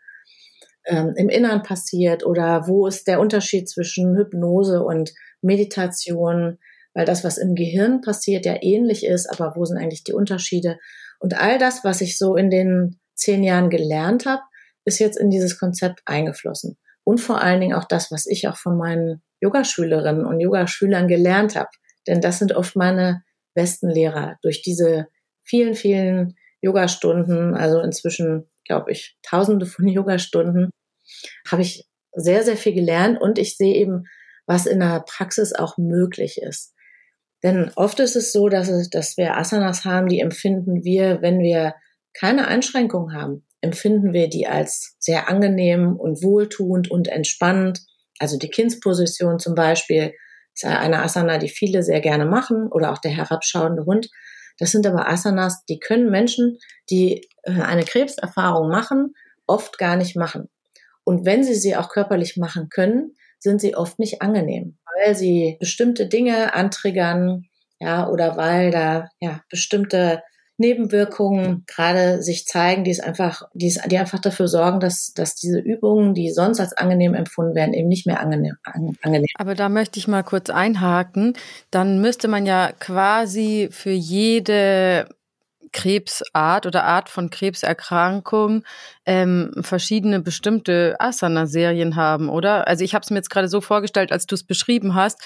ähm, 0.85 1.13
im 1.15 1.29
Innern 1.29 1.63
passiert 1.63 2.25
oder 2.25 2.67
wo 2.67 2.87
ist 2.87 3.07
der 3.07 3.21
Unterschied 3.21 3.69
zwischen 3.69 4.17
Hypnose 4.17 4.83
und 4.83 5.13
Meditation, 5.41 6.57
weil 6.93 7.05
das, 7.05 7.23
was 7.23 7.37
im 7.37 7.55
Gehirn 7.55 8.01
passiert, 8.01 8.45
ja 8.45 8.55
ähnlich 8.61 9.05
ist, 9.05 9.27
aber 9.27 9.55
wo 9.55 9.65
sind 9.65 9.77
eigentlich 9.77 10.03
die 10.03 10.13
Unterschiede? 10.13 10.77
Und 11.19 11.39
all 11.39 11.57
das, 11.57 11.83
was 11.83 12.01
ich 12.01 12.17
so 12.17 12.35
in 12.35 12.49
den 12.49 12.99
zehn 13.15 13.43
Jahren 13.43 13.69
gelernt 13.69 14.25
habe, 14.25 14.41
ist 14.85 14.99
jetzt 14.99 15.17
in 15.17 15.29
dieses 15.29 15.59
Konzept 15.59 16.01
eingeflossen. 16.05 16.77
Und 17.03 17.19
vor 17.19 17.41
allen 17.41 17.61
Dingen 17.61 17.75
auch 17.75 17.85
das, 17.85 18.11
was 18.11 18.25
ich 18.25 18.47
auch 18.47 18.57
von 18.57 18.77
meinen 18.77 19.21
Yogaschülerinnen 19.41 20.25
und 20.25 20.39
Yogaschülern 20.39 21.07
gelernt 21.07 21.55
habe. 21.55 21.69
Denn 22.07 22.21
das 22.21 22.39
sind 22.39 22.53
oft 22.53 22.75
meine 22.75 23.23
besten 23.53 23.89
Lehrer. 23.89 24.37
Durch 24.41 24.61
diese 24.61 25.07
vielen, 25.43 25.75
vielen 25.75 26.35
Yogastunden, 26.61 27.55
also 27.55 27.81
inzwischen, 27.81 28.49
glaube 28.65 28.91
ich, 28.91 29.17
tausende 29.21 29.65
von 29.65 29.87
Yogastunden, 29.87 30.69
habe 31.49 31.61
ich 31.61 31.87
sehr, 32.13 32.43
sehr 32.43 32.57
viel 32.57 32.73
gelernt 32.73 33.19
und 33.19 33.37
ich 33.37 33.57
sehe 33.57 33.75
eben, 33.75 34.05
was 34.45 34.65
in 34.65 34.79
der 34.79 35.03
Praxis 35.07 35.53
auch 35.53 35.77
möglich 35.77 36.41
ist. 36.41 36.72
Denn 37.43 37.71
oft 37.75 37.99
ist 37.99 38.15
es 38.15 38.31
so, 38.31 38.47
dass, 38.47 38.69
es, 38.69 38.89
dass 38.89 39.17
wir 39.17 39.37
Asanas 39.37 39.83
haben, 39.83 40.07
die 40.07 40.21
empfinden 40.21 40.83
wir, 40.83 41.21
wenn 41.21 41.39
wir 41.39 41.75
keine 42.13 42.47
Einschränkungen 42.47 43.15
haben, 43.15 43.45
empfinden 43.61 44.13
wir 44.13 44.29
die 44.29 44.47
als 44.47 44.95
sehr 44.99 45.29
angenehm 45.29 45.97
und 45.97 46.23
wohltuend 46.23 46.89
und 46.89 47.07
entspannend. 47.07 47.81
Also 48.19 48.37
die 48.37 48.49
Kindsposition 48.49 49.39
zum 49.39 49.55
Beispiel 49.55 50.13
ist 50.53 50.65
eine 50.65 51.01
Asana, 51.01 51.37
die 51.37 51.49
viele 51.49 51.83
sehr 51.83 51.99
gerne 51.99 52.25
machen 52.25 52.69
oder 52.71 52.91
auch 52.91 52.99
der 52.99 53.11
herabschauende 53.11 53.85
Hund. 53.85 54.09
Das 54.59 54.71
sind 54.71 54.85
aber 54.85 55.09
Asanas, 55.09 55.65
die 55.65 55.79
können 55.79 56.11
Menschen, 56.11 56.59
die 56.89 57.27
äh, 57.43 57.51
eine 57.53 57.83
Krebserfahrung 57.83 58.69
machen, 58.69 59.15
oft 59.47 59.77
gar 59.77 59.95
nicht 59.95 60.15
machen. 60.15 60.49
Und 61.03 61.25
wenn 61.25 61.43
sie 61.43 61.55
sie 61.55 61.75
auch 61.75 61.89
körperlich 61.89 62.37
machen 62.37 62.69
können, 62.69 63.15
sind 63.39 63.59
sie 63.59 63.75
oft 63.75 63.99
nicht 63.99 64.21
angenehm, 64.21 64.77
weil 64.95 65.15
sie 65.15 65.57
bestimmte 65.59 66.07
Dinge 66.07 66.53
antriggern, 66.53 67.45
ja, 67.79 68.07
oder 68.07 68.37
weil 68.37 68.71
da 68.71 69.09
ja 69.19 69.41
bestimmte 69.49 70.21
Nebenwirkungen 70.57 71.63
gerade 71.67 72.21
sich 72.21 72.45
zeigen, 72.45 72.83
die 72.83 72.91
es 72.91 72.99
einfach, 72.99 73.43
die, 73.53 73.67
es, 73.67 73.79
die 73.87 73.97
einfach 73.97 74.19
dafür 74.19 74.47
sorgen, 74.47 74.79
dass, 74.79 75.11
dass 75.13 75.35
diese 75.35 75.59
Übungen, 75.59 76.13
die 76.13 76.31
sonst 76.31 76.59
als 76.59 76.73
angenehm 76.73 77.15
empfunden 77.15 77.55
werden, 77.55 77.73
eben 77.73 77.89
nicht 77.89 78.05
mehr 78.05 78.19
angenehm, 78.19 78.55
angenehm. 78.63 79.25
Aber 79.39 79.55
da 79.55 79.67
möchte 79.69 79.99
ich 79.99 80.07
mal 80.07 80.23
kurz 80.23 80.49
einhaken. 80.49 81.33
Dann 81.71 81.99
müsste 82.01 82.27
man 82.27 82.45
ja 82.45 82.71
quasi 82.79 83.69
für 83.71 83.91
jede 83.91 85.07
Krebsart 85.73 86.65
oder 86.65 86.85
Art 86.85 87.09
von 87.09 87.29
Krebserkrankung 87.29 88.63
ähm, 89.05 89.51
verschiedene 89.61 90.21
bestimmte 90.21 90.95
Asana-Serien 90.99 91.97
haben, 91.97 92.29
oder? 92.29 92.67
Also 92.67 92.85
ich 92.85 92.95
habe 92.95 93.03
es 93.03 93.09
mir 93.09 93.17
jetzt 93.17 93.29
gerade 93.29 93.49
so 93.49 93.59
vorgestellt, 93.59 94.13
als 94.13 94.25
du 94.25 94.35
es 94.35 94.45
beschrieben 94.45 94.95
hast. 94.95 95.21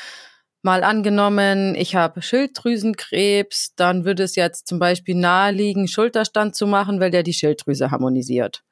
Mal 0.63 0.83
angenommen, 0.83 1.75
ich 1.75 1.95
habe 1.95 2.23
Schilddrüsenkrebs, 2.23 3.75
dann 3.75 4.05
würde 4.05 4.23
es 4.23 4.35
jetzt 4.35 4.67
zum 4.67 4.79
Beispiel 4.79 5.15
naheliegen, 5.15 5.87
Schulterstand 5.87 6.55
zu 6.55 6.65
machen, 6.65 6.99
weil 6.99 7.11
der 7.11 7.21
die 7.21 7.33
Schilddrüse 7.33 7.91
harmonisiert. 7.91 8.63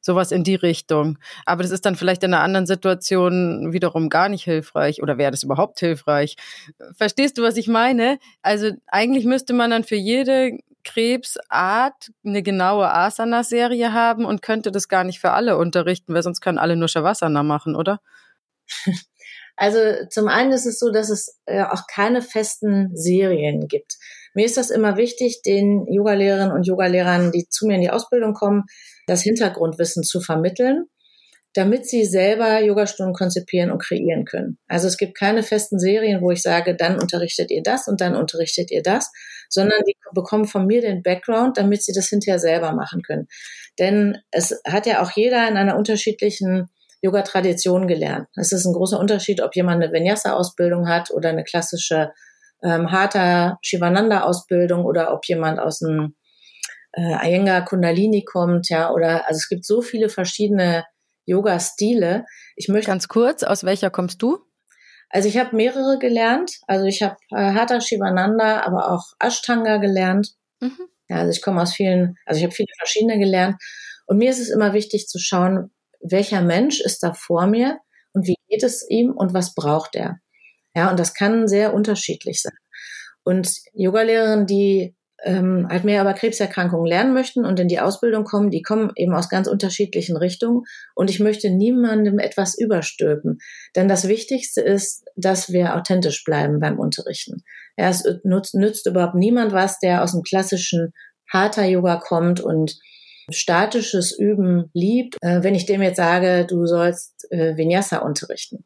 Sowas 0.00 0.32
in 0.32 0.44
die 0.44 0.56
Richtung. 0.56 1.18
Aber 1.46 1.62
das 1.62 1.70
ist 1.70 1.86
dann 1.86 1.94
vielleicht 1.94 2.24
in 2.24 2.34
einer 2.34 2.42
anderen 2.42 2.66
Situation 2.66 3.72
wiederum 3.72 4.08
gar 4.08 4.28
nicht 4.28 4.42
hilfreich. 4.42 5.00
Oder 5.00 5.16
wäre 5.16 5.30
das 5.30 5.44
überhaupt 5.44 5.78
hilfreich? 5.78 6.36
Verstehst 6.96 7.38
du, 7.38 7.42
was 7.42 7.56
ich 7.56 7.68
meine? 7.68 8.18
Also 8.42 8.70
eigentlich 8.88 9.24
müsste 9.26 9.52
man 9.52 9.70
dann 9.70 9.84
für 9.84 9.94
jede 9.96 10.58
Krebsart 10.84 12.10
eine 12.24 12.42
genaue 12.42 12.92
Asana-Serie 12.92 13.92
haben 13.92 14.24
und 14.24 14.42
könnte 14.42 14.72
das 14.72 14.88
gar 14.88 15.04
nicht 15.04 15.20
für 15.20 15.32
alle 15.32 15.56
unterrichten, 15.56 16.14
weil 16.14 16.22
sonst 16.22 16.40
können 16.40 16.58
alle 16.58 16.76
nur 16.76 16.88
Shavasana 16.88 17.42
machen, 17.42 17.76
oder? 17.76 18.00
Also 19.54 19.78
zum 20.08 20.28
einen 20.28 20.50
ist 20.50 20.64
es 20.64 20.78
so, 20.78 20.90
dass 20.90 21.10
es 21.10 21.38
äh, 21.44 21.62
auch 21.62 21.82
keine 21.86 22.22
festen 22.22 22.90
Serien 22.96 23.68
gibt. 23.68 23.98
Mir 24.34 24.46
ist 24.46 24.56
das 24.56 24.70
immer 24.70 24.96
wichtig, 24.96 25.42
den 25.44 25.86
Yogalehrerinnen 25.86 26.52
und 26.52 26.66
Yogalehrern, 26.66 27.32
die 27.32 27.46
zu 27.50 27.66
mir 27.66 27.74
in 27.74 27.82
die 27.82 27.90
Ausbildung 27.90 28.32
kommen, 28.32 28.64
das 29.06 29.22
Hintergrundwissen 29.22 30.04
zu 30.04 30.22
vermitteln 30.22 30.86
damit 31.54 31.86
sie 31.86 32.04
selber 32.04 32.60
Yogastunden 32.60 33.14
konzipieren 33.14 33.70
und 33.70 33.82
kreieren 33.82 34.24
können. 34.24 34.58
Also 34.68 34.88
es 34.88 34.96
gibt 34.96 35.16
keine 35.16 35.42
festen 35.42 35.78
Serien, 35.78 36.22
wo 36.22 36.30
ich 36.30 36.40
sage, 36.40 36.74
dann 36.74 36.98
unterrichtet 36.98 37.50
ihr 37.50 37.62
das 37.62 37.88
und 37.88 38.00
dann 38.00 38.16
unterrichtet 38.16 38.70
ihr 38.70 38.82
das, 38.82 39.10
sondern 39.52 39.80
die 39.86 39.96
bekommen 40.14 40.46
von 40.46 40.66
mir 40.66 40.80
den 40.80 41.02
Background, 41.02 41.58
damit 41.58 41.82
sie 41.82 41.92
das 41.92 42.08
hinterher 42.08 42.38
selber 42.38 42.72
machen 42.72 43.02
können. 43.02 43.28
Denn 43.78 44.18
es 44.30 44.60
hat 44.66 44.86
ja 44.86 45.02
auch 45.02 45.10
jeder 45.12 45.48
in 45.48 45.56
einer 45.56 45.76
unterschiedlichen 45.76 46.68
Yoga-Tradition 47.02 47.88
gelernt. 47.88 48.28
Es 48.36 48.52
ist 48.52 48.64
ein 48.64 48.72
großer 48.72 48.98
Unterschied, 48.98 49.42
ob 49.42 49.56
jemand 49.56 49.82
eine 49.82 49.92
Vinyasa-Ausbildung 49.92 50.88
hat 50.88 51.10
oder 51.10 51.30
eine 51.30 51.44
klassische 51.44 52.12
ähm, 52.62 52.90
Hatha 52.92 53.58
Shivananda-Ausbildung 53.62 54.84
oder 54.84 55.12
ob 55.12 55.26
jemand 55.26 55.58
aus 55.58 55.80
dem 55.80 56.14
äh, 56.92 57.28
Iyengar 57.28 57.64
Kundalini 57.64 58.24
kommt, 58.24 58.68
ja, 58.68 58.90
oder 58.90 59.26
also 59.26 59.38
es 59.38 59.48
gibt 59.48 59.64
so 59.64 59.82
viele 59.82 60.08
verschiedene 60.08 60.84
Yoga-Stile. 61.24 62.24
Ich 62.56 62.68
möchte 62.68 62.90
ganz 62.90 63.08
kurz, 63.08 63.42
aus 63.42 63.64
welcher 63.64 63.90
kommst 63.90 64.22
du? 64.22 64.38
Also 65.12 65.28
ich 65.28 65.36
habe 65.36 65.54
mehrere 65.54 65.98
gelernt. 65.98 66.58
Also 66.66 66.86
ich 66.86 67.02
habe 67.02 67.16
äh, 67.30 67.52
Hatha 67.52 67.80
Shivananda, 67.80 68.62
aber 68.62 68.90
auch 68.90 69.12
Ashtanga 69.20 69.76
gelernt. 69.76 70.34
Mhm. 70.60 70.88
Ja, 71.08 71.18
also 71.18 71.30
ich 71.30 71.42
komme 71.42 71.60
aus 71.60 71.74
vielen, 71.74 72.16
also 72.24 72.38
ich 72.38 72.44
habe 72.44 72.54
viele 72.54 72.72
verschiedene 72.78 73.18
gelernt. 73.18 73.62
Und 74.06 74.16
mir 74.16 74.30
ist 74.30 74.40
es 74.40 74.48
immer 74.48 74.72
wichtig 74.72 75.06
zu 75.06 75.18
schauen, 75.18 75.70
welcher 76.00 76.40
Mensch 76.40 76.80
ist 76.80 77.02
da 77.02 77.12
vor 77.12 77.46
mir 77.46 77.78
und 78.14 78.26
wie 78.26 78.36
geht 78.48 78.62
es 78.62 78.88
ihm 78.88 79.12
und 79.12 79.34
was 79.34 79.54
braucht 79.54 79.94
er. 79.94 80.18
Ja, 80.74 80.90
und 80.90 80.98
das 80.98 81.12
kann 81.12 81.46
sehr 81.46 81.74
unterschiedlich 81.74 82.40
sein. 82.40 82.56
Und 83.22 83.54
Yogalehrerinnen, 83.74 84.46
die 84.46 84.96
ähm, 85.24 85.66
halt 85.70 85.84
mehr 85.84 86.02
über 86.02 86.14
Krebserkrankungen 86.14 86.86
lernen 86.86 87.14
möchten 87.14 87.44
und 87.44 87.58
in 87.60 87.68
die 87.68 87.80
Ausbildung 87.80 88.24
kommen, 88.24 88.50
die 88.50 88.62
kommen 88.62 88.90
eben 88.96 89.14
aus 89.14 89.28
ganz 89.28 89.46
unterschiedlichen 89.46 90.16
Richtungen. 90.16 90.64
Und 90.94 91.10
ich 91.10 91.20
möchte 91.20 91.50
niemandem 91.50 92.18
etwas 92.18 92.58
überstülpen. 92.58 93.38
Denn 93.76 93.88
das 93.88 94.08
Wichtigste 94.08 94.60
ist, 94.60 95.04
dass 95.16 95.52
wir 95.52 95.76
authentisch 95.76 96.24
bleiben 96.24 96.60
beim 96.60 96.78
Unterrichten. 96.78 97.42
Ja, 97.76 97.88
es 97.88 98.04
nutzt, 98.24 98.54
nützt 98.54 98.86
überhaupt 98.86 99.14
niemand 99.14 99.52
was, 99.52 99.78
der 99.78 100.02
aus 100.02 100.12
dem 100.12 100.22
klassischen 100.22 100.92
Hatha-Yoga 101.32 101.96
kommt 101.96 102.40
und 102.40 102.78
statisches 103.30 104.16
Üben 104.16 104.70
liebt, 104.74 105.16
äh, 105.22 105.42
wenn 105.42 105.54
ich 105.54 105.66
dem 105.66 105.82
jetzt 105.82 105.96
sage, 105.96 106.44
du 106.46 106.66
sollst 106.66 107.30
äh, 107.30 107.56
Vinyasa 107.56 107.98
unterrichten. 107.98 108.64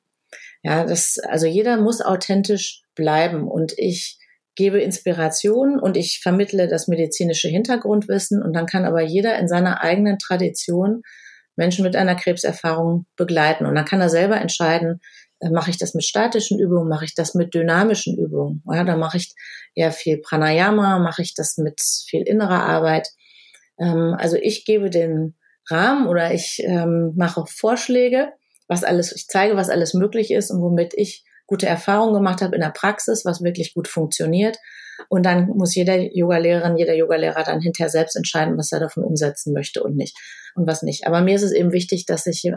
Ja, 0.62 0.84
das, 0.84 1.18
also 1.18 1.46
jeder 1.46 1.76
muss 1.76 2.00
authentisch 2.00 2.82
bleiben 2.94 3.46
und 3.46 3.74
ich 3.76 4.18
gebe 4.56 4.80
Inspiration 4.80 5.78
und 5.78 5.96
ich 5.96 6.20
vermittle 6.22 6.66
das 6.66 6.88
medizinische 6.88 7.48
Hintergrundwissen 7.48 8.42
und 8.42 8.54
dann 8.54 8.66
kann 8.66 8.84
aber 8.84 9.02
jeder 9.02 9.38
in 9.38 9.48
seiner 9.48 9.82
eigenen 9.82 10.18
Tradition 10.18 11.02
Menschen 11.54 11.84
mit 11.84 11.94
einer 11.94 12.16
Krebserfahrung 12.16 13.06
begleiten 13.16 13.66
und 13.66 13.74
dann 13.74 13.84
kann 13.84 14.00
er 14.00 14.08
selber 14.08 14.40
entscheiden, 14.40 15.00
äh, 15.40 15.50
mache 15.50 15.70
ich 15.70 15.78
das 15.78 15.94
mit 15.94 16.04
statischen 16.04 16.58
Übungen, 16.58 16.88
mache 16.88 17.04
ich 17.04 17.14
das 17.14 17.34
mit 17.34 17.54
dynamischen 17.54 18.18
Übungen, 18.18 18.62
ja, 18.70 18.84
dann 18.84 18.98
mache 18.98 19.18
ich 19.18 19.34
eher 19.74 19.92
viel 19.92 20.18
Pranayama, 20.18 20.98
mache 20.98 21.22
ich 21.22 21.34
das 21.34 21.58
mit 21.58 21.80
viel 22.08 22.22
innerer 22.22 22.62
Arbeit. 22.64 23.08
Ähm, 23.78 24.16
also 24.18 24.36
ich 24.36 24.64
gebe 24.64 24.90
den 24.90 25.36
Rahmen 25.68 26.06
oder 26.06 26.32
ich 26.32 26.62
ähm, 26.64 27.12
mache 27.16 27.44
Vorschläge, 27.46 28.32
was 28.68 28.84
alles, 28.84 29.14
ich 29.14 29.26
zeige, 29.26 29.56
was 29.56 29.68
alles 29.68 29.94
möglich 29.94 30.30
ist 30.30 30.50
und 30.50 30.62
womit 30.62 30.94
ich 30.94 31.24
gute 31.46 31.66
Erfahrungen 31.66 32.14
gemacht 32.14 32.42
habe 32.42 32.54
in 32.54 32.60
der 32.60 32.70
Praxis, 32.70 33.24
was 33.24 33.42
wirklich 33.42 33.74
gut 33.74 33.88
funktioniert. 33.88 34.58
Und 35.08 35.26
dann 35.26 35.48
muss 35.48 35.74
jeder 35.74 35.96
Yogalehrerin, 35.96 36.76
jeder 36.76 36.94
Yogalehrer 36.94 37.44
dann 37.44 37.60
hinterher 37.60 37.90
selbst 37.90 38.16
entscheiden, 38.16 38.56
was 38.56 38.72
er 38.72 38.80
davon 38.80 39.04
umsetzen 39.04 39.52
möchte 39.52 39.82
und 39.82 39.96
nicht 39.96 40.16
und 40.54 40.66
was 40.66 40.82
nicht. 40.82 41.06
Aber 41.06 41.20
mir 41.20 41.36
ist 41.36 41.42
es 41.42 41.52
eben 41.52 41.72
wichtig, 41.72 42.06
dass 42.06 42.26
ich 42.26 42.50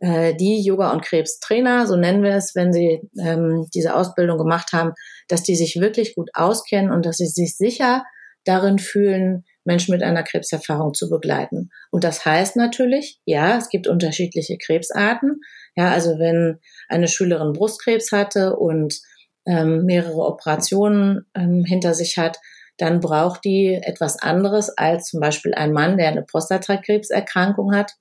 äh, 0.00 0.34
die 0.34 0.62
Yoga- 0.62 0.92
und 0.92 1.02
Krebstrainer, 1.02 1.86
so 1.86 1.96
nennen 1.96 2.22
wir 2.22 2.34
es, 2.34 2.54
wenn 2.54 2.72
sie 2.72 3.00
ähm, 3.18 3.68
diese 3.74 3.94
Ausbildung 3.94 4.36
gemacht 4.36 4.72
haben, 4.72 4.92
dass 5.28 5.42
die 5.42 5.56
sich 5.56 5.76
wirklich 5.80 6.14
gut 6.14 6.30
auskennen 6.34 6.90
und 6.90 7.06
dass 7.06 7.16
sie 7.16 7.26
sich 7.26 7.56
sicher 7.56 8.04
darin 8.44 8.78
fühlen, 8.78 9.44
Menschen 9.64 9.92
mit 9.92 10.02
einer 10.02 10.22
Krebserfahrung 10.22 10.94
zu 10.94 11.08
begleiten. 11.08 11.70
Und 11.90 12.04
das 12.04 12.24
heißt 12.24 12.56
natürlich, 12.56 13.20
ja, 13.24 13.56
es 13.58 13.68
gibt 13.68 13.86
unterschiedliche 13.86 14.58
Krebsarten. 14.58 15.40
Ja, 15.76 15.90
also 15.90 16.18
wenn 16.18 16.58
eine 16.88 17.08
Schülerin 17.08 17.52
Brustkrebs 17.52 18.12
hatte 18.12 18.56
und 18.56 19.00
ähm, 19.46 19.84
mehrere 19.84 20.26
Operationen 20.26 21.26
ähm, 21.34 21.64
hinter 21.64 21.94
sich 21.94 22.18
hat, 22.18 22.38
dann 22.78 23.00
braucht 23.00 23.44
die 23.44 23.74
etwas 23.74 24.20
anderes 24.20 24.70
als 24.76 25.10
zum 25.10 25.20
Beispiel 25.20 25.54
ein 25.54 25.72
Mann, 25.72 25.98
der 25.98 26.08
eine 26.08 26.22
Prostatakrebserkrankung 26.22 27.74
hat 27.74 27.92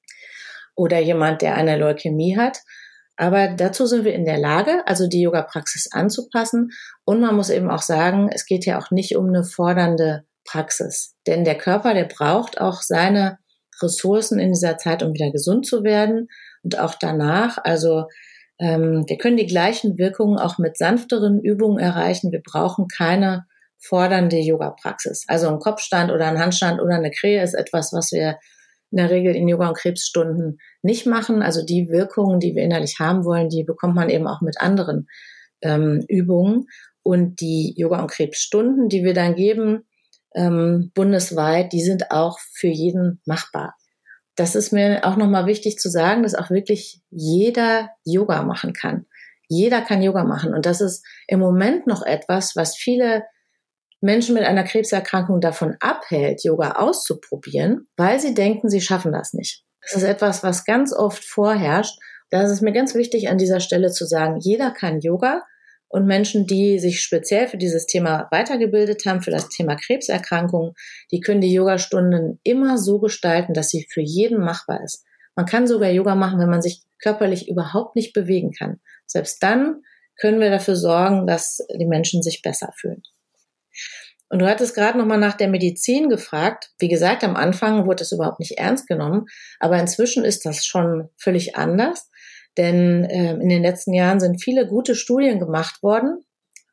oder 0.76 1.00
jemand, 1.00 1.42
der 1.42 1.56
eine 1.56 1.78
Leukämie 1.78 2.38
hat. 2.38 2.60
Aber 3.18 3.50
dazu 3.50 3.86
sind 3.86 4.06
wir 4.06 4.14
in 4.14 4.26
der 4.26 4.40
Lage, 4.40 4.82
also 4.88 5.08
die 5.08 5.22
Yoga-Praxis 5.22 5.92
anzupassen. 5.92 6.72
Und 7.06 7.22
man 7.22 7.36
muss 7.36 7.50
eben 7.50 7.70
auch 7.70 7.82
sagen, 7.82 8.30
es 8.34 8.46
geht 8.46 8.66
ja 8.66 8.80
auch 8.80 8.90
nicht 8.90 9.16
um 9.16 9.28
eine 9.28 9.44
fordernde 9.44 10.26
Praxis. 10.46 11.16
Denn 11.28 11.44
der 11.44 11.58
Körper, 11.58 11.94
der 11.94 12.06
braucht 12.06 12.60
auch 12.60 12.82
seine 12.82 13.38
Ressourcen 13.82 14.40
in 14.40 14.54
dieser 14.54 14.78
Zeit, 14.78 15.04
um 15.04 15.14
wieder 15.14 15.32
gesund 15.32 15.66
zu 15.66 15.84
werden 15.84 16.28
und 16.64 16.80
auch 16.80 16.96
danach. 17.00 17.58
Also 17.64 18.06
ähm, 18.60 19.06
wir 19.08 19.18
können 19.18 19.38
die 19.38 19.48
gleichen 19.48 19.98
Wirkungen 19.98 20.38
auch 20.38 20.58
mit 20.58 20.78
sanfteren 20.78 21.42
Übungen 21.42 21.80
erreichen. 21.80 22.32
Wir 22.32 22.42
brauchen 22.44 22.88
keine 22.88 23.46
fordernde 23.80 24.38
Yoga-Praxis. 24.38 25.26
Also 25.28 25.50
ein 25.50 25.60
Kopfstand 25.60 26.12
oder 26.12 26.28
ein 26.28 26.40
Handstand 26.40 26.80
oder 26.80 26.96
eine 26.96 27.12
Krähe 27.12 27.44
ist 27.44 27.56
etwas, 27.56 27.92
was 27.94 28.12
wir 28.12 28.38
in 28.92 28.98
der 28.98 29.10
Regel 29.10 29.36
in 29.36 29.48
Yoga- 29.48 29.70
und 29.70 29.78
Krebsstunden 29.78 30.60
nicht 30.84 31.08
machen. 31.08 31.42
Also 31.42 31.66
die 31.66 31.88
Wirkungen, 31.90 32.40
die 32.40 32.56
wir 32.56 32.64
innerlich 32.64 32.98
haben 33.00 33.26
wollen, 33.26 33.50
die 33.50 33.64
bekommt 33.64 33.96
man 33.96 34.10
eben 34.10 34.28
auch 34.28 34.42
mit 34.42 34.60
anderen 34.60 35.08
ähm, 35.62 36.06
Übungen. 36.08 36.66
Und 37.04 37.42
die 37.42 37.74
Yoga- 37.78 38.02
und 38.02 38.12
Krebsstunden, 38.12 38.88
die 38.90 39.04
wir 39.04 39.16
dann 39.16 39.34
geben, 39.34 39.88
ähm, 40.36 40.92
bundesweit, 40.94 41.74
die 41.74 41.82
sind 41.82 42.12
auch 42.12 42.40
für 42.40 42.68
jeden 42.68 43.22
machbar. 43.26 43.76
Das 44.36 44.56
ist 44.56 44.72
mir 44.72 45.02
auch 45.04 45.18
nochmal 45.18 45.46
wichtig 45.46 45.78
zu 45.78 45.90
sagen, 45.90 46.24
dass 46.24 46.36
auch 46.36 46.50
wirklich 46.50 47.02
jeder 47.10 47.90
Yoga 48.04 48.44
machen 48.44 48.74
kann. 48.74 49.06
Jeder 49.48 49.82
kann 49.82 50.02
Yoga 50.02 50.24
machen. 50.24 50.54
Und 50.54 50.66
das 50.66 50.80
ist 50.80 51.06
im 51.28 51.40
Moment 51.40 51.86
noch 51.86 52.02
etwas, 52.04 52.56
was 52.56 52.76
viele 52.76 53.24
Menschen 54.00 54.34
mit 54.34 54.44
einer 54.44 54.64
Krebserkrankung 54.64 55.42
davon 55.42 55.76
abhält, 55.80 56.44
Yoga 56.44 56.72
auszuprobieren, 56.72 57.88
weil 57.98 58.20
sie 58.20 58.34
denken, 58.34 58.70
sie 58.70 58.82
schaffen 58.82 59.12
das 59.12 59.34
nicht. 59.34 59.64
Das 59.82 59.94
ist 59.94 60.04
etwas, 60.04 60.44
was 60.44 60.66
ganz 60.66 60.94
oft 60.94 61.24
vorherrscht. 61.24 62.00
Da 62.30 62.44
ist 62.44 62.52
es 62.52 62.62
mir 62.62 62.72
ganz 62.72 62.96
wichtig, 62.96 63.30
an 63.30 63.38
dieser 63.38 63.60
Stelle 63.60 63.92
zu 63.92 64.06
sagen, 64.06 64.38
jeder 64.40 64.72
kann 64.72 65.02
Yoga 65.02 65.44
und 65.92 66.06
Menschen, 66.06 66.48
die 66.48 66.80
sich 66.80 67.02
speziell 67.02 67.48
für 67.48 67.58
dieses 67.58 67.86
Thema 67.86 68.28
weitergebildet 68.32 69.06
haben, 69.06 69.22
für 69.22 69.32
das 69.32 69.50
Thema 69.50 69.76
Krebserkrankungen, 69.76 70.74
die 71.12 71.20
können 71.20 71.42
die 71.42 71.54
Yogastunden 71.54 72.40
immer 72.44 72.78
so 72.78 73.00
gestalten, 73.00 73.54
dass 73.54 73.70
sie 73.70 73.88
für 73.92 74.02
jeden 74.02 74.40
machbar 74.40 74.82
ist. 74.84 75.04
Man 75.36 75.46
kann 75.46 75.68
sogar 75.68 75.90
Yoga 75.90 76.16
machen, 76.16 76.40
wenn 76.40 76.50
man 76.50 76.62
sich 76.62 76.84
körperlich 77.02 77.50
überhaupt 77.50 77.96
nicht 77.96 78.14
bewegen 78.14 78.52
kann. 78.52 78.80
Selbst 79.06 79.44
dann 79.44 79.82
können 80.20 80.40
wir 80.40 80.50
dafür 80.50 80.76
sorgen, 80.76 81.28
dass 81.28 81.66
die 81.78 81.86
Menschen 81.86 82.24
sich 82.24 82.42
besser 82.42 82.72
fühlen. 82.78 83.02
Und 84.30 84.40
du 84.40 84.48
hattest 84.48 84.76
gerade 84.76 84.98
noch 84.98 85.06
mal 85.06 85.18
nach 85.18 85.36
der 85.36 85.50
Medizin 85.50 86.10
gefragt. 86.10 86.72
Wie 86.80 86.88
gesagt, 86.88 87.26
am 87.26 87.36
Anfang 87.36 87.86
wurde 87.86 87.98
das 87.98 88.14
überhaupt 88.14 88.40
nicht 88.40 88.58
ernst 88.58 88.88
genommen, 88.88 89.26
aber 89.60 89.78
inzwischen 89.78 90.24
ist 90.24 90.46
das 90.46 90.66
schon 90.66 91.10
völlig 91.18 91.58
anders. 91.58 92.10
Denn 92.58 93.06
äh, 93.06 93.34
in 93.34 93.50
den 93.50 93.62
letzten 93.62 93.94
Jahren 93.94 94.20
sind 94.20 94.44
viele 94.44 94.68
gute 94.68 94.96
Studien 94.96 95.40
gemacht 95.40 95.82
worden, 95.84 96.24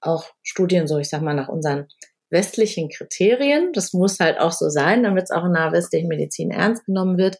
auch 0.01 0.27
Studien 0.43 0.87
so, 0.87 0.99
ich 0.99 1.09
sag 1.09 1.23
mal, 1.23 1.35
nach 1.35 1.49
unseren 1.49 1.87
westlichen 2.31 2.89
Kriterien. 2.89 3.73
Das 3.73 3.93
muss 3.93 4.21
halt 4.21 4.39
auch 4.39 4.53
so 4.53 4.69
sein, 4.69 5.03
damit 5.03 5.25
es 5.25 5.31
auch 5.31 5.45
in 5.45 5.55
der 5.55 5.73
westlichen 5.73 6.09
Medizin 6.09 6.51
ernst 6.51 6.85
genommen 6.85 7.17
wird. 7.17 7.37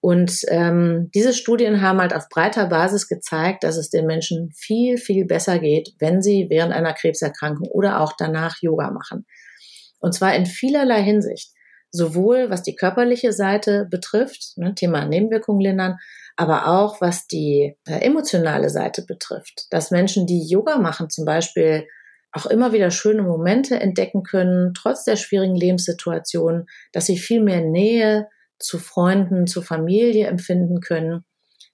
Und 0.00 0.40
ähm, 0.48 1.10
diese 1.14 1.32
Studien 1.32 1.80
haben 1.80 2.00
halt 2.00 2.12
auf 2.12 2.28
breiter 2.28 2.66
Basis 2.66 3.06
gezeigt, 3.06 3.62
dass 3.62 3.76
es 3.76 3.88
den 3.88 4.06
Menschen 4.06 4.50
viel, 4.52 4.98
viel 4.98 5.24
besser 5.24 5.60
geht, 5.60 5.94
wenn 6.00 6.20
sie 6.20 6.48
während 6.50 6.72
einer 6.72 6.92
Krebserkrankung 6.92 7.68
oder 7.68 8.00
auch 8.00 8.12
danach 8.18 8.56
Yoga 8.60 8.90
machen. 8.90 9.26
Und 10.00 10.12
zwar 10.12 10.34
in 10.34 10.46
vielerlei 10.46 11.02
Hinsicht. 11.02 11.52
Sowohl 11.92 12.50
was 12.50 12.62
die 12.62 12.74
körperliche 12.74 13.32
Seite 13.32 13.86
betrifft, 13.88 14.54
ne, 14.56 14.74
Thema 14.74 15.04
Nebenwirkungen 15.04 15.60
lindern, 15.60 15.98
aber 16.36 16.66
auch 16.66 17.00
was 17.00 17.26
die 17.26 17.76
äh, 17.86 17.98
emotionale 18.00 18.70
Seite 18.70 19.04
betrifft. 19.04 19.66
Dass 19.70 19.90
Menschen, 19.90 20.26
die 20.26 20.46
Yoga 20.46 20.78
machen, 20.78 21.10
zum 21.10 21.24
Beispiel 21.24 21.86
auch 22.32 22.46
immer 22.46 22.72
wieder 22.72 22.90
schöne 22.90 23.22
Momente 23.22 23.78
entdecken 23.78 24.22
können, 24.22 24.72
trotz 24.74 25.04
der 25.04 25.16
schwierigen 25.16 25.54
Lebenssituation, 25.54 26.66
dass 26.92 27.06
sie 27.06 27.18
viel 27.18 27.42
mehr 27.42 27.60
Nähe 27.60 28.28
zu 28.58 28.78
Freunden, 28.78 29.46
zu 29.46 29.60
Familie 29.60 30.26
empfinden 30.26 30.80
können, 30.80 31.24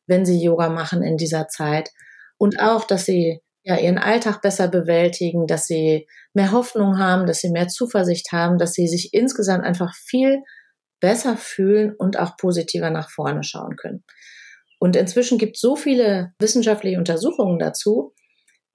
wenn 0.07 0.27
sie 0.27 0.42
Yoga 0.42 0.68
machen 0.68 1.03
in 1.03 1.16
dieser 1.16 1.49
Zeit. 1.49 1.90
Und 2.38 2.61
auch, 2.61 2.85
dass 2.85 3.05
sie 3.05 3.40
ja 3.62 3.77
ihren 3.77 3.99
Alltag 3.99 4.40
besser 4.42 4.66
bewältigen, 4.68 5.47
dass 5.47 5.66
sie 5.66 6.09
mehr 6.33 6.53
Hoffnung 6.53 6.99
haben, 6.99 7.27
dass 7.27 7.40
sie 7.40 7.51
mehr 7.51 7.68
Zuversicht 7.68 8.33
haben, 8.33 8.59
dass 8.59 8.73
sie 8.73 8.88
sich 8.88 9.12
insgesamt 9.12 9.64
einfach 9.64 9.94
viel 9.94 10.42
besser 11.01 11.37
fühlen 11.37 11.94
und 11.94 12.18
auch 12.18 12.37
positiver 12.37 12.90
nach 12.90 13.11
vorne 13.11 13.44
schauen 13.44 13.77
können. 13.77 14.05
Und 14.79 14.97
inzwischen 14.97 15.38
gibt 15.38 15.57
es 15.57 15.61
so 15.61 15.77
viele 15.77 16.33
wissenschaftliche 16.38 16.99
Untersuchungen 16.99 17.59
dazu, 17.59 18.14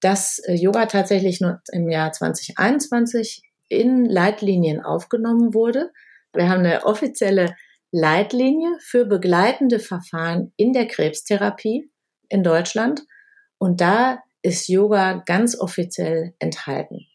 dass 0.00 0.38
äh, 0.40 0.54
Yoga 0.54 0.86
tatsächlich 0.86 1.40
nur 1.40 1.60
im 1.72 1.88
Jahr 1.88 2.12
2021 2.12 3.42
in 3.68 4.04
Leitlinien 4.04 4.82
aufgenommen 4.82 5.54
wurde. 5.54 5.90
Wir 6.34 6.48
haben 6.48 6.60
eine 6.60 6.84
offizielle 6.84 7.54
Leitlinie 7.90 8.76
für 8.80 9.06
begleitende 9.06 9.78
Verfahren 9.78 10.52
in 10.56 10.72
der 10.72 10.86
Krebstherapie 10.86 11.90
in 12.28 12.42
Deutschland. 12.42 13.02
Und 13.58 13.80
da 13.80 14.18
ist 14.42 14.68
Yoga 14.68 15.22
ganz 15.24 15.58
offiziell 15.58 16.34
enthalten. 16.38 17.06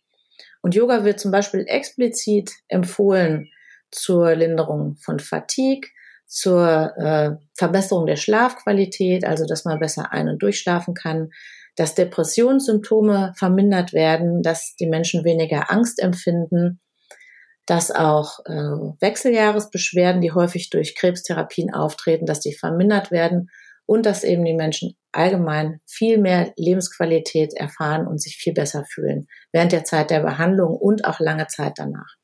Und 0.62 0.76
Yoga 0.76 1.06
wird 1.06 1.20
zum 1.20 1.32
Beispiel 1.32 1.66
explizit 1.68 2.52
empfohlen 2.68 3.50
zur 3.92 4.36
Linderung 4.36 4.98
von 4.98 5.20
Fatigue, 5.20 5.90
zur 6.30 6.96
äh, 6.96 7.32
Verbesserung 7.58 8.06
der 8.06 8.16
Schlafqualität, 8.16 9.26
also 9.26 9.46
dass 9.46 9.66
man 9.66 9.80
besser 9.80 10.14
ein- 10.14 10.30
und 10.30 10.42
durchschlafen 10.44 10.94
kann, 10.94 11.32
dass 11.76 11.96
Depressionssymptome 11.96 13.34
vermindert 13.36 13.94
werden, 13.94 14.44
dass 14.44 14.76
die 14.76 14.86
Menschen 14.86 15.24
weniger 15.24 15.72
Angst 15.72 16.00
empfinden, 16.00 16.80
dass 17.66 17.90
auch 17.90 18.40
äh, 18.46 18.52
Wechseljahresbeschwerden, 19.00 20.22
die 20.22 20.32
häufig 20.32 20.70
durch 20.70 20.96
Krebstherapien 20.96 21.74
auftreten, 21.74 22.28
dass 22.28 22.40
die 22.40 22.54
vermindert 22.54 23.10
werden 23.10 23.50
und 23.88 24.06
dass 24.06 24.24
eben 24.24 24.46
die 24.46 24.54
Menschen 24.54 24.96
allgemein 25.12 25.80
viel 25.88 26.20
mehr 26.20 26.54
Lebensqualität 26.58 27.56
erfahren 27.56 28.06
und 28.06 28.22
sich 28.22 28.38
viel 28.38 28.54
besser 28.54 28.86
fühlen 28.86 29.28
während 29.52 29.72
der 29.72 29.84
Zeit 29.84 30.12
der 30.12 30.20
Behandlung 30.20 30.78
und 30.78 31.06
auch 31.06 31.20
lange 31.20 31.48
Zeit 31.48 31.74
danach. 31.78 32.19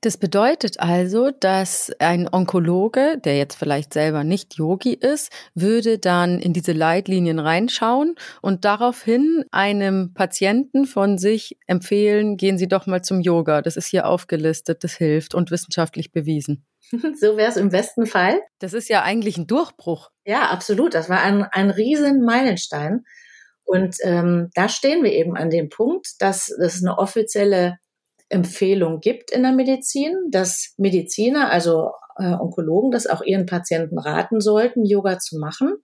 Das 0.00 0.16
bedeutet 0.16 0.78
also, 0.78 1.32
dass 1.32 1.90
ein 1.98 2.28
Onkologe, 2.32 3.18
der 3.18 3.36
jetzt 3.36 3.56
vielleicht 3.56 3.92
selber 3.92 4.22
nicht 4.22 4.54
Yogi 4.54 4.94
ist, 4.94 5.32
würde 5.54 5.98
dann 5.98 6.38
in 6.38 6.52
diese 6.52 6.70
Leitlinien 6.70 7.40
reinschauen 7.40 8.14
und 8.40 8.64
daraufhin 8.64 9.44
einem 9.50 10.14
Patienten 10.14 10.86
von 10.86 11.18
sich 11.18 11.58
empfehlen, 11.66 12.36
gehen 12.36 12.58
Sie 12.58 12.68
doch 12.68 12.86
mal 12.86 13.02
zum 13.02 13.20
Yoga. 13.20 13.60
Das 13.60 13.76
ist 13.76 13.86
hier 13.86 14.06
aufgelistet, 14.06 14.84
das 14.84 14.94
hilft 14.94 15.34
und 15.34 15.50
wissenschaftlich 15.50 16.12
bewiesen. 16.12 16.64
So 17.20 17.36
wäre 17.36 17.50
es 17.50 17.56
im 17.56 17.68
besten 17.68 18.06
Fall. 18.06 18.40
Das 18.60 18.72
ist 18.72 18.88
ja 18.88 19.02
eigentlich 19.02 19.36
ein 19.36 19.46
Durchbruch. 19.46 20.10
Ja, 20.24 20.48
absolut. 20.48 20.94
Das 20.94 21.10
war 21.10 21.20
ein, 21.20 21.42
ein 21.42 21.68
riesen 21.68 22.24
Meilenstein. 22.24 23.04
Und 23.64 23.96
ähm, 24.04 24.48
da 24.54 24.70
stehen 24.70 25.04
wir 25.04 25.12
eben 25.12 25.36
an 25.36 25.50
dem 25.50 25.68
Punkt, 25.68 26.14
dass 26.20 26.48
es 26.48 26.82
eine 26.82 26.96
offizielle 26.96 27.76
Empfehlung 28.28 29.00
gibt 29.00 29.30
in 29.30 29.42
der 29.42 29.52
Medizin, 29.52 30.14
dass 30.30 30.74
Mediziner, 30.76 31.50
also 31.50 31.92
äh, 32.18 32.34
Onkologen, 32.34 32.90
das 32.90 33.06
auch 33.06 33.22
ihren 33.22 33.46
Patienten 33.46 33.98
raten 33.98 34.40
sollten, 34.40 34.84
Yoga 34.84 35.18
zu 35.18 35.38
machen, 35.38 35.74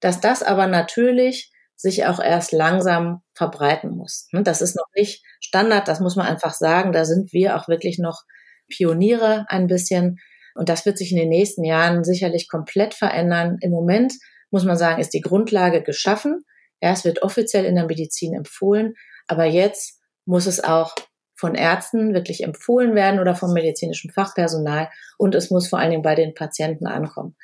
dass 0.00 0.20
das 0.20 0.42
aber 0.42 0.66
natürlich 0.66 1.52
sich 1.76 2.04
auch 2.06 2.20
erst 2.20 2.52
langsam 2.52 3.22
verbreiten 3.34 3.90
muss. 3.90 4.28
Ne, 4.32 4.42
das 4.42 4.60
ist 4.60 4.76
noch 4.76 4.88
nicht 4.94 5.24
Standard, 5.40 5.88
das 5.88 6.00
muss 6.00 6.16
man 6.16 6.26
einfach 6.26 6.52
sagen. 6.52 6.92
Da 6.92 7.04
sind 7.04 7.32
wir 7.32 7.56
auch 7.56 7.68
wirklich 7.68 7.98
noch 7.98 8.22
Pioniere 8.68 9.46
ein 9.48 9.66
bisschen. 9.66 10.18
Und 10.54 10.68
das 10.68 10.84
wird 10.84 10.98
sich 10.98 11.12
in 11.12 11.18
den 11.18 11.28
nächsten 11.28 11.64
Jahren 11.64 12.04
sicherlich 12.04 12.48
komplett 12.48 12.92
verändern. 12.92 13.56
Im 13.60 13.70
Moment 13.70 14.14
muss 14.50 14.64
man 14.64 14.76
sagen, 14.76 15.00
ist 15.00 15.14
die 15.14 15.20
Grundlage 15.20 15.82
geschaffen. 15.82 16.44
Ja, 16.82 16.92
es 16.92 17.04
wird 17.04 17.22
offiziell 17.22 17.64
in 17.64 17.76
der 17.76 17.86
Medizin 17.86 18.34
empfohlen. 18.34 18.94
Aber 19.26 19.44
jetzt 19.44 20.00
muss 20.26 20.46
es 20.46 20.62
auch 20.62 20.94
von 21.40 21.54
Ärzten 21.54 22.12
wirklich 22.12 22.44
empfohlen 22.44 22.94
werden 22.94 23.18
oder 23.18 23.34
vom 23.34 23.54
medizinischen 23.54 24.12
Fachpersonal 24.12 24.90
und 25.16 25.34
es 25.34 25.50
muss 25.50 25.68
vor 25.68 25.78
allen 25.78 25.90
Dingen 25.90 26.02
bei 26.02 26.14
den 26.14 26.34
Patienten 26.34 26.86
ankommen. 26.86 27.34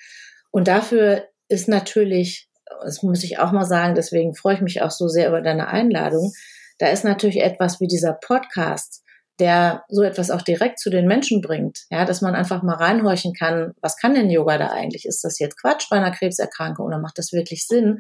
Und 0.51 0.69
dafür 0.69 1.25
ist 1.49 1.67
natürlich, 1.67 2.51
das 2.83 3.03
muss 3.03 3.25
ich 3.25 3.39
auch 3.39 3.53
mal 3.53 3.65
sagen, 3.65 3.95
deswegen 3.95 4.35
freue 4.35 4.55
ich 4.55 4.61
mich 4.61 4.83
auch 4.83 4.91
so 4.91 5.09
sehr 5.09 5.29
über 5.29 5.41
deine 5.41 5.69
Einladung, 5.69 6.33
da 6.79 6.89
ist 6.89 7.05
natürlich 7.05 7.41
etwas 7.41 7.81
wie 7.81 7.87
dieser 7.87 8.13
Podcast, 8.13 9.03
der 9.39 9.85
so 9.89 10.03
etwas 10.03 10.31
auch 10.31 10.43
direkt 10.43 10.79
zu 10.79 10.91
den 10.91 11.07
Menschen 11.07 11.41
bringt, 11.41 11.87
ja, 11.91 12.05
dass 12.05 12.21
man 12.21 12.35
einfach 12.35 12.63
mal 12.63 12.77
reinhorchen 12.77 13.33
kann, 13.33 13.73
was 13.81 13.97
kann 13.97 14.15
denn 14.15 14.31
Yoga 14.31 14.59
da 14.59 14.69
eigentlich? 14.69 15.07
Ist 15.07 15.25
das 15.25 15.39
jetzt 15.39 15.61
Quatsch 15.61 15.89
bei 15.91 15.97
einer 15.97 16.11
Krebserkrankung 16.11 16.87
oder 16.87 16.99
macht 16.99 17.19
das 17.19 17.33
wirklich 17.33 17.67
Sinn? 17.67 17.99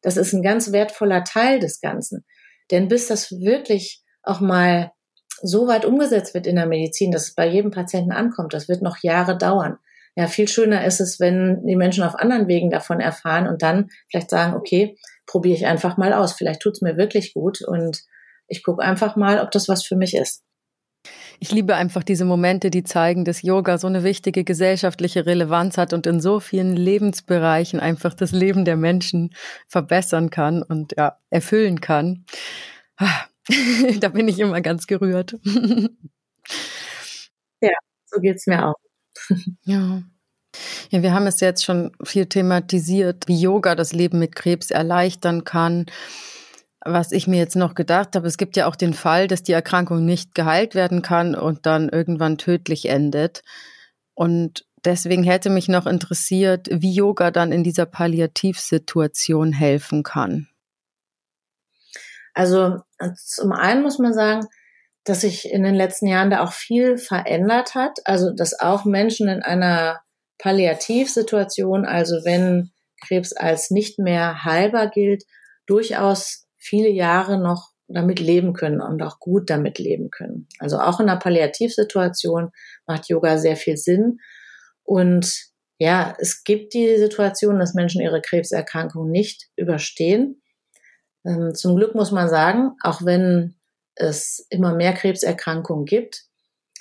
Das 0.00 0.16
ist 0.16 0.32
ein 0.32 0.42
ganz 0.42 0.72
wertvoller 0.72 1.24
Teil 1.24 1.58
des 1.58 1.80
Ganzen. 1.80 2.24
Denn 2.70 2.88
bis 2.88 3.08
das 3.08 3.30
wirklich 3.30 4.02
auch 4.22 4.40
mal 4.40 4.90
so 5.44 5.68
weit 5.68 5.84
umgesetzt 5.84 6.32
wird 6.32 6.46
in 6.46 6.56
der 6.56 6.66
Medizin, 6.66 7.10
dass 7.10 7.28
es 7.28 7.34
bei 7.34 7.46
jedem 7.46 7.70
Patienten 7.70 8.12
ankommt. 8.12 8.54
Das 8.54 8.68
wird 8.68 8.82
noch 8.82 9.02
Jahre 9.02 9.36
dauern. 9.36 9.78
Ja, 10.16 10.26
viel 10.26 10.48
schöner 10.48 10.84
ist 10.84 11.00
es, 11.00 11.20
wenn 11.20 11.66
die 11.66 11.76
Menschen 11.76 12.04
auf 12.04 12.14
anderen 12.14 12.48
Wegen 12.48 12.70
davon 12.70 13.00
erfahren 13.00 13.46
und 13.46 13.62
dann 13.62 13.90
vielleicht 14.08 14.30
sagen, 14.30 14.54
okay, 14.54 14.96
probiere 15.26 15.56
ich 15.56 15.66
einfach 15.66 15.96
mal 15.96 16.12
aus. 16.12 16.32
Vielleicht 16.32 16.60
tut 16.60 16.74
es 16.74 16.82
mir 16.82 16.96
wirklich 16.96 17.34
gut 17.34 17.60
und 17.62 18.02
ich 18.46 18.62
gucke 18.62 18.82
einfach 18.82 19.16
mal, 19.16 19.40
ob 19.40 19.50
das 19.50 19.68
was 19.68 19.84
für 19.84 19.96
mich 19.96 20.14
ist. 20.14 20.42
Ich 21.40 21.52
liebe 21.52 21.74
einfach 21.74 22.02
diese 22.02 22.24
Momente, 22.24 22.70
die 22.70 22.84
zeigen, 22.84 23.24
dass 23.24 23.42
Yoga 23.42 23.76
so 23.76 23.86
eine 23.86 24.04
wichtige 24.04 24.44
gesellschaftliche 24.44 25.26
Relevanz 25.26 25.76
hat 25.76 25.92
und 25.92 26.06
in 26.06 26.20
so 26.20 26.40
vielen 26.40 26.74
Lebensbereichen 26.74 27.80
einfach 27.80 28.14
das 28.14 28.32
Leben 28.32 28.64
der 28.64 28.76
Menschen 28.76 29.34
verbessern 29.68 30.30
kann 30.30 30.62
und 30.62 30.94
ja, 30.96 31.18
erfüllen 31.28 31.80
kann. 31.82 32.24
Da 34.00 34.08
bin 34.08 34.28
ich 34.28 34.38
immer 34.38 34.60
ganz 34.60 34.86
gerührt. 34.86 35.36
ja, 37.60 37.72
so 38.06 38.20
geht's 38.20 38.46
mir 38.46 38.68
auch. 38.68 38.76
ja. 39.64 40.02
Ja, 40.90 41.02
wir 41.02 41.12
haben 41.12 41.26
es 41.26 41.40
jetzt 41.40 41.64
schon 41.64 41.92
viel 42.04 42.26
thematisiert, 42.26 43.26
wie 43.26 43.40
Yoga 43.40 43.74
das 43.74 43.92
Leben 43.92 44.20
mit 44.20 44.36
Krebs 44.36 44.70
erleichtern 44.70 45.42
kann. 45.44 45.86
Was 46.84 47.12
ich 47.12 47.26
mir 47.26 47.38
jetzt 47.38 47.56
noch 47.56 47.74
gedacht 47.74 48.14
habe, 48.14 48.28
es 48.28 48.36
gibt 48.36 48.56
ja 48.56 48.66
auch 48.66 48.76
den 48.76 48.94
Fall, 48.94 49.26
dass 49.26 49.42
die 49.42 49.52
Erkrankung 49.52 50.04
nicht 50.04 50.34
geheilt 50.34 50.74
werden 50.74 51.02
kann 51.02 51.34
und 51.34 51.66
dann 51.66 51.88
irgendwann 51.88 52.38
tödlich 52.38 52.88
endet. 52.88 53.42
Und 54.14 54.66
deswegen 54.84 55.24
hätte 55.24 55.50
mich 55.50 55.68
noch 55.68 55.86
interessiert, 55.86 56.68
wie 56.70 56.94
Yoga 56.94 57.30
dann 57.30 57.52
in 57.52 57.64
dieser 57.64 57.86
Palliativsituation 57.86 59.52
helfen 59.52 60.02
kann. 60.02 60.48
Also 62.34 62.80
zum 63.16 63.52
einen 63.52 63.82
muss 63.82 63.98
man 63.98 64.14
sagen, 64.14 64.46
dass 65.04 65.20
sich 65.20 65.50
in 65.50 65.62
den 65.62 65.74
letzten 65.74 66.06
Jahren 66.06 66.30
da 66.30 66.42
auch 66.42 66.52
viel 66.52 66.96
verändert 66.96 67.74
hat. 67.74 67.98
Also 68.04 68.30
dass 68.30 68.58
auch 68.58 68.84
Menschen 68.84 69.28
in 69.28 69.42
einer 69.42 70.00
Palliativsituation, 70.38 71.84
also 71.84 72.24
wenn 72.24 72.72
Krebs 73.06 73.32
als 73.32 73.70
nicht 73.70 73.98
mehr 73.98 74.44
heilbar 74.44 74.90
gilt, 74.90 75.24
durchaus 75.66 76.46
viele 76.58 76.88
Jahre 76.88 77.38
noch 77.38 77.70
damit 77.86 78.18
leben 78.18 78.54
können 78.54 78.80
und 78.80 79.02
auch 79.02 79.20
gut 79.20 79.50
damit 79.50 79.78
leben 79.78 80.10
können. 80.10 80.48
Also 80.58 80.78
auch 80.78 81.00
in 81.00 81.08
einer 81.08 81.18
Palliativsituation 81.18 82.50
macht 82.86 83.08
Yoga 83.08 83.36
sehr 83.38 83.56
viel 83.56 83.76
Sinn. 83.76 84.18
Und 84.82 85.34
ja, 85.78 86.14
es 86.18 86.44
gibt 86.44 86.72
die 86.72 86.96
Situation, 86.96 87.58
dass 87.58 87.74
Menschen 87.74 88.00
ihre 88.00 88.22
Krebserkrankung 88.22 89.10
nicht 89.10 89.48
überstehen. 89.56 90.42
Ähm, 91.24 91.54
zum 91.54 91.76
Glück 91.76 91.94
muss 91.94 92.10
man 92.10 92.28
sagen, 92.28 92.72
auch 92.82 93.04
wenn 93.04 93.54
es 93.94 94.46
immer 94.50 94.74
mehr 94.74 94.92
Krebserkrankungen 94.92 95.84
gibt, 95.84 96.24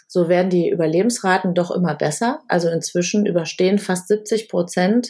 so 0.07 0.29
werden 0.29 0.49
die 0.49 0.69
Überlebensraten 0.69 1.55
doch 1.55 1.71
immer 1.71 1.95
besser. 1.95 2.41
Also 2.47 2.69
inzwischen 2.69 3.25
überstehen 3.25 3.79
fast 3.79 4.07
70 4.07 4.47
Prozent 4.47 5.09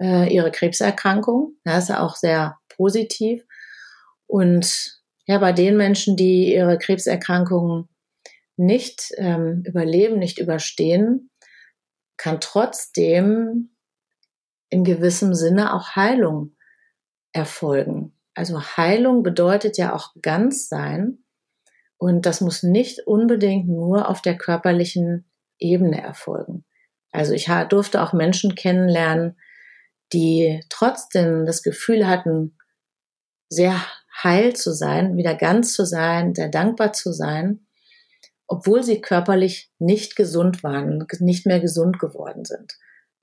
äh, 0.00 0.32
ihre 0.32 0.50
Krebserkrankung. 0.50 1.54
Das 1.64 1.84
ist 1.84 1.88
ja 1.90 2.00
auch 2.00 2.16
sehr 2.16 2.58
positiv. 2.68 3.44
Und 4.26 4.98
ja, 5.26 5.38
bei 5.38 5.52
den 5.52 5.76
Menschen, 5.76 6.16
die 6.16 6.52
ihre 6.52 6.78
Krebserkrankungen 6.78 7.88
nicht 8.56 9.12
ähm, 9.16 9.62
überleben, 9.64 10.18
nicht 10.18 10.38
überstehen, 10.38 11.30
kann 12.16 12.40
trotzdem 12.40 13.70
in 14.68 14.84
gewissem 14.84 15.34
Sinne 15.34 15.74
auch 15.74 15.96
Heilung 15.96 16.56
erfolgen. 17.32 18.09
Also 18.34 18.60
Heilung 18.60 19.22
bedeutet 19.22 19.76
ja 19.76 19.94
auch 19.94 20.14
ganz 20.22 20.68
sein. 20.68 21.24
Und 21.98 22.24
das 22.26 22.40
muss 22.40 22.62
nicht 22.62 23.06
unbedingt 23.06 23.68
nur 23.68 24.08
auf 24.08 24.22
der 24.22 24.36
körperlichen 24.38 25.30
Ebene 25.58 26.00
erfolgen. 26.00 26.64
Also 27.12 27.32
ich 27.34 27.50
durfte 27.68 28.02
auch 28.02 28.12
Menschen 28.12 28.54
kennenlernen, 28.54 29.36
die 30.12 30.64
trotzdem 30.68 31.44
das 31.44 31.62
Gefühl 31.62 32.06
hatten, 32.06 32.56
sehr 33.48 33.84
heil 34.22 34.54
zu 34.54 34.72
sein, 34.72 35.16
wieder 35.16 35.34
ganz 35.34 35.74
zu 35.74 35.84
sein, 35.84 36.34
sehr 36.34 36.48
dankbar 36.48 36.92
zu 36.92 37.12
sein, 37.12 37.66
obwohl 38.46 38.82
sie 38.82 39.00
körperlich 39.00 39.70
nicht 39.78 40.16
gesund 40.16 40.62
waren, 40.62 41.06
nicht 41.18 41.46
mehr 41.46 41.60
gesund 41.60 41.98
geworden 41.98 42.44
sind. 42.44 42.78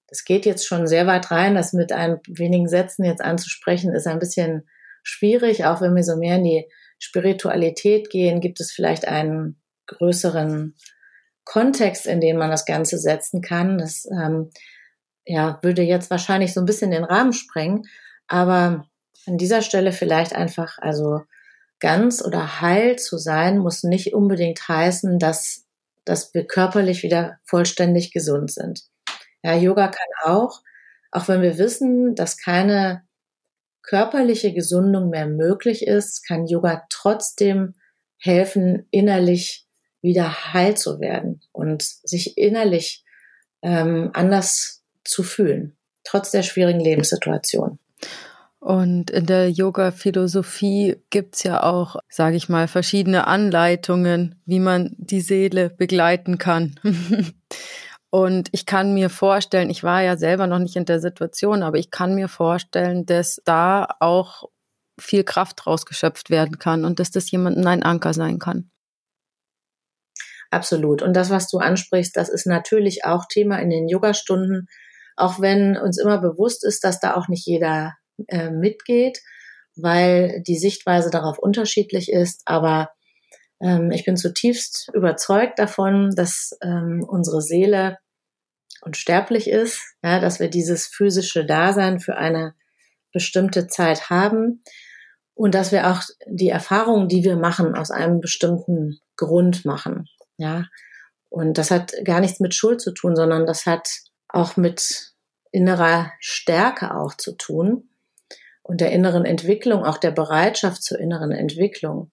Das 0.08 0.24
geht 0.24 0.46
jetzt 0.46 0.66
schon 0.66 0.88
sehr 0.88 1.06
weit 1.08 1.32
rein, 1.32 1.56
das 1.56 1.74
mit 1.74 1.92
ein 1.92 2.20
wenigen 2.28 2.68
Sätzen 2.68 3.04
jetzt 3.04 3.22
anzusprechen, 3.22 3.94
ist 3.94 4.08
ein 4.08 4.20
bisschen 4.20 4.68
schwierig, 5.08 5.66
auch 5.66 5.82
wenn 5.82 5.96
wir 5.96 6.04
so 6.04 6.18
mehr 6.18 6.36
in 6.36 6.44
die 6.44 6.70
Spiritualität 7.00 8.10
gehen, 8.10 8.42
gibt 8.42 8.60
es 8.60 8.72
vielleicht 8.72 9.08
einen 9.08 9.62
größeren 9.88 10.76
Kontext, 11.46 12.06
in 12.06 12.20
den 12.20 12.38
man 12.38 12.52
das 12.52 12.66
Ganze 12.66 12.98
setzen 12.98 13.42
kann. 13.42 13.78
Das 13.78 14.06
ähm, 14.06 14.52
ja, 15.26 15.60
würde 15.62 15.82
jetzt 15.82 16.10
wahrscheinlich 16.10 16.54
so 16.54 16.60
ein 16.60 16.66
bisschen 16.66 16.92
den 16.92 17.04
Rahmen 17.04 17.34
sprengen, 17.34 17.84
aber 18.28 18.86
an 19.26 19.38
dieser 19.38 19.62
Stelle 19.62 19.92
vielleicht 19.92 20.34
einfach, 20.34 20.78
also 20.80 21.22
ganz 21.80 22.24
oder 22.24 22.62
heil 22.62 22.98
zu 22.98 23.18
sein, 23.18 23.60
muss 23.60 23.84
nicht 23.84 24.14
unbedingt 24.14 24.68
heißen, 24.68 25.20
dass, 25.20 25.66
dass 26.06 26.34
wir 26.34 26.46
körperlich 26.46 27.04
wieder 27.04 27.38
vollständig 27.46 28.12
gesund 28.12 28.52
sind. 28.52 28.84
Ja, 29.44 29.54
Yoga 29.56 29.88
kann 29.88 30.08
auch, 30.34 30.62
auch 31.12 31.28
wenn 31.28 31.42
wir 31.42 31.58
wissen, 31.58 32.16
dass 32.16 32.38
keine 32.38 33.07
körperliche 33.88 34.54
Gesundung 34.54 35.10
mehr 35.10 35.28
möglich 35.28 35.88
ist, 35.88 36.28
kann 36.28 36.46
Yoga 36.46 36.84
trotzdem 36.90 37.76
helfen, 38.20 38.86
innerlich 38.92 39.66
wieder 40.02 40.54
heil 40.54 40.76
zu 40.76 41.00
werden 41.00 41.42
und 41.52 41.82
sich 41.82 42.38
innerlich 42.38 43.04
ähm, 43.62 44.12
anders 44.14 44.84
zu 45.04 45.24
fühlen, 45.24 45.78
trotz 46.04 46.32
der 46.32 46.44
schwierigen 46.44 46.80
Lebenssituation. 46.80 47.80
Und 48.60 49.12
in 49.12 49.26
der 49.26 49.50
Yoga-Philosophie 49.50 50.98
gibt's 51.10 51.44
ja 51.44 51.64
auch, 51.64 51.96
sage 52.10 52.36
ich 52.36 52.50
mal, 52.50 52.68
verschiedene 52.68 53.28
Anleitungen, 53.28 54.36
wie 54.46 54.60
man 54.60 54.96
die 54.98 55.22
Seele 55.22 55.70
begleiten 55.70 56.38
kann. 56.38 56.76
Und 58.18 58.50
ich 58.52 58.66
kann 58.66 58.96
mir 58.96 59.12
vorstellen, 59.12 59.70
ich 59.70 59.84
war 59.84 60.02
ja 60.02 60.18
selber 60.18 60.48
noch 60.48 60.58
nicht 60.58 60.76
in 60.76 60.86
der 60.86 61.00
Situation, 61.00 61.62
aber 61.62 61.78
ich 61.78 61.92
kann 61.92 62.16
mir 62.16 62.28
vorstellen, 62.28 63.06
dass 63.06 63.40
da 63.46 63.88
auch 64.00 64.46
viel 65.00 65.24
Kraft 65.24 65.68
rausgeschöpft 65.68 66.32
werden 66.32 66.58
kann 66.58 66.84
und 66.84 67.00
dass 67.00 67.12
das 67.12 67.30
jemandem 67.30 67.68
ein 67.68 67.84
Anker 67.84 68.16
sein 68.16 68.40
kann. 68.40 68.72
Absolut. 70.50 71.04
Und 71.04 71.14
das, 71.14 71.30
was 71.30 71.48
du 71.48 71.60
ansprichst, 71.60 72.18
das 72.18 72.30
ist 72.30 72.48
natürlich 72.48 73.06
auch 73.06 73.26
Thema 73.30 73.60
in 73.60 73.70
den 73.70 73.88
Yogastunden, 73.88 74.68
auch 75.16 75.40
wenn 75.40 75.78
uns 75.78 76.00
immer 76.00 76.18
bewusst 76.18 76.66
ist, 76.66 76.84
dass 76.84 77.00
da 77.00 77.14
auch 77.14 77.28
nicht 77.28 77.46
jeder 77.46 77.98
äh, 78.30 78.50
mitgeht, 78.50 79.20
weil 79.76 80.42
die 80.42 80.58
Sichtweise 80.58 81.12
darauf 81.12 81.38
unterschiedlich 81.38 82.12
ist. 82.12 82.42
Aber 82.46 82.90
ähm, 83.62 83.92
ich 83.92 84.06
bin 84.06 84.18
zutiefst 84.18 84.90
überzeugt 84.96 85.60
davon, 85.60 86.16
dass 86.16 86.58
ähm, 86.64 87.06
unsere 87.08 87.44
Seele 87.44 88.00
unsterblich 88.82 89.50
ist, 89.50 89.82
ja, 90.04 90.20
dass 90.20 90.40
wir 90.40 90.50
dieses 90.50 90.88
physische 90.88 91.46
Dasein 91.46 92.00
für 92.00 92.18
eine 92.18 92.56
bestimmte 93.14 93.68
Zeit 93.68 94.10
haben 94.10 94.64
und 95.34 95.56
dass 95.56 95.72
wir 95.72 95.88
auch 95.92 96.02
die 96.28 96.50
Erfahrungen, 96.50 97.08
die 97.08 97.24
wir 97.24 97.36
machen, 97.36 97.76
aus 97.76 97.92
einem 97.92 98.20
bestimmten 98.20 99.00
Grund 99.16 99.66
machen. 99.66 100.08
Ja, 100.38 100.66
und 101.30 101.58
das 101.58 101.72
hat 101.72 101.94
gar 102.04 102.20
nichts 102.20 102.40
mit 102.40 102.54
Schuld 102.54 102.82
zu 102.82 102.92
tun, 102.92 103.16
sondern 103.16 103.46
das 103.46 103.66
hat 103.66 103.90
auch 104.30 104.58
mit 104.58 105.14
innerer 105.52 106.12
Stärke 106.20 106.96
auch 106.96 107.16
zu 107.16 107.34
tun 107.34 107.90
und 108.64 108.82
der 108.82 108.92
inneren 108.92 109.26
Entwicklung, 109.26 109.84
auch 109.84 109.98
der 109.98 110.12
Bereitschaft 110.12 110.84
zur 110.84 111.00
inneren 111.00 111.32
Entwicklung. 111.32 112.12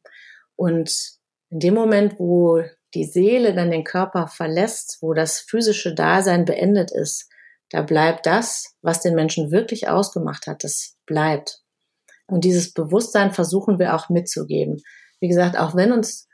Und 0.56 1.18
in 1.50 1.58
dem 1.60 1.74
Moment, 1.74 2.18
wo 2.18 2.62
die 2.94 3.04
Seele 3.04 3.54
dann 3.54 3.70
den 3.70 3.84
Körper 3.84 4.28
verlässt, 4.28 4.98
wo 5.00 5.14
das 5.14 5.40
physische 5.40 5.94
Dasein 5.94 6.44
beendet 6.44 6.90
ist, 6.92 7.28
da 7.70 7.82
bleibt 7.82 8.26
das, 8.26 8.76
was 8.82 9.00
den 9.00 9.14
Menschen 9.14 9.50
wirklich 9.50 9.88
ausgemacht 9.88 10.46
hat, 10.46 10.64
das 10.64 10.96
bleibt. 11.06 11.60
Und 12.26 12.44
dieses 12.44 12.72
Bewusstsein 12.72 13.32
versuchen 13.32 13.78
wir 13.78 13.94
auch 13.94 14.08
mitzugeben. 14.08 14.80
Wie 15.20 15.28
gesagt, 15.28 15.58
auch 15.58 15.74
wenn 15.74 15.92
uns 15.92 16.28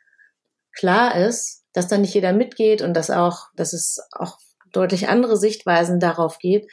klar 0.77 1.17
ist, 1.17 1.65
dass 1.73 1.89
da 1.89 1.99
nicht 1.99 2.15
jeder 2.15 2.33
mitgeht 2.33 2.83
und 2.83 2.95
dass 2.95 3.11
auch, 3.11 3.49
dass 3.57 3.73
es 3.73 3.99
auch 4.13 4.39
deutlich 4.73 5.09
andere 5.09 5.37
Sichtweisen 5.37 5.99
darauf 5.99 6.39
geht, 6.39 6.67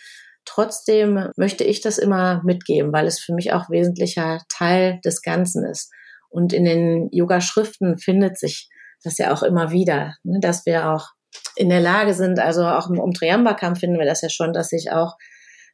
Trotzdem 0.47 1.30
möchte 1.36 1.65
ich 1.65 1.82
das 1.82 1.97
immer 1.97 2.41
mitgeben, 2.45 2.93
weil 2.93 3.06
es 3.06 3.19
für 3.19 3.34
mich 3.34 3.52
auch 3.52 3.69
wesentlicher 3.69 4.41
Teil 4.47 5.02
des 5.04 5.21
Ganzen 5.21 5.65
ist. 5.65 5.91
Und 6.30 6.54
in 6.54 6.63
den 6.63 7.10
Yoga-Schriften 7.12 7.97
findet 7.97 8.39
sich 8.39 8.69
das 9.03 9.17
ja 9.17 9.33
auch 9.33 9.43
immer 9.43 9.71
wieder, 9.71 10.15
ne, 10.23 10.39
dass 10.39 10.65
wir 10.65 10.89
auch 10.89 11.10
in 11.55 11.69
der 11.69 11.81
Lage 11.81 12.13
sind, 12.13 12.39
also 12.39 12.65
auch 12.65 12.89
im 12.89 12.99
Umtriamba-Kampf 12.99 13.79
finden 13.79 13.99
wir 13.99 14.05
das 14.05 14.21
ja 14.21 14.29
schon, 14.29 14.53
dass 14.53 14.69
sich 14.69 14.91
auch 14.91 15.15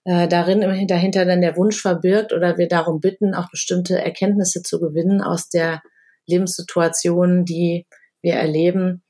äh, 0.05 0.27
darin 0.27 0.87
dahinter 0.87 1.25
dann 1.25 1.41
der 1.41 1.55
Wunsch 1.55 1.81
verbirgt 1.81 2.33
oder 2.33 2.57
wir 2.57 2.67
darum 2.67 2.99
bitten, 2.99 3.33
auch 3.33 3.49
bestimmte 3.49 4.03
Erkenntnisse 4.03 4.63
zu 4.63 4.79
gewinnen 4.79 5.21
aus 5.21 5.49
der 5.49 5.81
Lebenssituation, 6.25 7.45
die 7.45 7.85
wir 8.21 8.35
erleben 8.35 9.03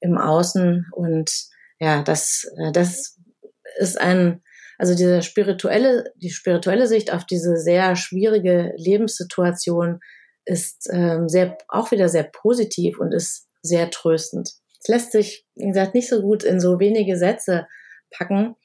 im 0.00 0.18
Außen. 0.18 0.86
Und 0.92 1.30
ja, 1.78 2.02
das, 2.02 2.50
äh, 2.58 2.72
das 2.72 3.18
ist 3.78 4.00
ein 4.00 4.42
also 4.80 4.94
diese 4.94 5.20
spirituelle, 5.20 6.10
die 6.16 6.30
spirituelle 6.30 6.86
Sicht 6.86 7.12
auf 7.12 7.26
diese 7.26 7.58
sehr 7.58 7.96
schwierige 7.96 8.72
Lebenssituation 8.78 10.00
ist 10.46 10.88
ähm, 10.90 11.28
sehr, 11.28 11.58
auch 11.68 11.90
wieder 11.90 12.08
sehr 12.08 12.22
positiv 12.22 12.98
und 12.98 13.12
ist 13.12 13.46
sehr 13.62 13.90
tröstend. 13.90 14.50
Es 14.80 14.88
lässt 14.88 15.12
sich, 15.12 15.46
wie 15.54 15.68
gesagt, 15.68 15.94
nicht 15.94 16.08
so 16.08 16.22
gut 16.22 16.42
in 16.42 16.60
so 16.60 16.80
wenige 16.80 17.16
Sätze 17.16 17.66
packen. 18.10 18.56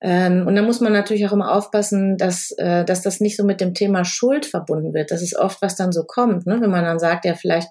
Ähm, 0.00 0.46
und 0.46 0.54
da 0.54 0.62
muss 0.62 0.80
man 0.80 0.92
natürlich 0.92 1.26
auch 1.26 1.32
immer 1.32 1.52
aufpassen, 1.52 2.16
dass, 2.16 2.52
äh, 2.58 2.84
dass 2.84 3.02
das 3.02 3.20
nicht 3.20 3.36
so 3.36 3.44
mit 3.44 3.60
dem 3.60 3.74
Thema 3.74 4.04
Schuld 4.04 4.46
verbunden 4.46 4.94
wird. 4.94 5.10
Das 5.10 5.22
ist 5.22 5.36
oft, 5.36 5.60
was 5.60 5.76
dann 5.76 5.92
so 5.92 6.04
kommt, 6.04 6.46
ne? 6.46 6.60
wenn 6.60 6.70
man 6.70 6.84
dann 6.84 6.98
sagt, 6.98 7.24
ja, 7.24 7.34
vielleicht 7.34 7.70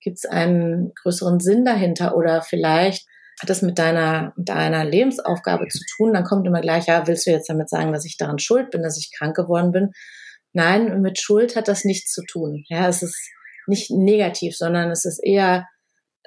gibt 0.00 0.18
es 0.18 0.26
einen 0.26 0.92
größeren 0.94 1.40
Sinn 1.40 1.64
dahinter 1.64 2.16
oder 2.16 2.42
vielleicht 2.42 3.06
hat 3.40 3.50
das 3.50 3.62
mit 3.62 3.78
deiner, 3.78 4.32
mit 4.36 4.48
deiner 4.48 4.84
Lebensaufgabe 4.84 5.66
zu 5.68 5.80
tun, 5.96 6.12
dann 6.12 6.24
kommt 6.24 6.46
immer 6.46 6.60
gleich, 6.60 6.86
ja, 6.86 7.06
willst 7.06 7.26
du 7.26 7.30
jetzt 7.30 7.48
damit 7.48 7.68
sagen, 7.68 7.92
dass 7.92 8.04
ich 8.04 8.16
daran 8.16 8.38
schuld 8.38 8.70
bin, 8.70 8.82
dass 8.82 8.98
ich 8.98 9.12
krank 9.16 9.34
geworden 9.34 9.72
bin? 9.72 9.90
Nein, 10.52 11.00
mit 11.00 11.18
Schuld 11.18 11.56
hat 11.56 11.66
das 11.66 11.84
nichts 11.84 12.12
zu 12.12 12.22
tun. 12.24 12.64
Ja, 12.68 12.88
es 12.88 13.02
ist 13.02 13.18
nicht 13.66 13.90
negativ, 13.90 14.56
sondern 14.56 14.90
es 14.90 15.04
ist 15.04 15.18
eher 15.22 15.66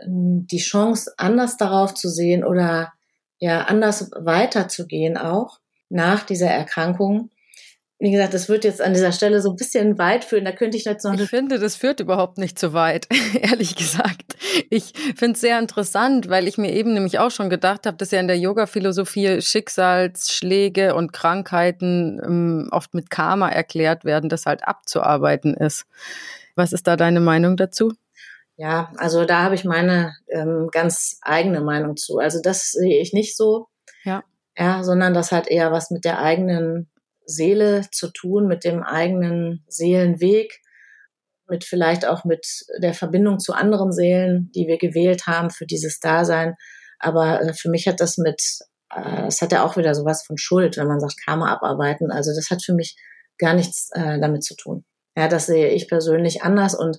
die 0.05 0.59
Chance, 0.59 1.13
anders 1.17 1.57
darauf 1.57 1.93
zu 1.93 2.09
sehen 2.09 2.43
oder 2.43 2.93
ja, 3.39 3.63
anders 3.63 4.09
weiterzugehen 4.15 5.17
auch 5.17 5.59
nach 5.89 6.23
dieser 6.23 6.49
Erkrankung 6.49 7.29
wie 7.99 8.11
gesagt, 8.11 8.35
das 8.35 8.47
wird 8.47 8.63
jetzt 8.63 8.79
an 8.79 8.93
dieser 8.93 9.11
Stelle 9.11 9.41
so 9.41 9.49
ein 9.49 9.55
bisschen 9.55 9.97
weit 9.97 10.23
führen. 10.23 10.45
Da 10.45 10.51
könnte 10.51 10.77
ich 10.77 10.85
jetzt 10.85 11.03
noch. 11.03 11.19
Ich 11.19 11.29
finde, 11.29 11.57
das 11.57 11.75
führt 11.75 11.99
überhaupt 11.99 12.37
nicht 12.37 12.59
so 12.59 12.73
weit, 12.73 13.07
ehrlich 13.41 13.75
gesagt. 13.75 14.35
Ich 14.69 14.93
finde 15.15 15.33
es 15.33 15.41
sehr 15.41 15.57
interessant, 15.57 16.29
weil 16.29 16.47
ich 16.47 16.59
mir 16.59 16.71
eben 16.73 16.93
nämlich 16.93 17.17
auch 17.17 17.31
schon 17.31 17.49
gedacht 17.49 17.87
habe, 17.87 17.97
dass 17.97 18.11
ja 18.11 18.19
in 18.19 18.27
der 18.27 18.37
Yoga-Philosophie 18.37 19.41
Schicksalsschläge 19.41 20.93
und 20.93 21.11
Krankheiten 21.11 22.21
ähm, 22.23 22.69
oft 22.71 22.93
mit 22.93 23.09
Karma 23.09 23.49
erklärt 23.49 24.05
werden, 24.05 24.29
das 24.29 24.45
halt 24.45 24.67
abzuarbeiten 24.67 25.55
ist. 25.55 25.85
Was 26.55 26.73
ist 26.73 26.85
da 26.85 26.97
deine 26.97 27.19
Meinung 27.19 27.57
dazu? 27.57 27.93
Ja, 28.57 28.91
also 28.97 29.25
da 29.25 29.43
habe 29.43 29.53
ich 29.53 29.65
meine 29.65 30.15
ähm, 30.29 30.69
ganz 30.71 31.19
eigene 31.21 31.61
Meinung 31.61 31.95
zu. 31.95 32.17
Also 32.17 32.41
das 32.41 32.71
sehe 32.71 32.99
ich 32.99 33.13
nicht 33.13 33.37
so. 33.37 33.67
Ja. 34.03 34.23
Ja, 34.57 34.83
sondern 34.83 35.13
das 35.13 35.31
hat 35.31 35.47
eher 35.47 35.71
was 35.71 35.91
mit 35.91 36.03
der 36.03 36.19
eigenen 36.19 36.89
Seele 37.25 37.83
zu 37.91 38.11
tun, 38.11 38.47
mit 38.47 38.63
dem 38.63 38.81
eigenen 38.81 39.63
Seelenweg, 39.67 40.61
mit 41.47 41.65
vielleicht 41.65 42.07
auch 42.07 42.25
mit 42.25 42.65
der 42.81 42.95
Verbindung 42.95 43.37
zu 43.37 43.53
anderen 43.53 43.91
Seelen, 43.91 44.51
die 44.55 44.67
wir 44.67 44.79
gewählt 44.79 45.27
haben 45.27 45.51
für 45.51 45.67
dieses 45.67 45.99
Dasein. 45.99 46.55
Aber 46.97 47.41
äh, 47.41 47.53
für 47.53 47.69
mich 47.69 47.87
hat 47.87 47.99
das 47.99 48.17
mit, 48.17 48.41
äh, 48.91 49.27
es 49.27 49.39
hat 49.41 49.51
ja 49.51 49.63
auch 49.63 49.77
wieder 49.77 49.93
sowas 49.93 50.23
von 50.25 50.39
Schuld, 50.39 50.77
wenn 50.77 50.87
man 50.87 50.99
sagt 50.99 51.23
Karma 51.23 51.53
abarbeiten. 51.53 52.11
Also 52.11 52.33
das 52.35 52.49
hat 52.49 52.63
für 52.63 52.73
mich 52.73 52.97
gar 53.37 53.53
nichts 53.53 53.91
äh, 53.93 54.19
damit 54.19 54.43
zu 54.43 54.55
tun. 54.55 54.83
Ja, 55.15 55.27
das 55.27 55.45
sehe 55.45 55.69
ich 55.69 55.87
persönlich 55.87 56.41
anders 56.41 56.73
und 56.73 56.97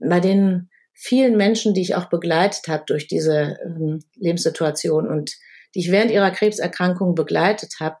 bei 0.00 0.18
den 0.18 0.68
vielen 1.00 1.36
Menschen, 1.36 1.72
die 1.72 1.80
ich 1.80 1.94
auch 1.94 2.10
begleitet 2.10 2.68
habe 2.68 2.84
durch 2.86 3.08
diese 3.08 3.56
ähm, 3.64 4.00
Lebenssituation 4.16 5.08
und 5.08 5.32
die 5.74 5.80
ich 5.80 5.90
während 5.90 6.10
ihrer 6.10 6.30
Krebserkrankung 6.30 7.14
begleitet 7.14 7.74
habe, 7.80 7.96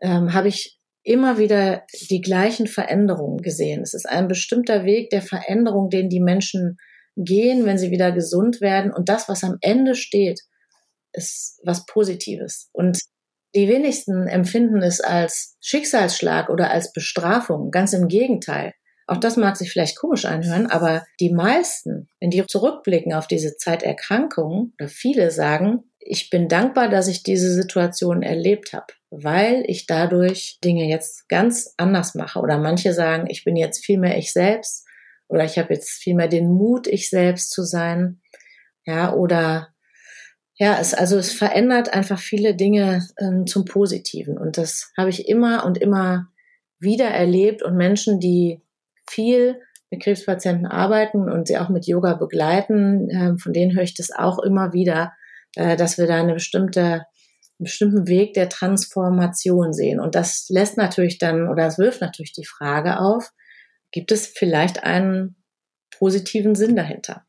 ähm, 0.00 0.32
habe 0.32 0.48
ich 0.48 0.78
immer 1.02 1.38
wieder 1.38 1.84
die 2.10 2.20
gleichen 2.20 2.66
Veränderungen 2.66 3.42
gesehen. 3.42 3.82
Es 3.82 3.92
ist 3.92 4.08
ein 4.08 4.28
bestimmter 4.28 4.84
Weg 4.84 5.10
der 5.10 5.22
Veränderung, 5.22 5.90
den 5.90 6.08
die 6.08 6.20
Menschen 6.20 6.78
gehen, 7.16 7.66
wenn 7.66 7.78
sie 7.78 7.90
wieder 7.90 8.12
gesund 8.12 8.60
werden. 8.60 8.92
Und 8.92 9.08
das, 9.08 9.28
was 9.28 9.44
am 9.44 9.58
Ende 9.60 9.94
steht, 9.94 10.40
ist 11.12 11.60
was 11.64 11.84
Positives. 11.86 12.70
Und 12.72 12.98
die 13.54 13.68
wenigsten 13.68 14.26
empfinden 14.26 14.82
es 14.82 15.00
als 15.00 15.56
Schicksalsschlag 15.60 16.48
oder 16.48 16.70
als 16.70 16.92
Bestrafung. 16.92 17.70
Ganz 17.70 17.92
im 17.92 18.08
Gegenteil. 18.08 18.72
Auch 19.08 19.16
das 19.16 19.38
mag 19.38 19.56
sich 19.56 19.72
vielleicht 19.72 19.96
komisch 19.96 20.26
anhören, 20.26 20.66
aber 20.66 21.02
die 21.18 21.32
meisten, 21.32 22.08
wenn 22.20 22.28
die 22.28 22.44
zurückblicken 22.46 23.14
auf 23.14 23.26
diese 23.26 23.56
Zeiterkrankung, 23.56 24.74
oder 24.78 24.88
viele 24.88 25.30
sagen, 25.30 25.84
ich 25.98 26.28
bin 26.28 26.46
dankbar, 26.48 26.90
dass 26.90 27.08
ich 27.08 27.22
diese 27.22 27.52
Situation 27.52 28.22
erlebt 28.22 28.74
habe, 28.74 28.86
weil 29.10 29.64
ich 29.66 29.86
dadurch 29.86 30.58
Dinge 30.62 30.84
jetzt 30.84 31.26
ganz 31.28 31.72
anders 31.78 32.14
mache. 32.14 32.38
Oder 32.38 32.58
manche 32.58 32.92
sagen, 32.92 33.28
ich 33.30 33.44
bin 33.44 33.56
jetzt 33.56 33.84
viel 33.84 33.98
mehr 33.98 34.18
ich 34.18 34.32
selbst 34.32 34.86
oder 35.28 35.44
ich 35.44 35.58
habe 35.58 35.72
jetzt 35.72 35.90
viel 35.90 36.14
mehr 36.14 36.28
den 36.28 36.48
Mut, 36.48 36.86
ich 36.86 37.08
selbst 37.08 37.50
zu 37.50 37.62
sein. 37.62 38.20
Ja, 38.84 39.14
oder 39.14 39.68
ja, 40.56 40.78
es, 40.78 40.92
also 40.92 41.16
es 41.16 41.32
verändert 41.32 41.94
einfach 41.94 42.18
viele 42.18 42.54
Dinge 42.54 43.08
ähm, 43.18 43.46
zum 43.46 43.64
Positiven. 43.64 44.36
Und 44.36 44.58
das 44.58 44.92
habe 44.98 45.08
ich 45.08 45.28
immer 45.28 45.64
und 45.64 45.78
immer 45.78 46.28
wieder 46.78 47.08
erlebt. 47.08 47.62
Und 47.62 47.76
Menschen, 47.76 48.20
die 48.20 48.60
viel 49.08 49.60
mit 49.90 50.02
Krebspatienten 50.02 50.66
arbeiten 50.66 51.30
und 51.30 51.48
sie 51.48 51.58
auch 51.58 51.68
mit 51.68 51.86
Yoga 51.86 52.14
begleiten, 52.14 53.08
äh, 53.10 53.38
von 53.38 53.52
denen 53.52 53.74
höre 53.74 53.82
ich 53.82 53.94
das 53.94 54.10
auch 54.10 54.38
immer 54.38 54.72
wieder, 54.72 55.12
äh, 55.56 55.76
dass 55.76 55.98
wir 55.98 56.06
da 56.06 56.16
eine 56.16 56.34
bestimmte, 56.34 56.82
einen 56.82 57.04
bestimmten 57.58 58.06
Weg 58.06 58.34
der 58.34 58.48
Transformation 58.48 59.72
sehen. 59.72 59.98
Und 60.00 60.14
das 60.14 60.46
lässt 60.48 60.76
natürlich 60.76 61.18
dann, 61.18 61.48
oder 61.48 61.66
es 61.66 61.78
wirft 61.78 62.00
natürlich 62.00 62.32
die 62.32 62.44
Frage 62.44 63.00
auf, 63.00 63.30
gibt 63.90 64.12
es 64.12 64.26
vielleicht 64.26 64.84
einen 64.84 65.36
positiven 65.90 66.54
Sinn 66.54 66.76
dahinter? 66.76 67.24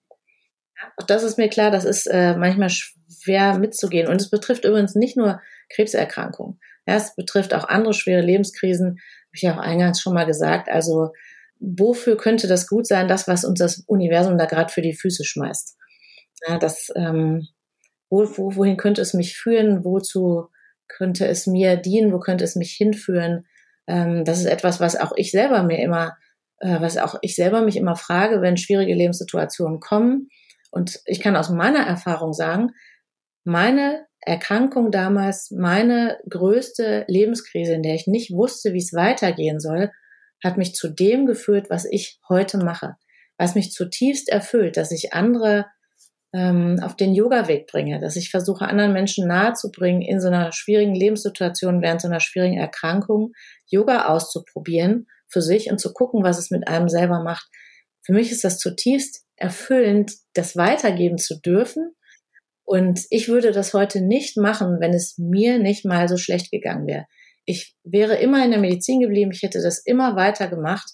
Auch 0.98 1.06
das 1.06 1.24
ist 1.24 1.38
mir 1.38 1.50
klar, 1.50 1.72
das 1.72 1.86
ist 1.86 2.08
äh, 2.08 2.36
manchmal 2.36 2.70
schwer 2.70 3.58
mitzugehen. 3.58 4.08
Und 4.08 4.22
es 4.22 4.30
betrifft 4.30 4.66
übrigens 4.66 4.96
nicht 4.96 5.18
nur 5.18 5.42
Krebserkrankungen. 5.74 6.60
Ja, 6.88 6.96
es 6.96 7.16
betrifft 7.16 7.54
auch 7.54 7.66
andere 7.66 7.94
schwere 7.94 8.22
Lebenskrisen, 8.22 8.88
habe 8.88 9.34
ich 9.34 9.42
ja 9.42 9.56
auch 9.56 9.60
eingangs 9.60 10.02
schon 10.02 10.14
mal 10.14 10.26
gesagt. 10.26 10.70
Also 10.70 11.12
wofür 11.60 12.18
könnte 12.18 12.48
das 12.48 12.68
gut 12.68 12.88
sein, 12.88 13.08
das, 13.08 13.28
was 13.28 13.44
uns 13.44 13.60
das 13.60 13.84
Universum 13.88 14.38
da 14.38 14.46
gerade 14.46 14.72
für 14.72 14.82
die 14.82 14.96
Füße 14.96 15.24
schmeißt? 15.26 15.78
Ja, 16.48 16.58
das, 16.58 16.90
ähm, 16.96 17.48
wo, 18.10 18.26
wo, 18.38 18.56
wohin 18.56 18.78
könnte 18.78 19.02
es 19.02 19.14
mich 19.14 19.38
führen? 19.38 19.84
Wozu 19.84 20.48
könnte 20.88 21.28
es 21.28 21.48
mir 21.48 21.76
dienen? 21.76 22.14
Wo 22.14 22.20
könnte 22.20 22.44
es 22.44 22.56
mich 22.56 22.72
hinführen? 22.72 23.46
Ähm, 23.88 24.24
das 24.24 24.40
ist 24.40 24.46
etwas, 24.46 24.80
was 24.80 24.96
auch 24.96 25.12
ich 25.16 25.32
selber 25.32 25.64
mir 25.64 25.80
immer, 25.80 26.18
äh, 26.60 26.80
was 26.80 26.98
auch 26.98 27.16
ich 27.22 27.36
selber 27.36 27.62
mich 27.62 27.76
immer 27.76 27.96
frage, 27.96 28.42
wenn 28.42 28.58
schwierige 28.58 28.94
Lebenssituationen 28.94 29.80
kommen. 29.80 30.30
Und 30.72 31.02
ich 31.06 31.20
kann 31.20 31.36
aus 31.36 31.50
meiner 31.50 31.86
Erfahrung 31.86 32.34
sagen, 32.34 32.72
meine 33.44 34.06
Erkrankung 34.22 34.92
damals, 34.92 35.52
meine 35.52 36.20
größte 36.30 37.06
Lebenskrise, 37.08 37.74
in 37.74 37.84
der 37.84 37.96
ich 37.96 38.08
nicht 38.08 38.32
wusste, 38.32 38.74
wie 38.74 38.80
es 38.80 38.94
weitergehen 38.94 39.60
soll, 39.60 39.92
hat 40.44 40.58
mich 40.58 40.74
zu 40.74 40.90
dem 40.90 41.26
geführt, 41.26 41.70
was 41.70 41.86
ich 41.86 42.20
heute 42.30 42.58
mache, 42.58 42.96
was 43.38 43.56
mich 43.56 43.72
zutiefst 43.72 44.30
erfüllt, 44.30 44.78
dass 44.78 44.92
ich 44.92 45.14
andere 45.14 45.66
ähm, 46.34 46.80
auf 46.82 46.96
den 46.96 47.14
Yoga-Weg 47.14 47.68
bringe, 47.68 48.00
dass 48.00 48.16
ich 48.16 48.30
versuche, 48.30 48.66
anderen 48.66 48.94
Menschen 48.94 49.28
nahezubringen, 49.28 50.02
in 50.02 50.22
so 50.22 50.28
einer 50.28 50.52
schwierigen 50.52 50.94
Lebenssituation, 50.94 51.82
während 51.82 52.02
so 52.02 52.08
einer 52.08 52.20
schwierigen 52.20 52.58
Erkrankung, 52.58 53.32
Yoga 53.68 54.08
auszuprobieren 54.08 55.08
für 55.28 55.42
sich 55.42 55.72
und 55.72 55.80
zu 55.80 55.94
gucken, 55.94 56.24
was 56.24 56.38
es 56.38 56.52
mit 56.52 56.68
einem 56.68 56.90
selber 56.90 57.24
macht. 57.24 57.48
Für 58.02 58.14
mich 58.14 58.32
ist 58.32 58.44
das 58.44 58.60
zutiefst 58.60 59.26
erfüllend, 59.36 60.14
das 60.34 60.56
weitergeben 60.56 61.18
zu 61.18 61.40
dürfen. 61.40 61.94
Und 62.64 63.06
ich 63.10 63.28
würde 63.28 63.52
das 63.52 63.74
heute 63.74 64.02
nicht 64.02 64.38
machen, 64.38 64.80
wenn 64.80 64.94
es 64.94 65.18
mir 65.18 65.58
nicht 65.58 65.86
mal 65.86 66.08
so 66.08 66.18
schlecht 66.18 66.52
gegangen 66.52 66.86
wäre. 66.86 67.06
Ich 67.50 67.76
wäre 67.84 68.18
immer 68.18 68.46
in 68.46 68.52
der 68.52 68.60
Medizin 68.60 69.00
geblieben, 69.00 69.32
ich 69.34 69.42
hätte 69.42 69.60
das 69.60 69.80
immer 69.84 70.16
weiter 70.16 70.48
gemacht. 70.48 70.88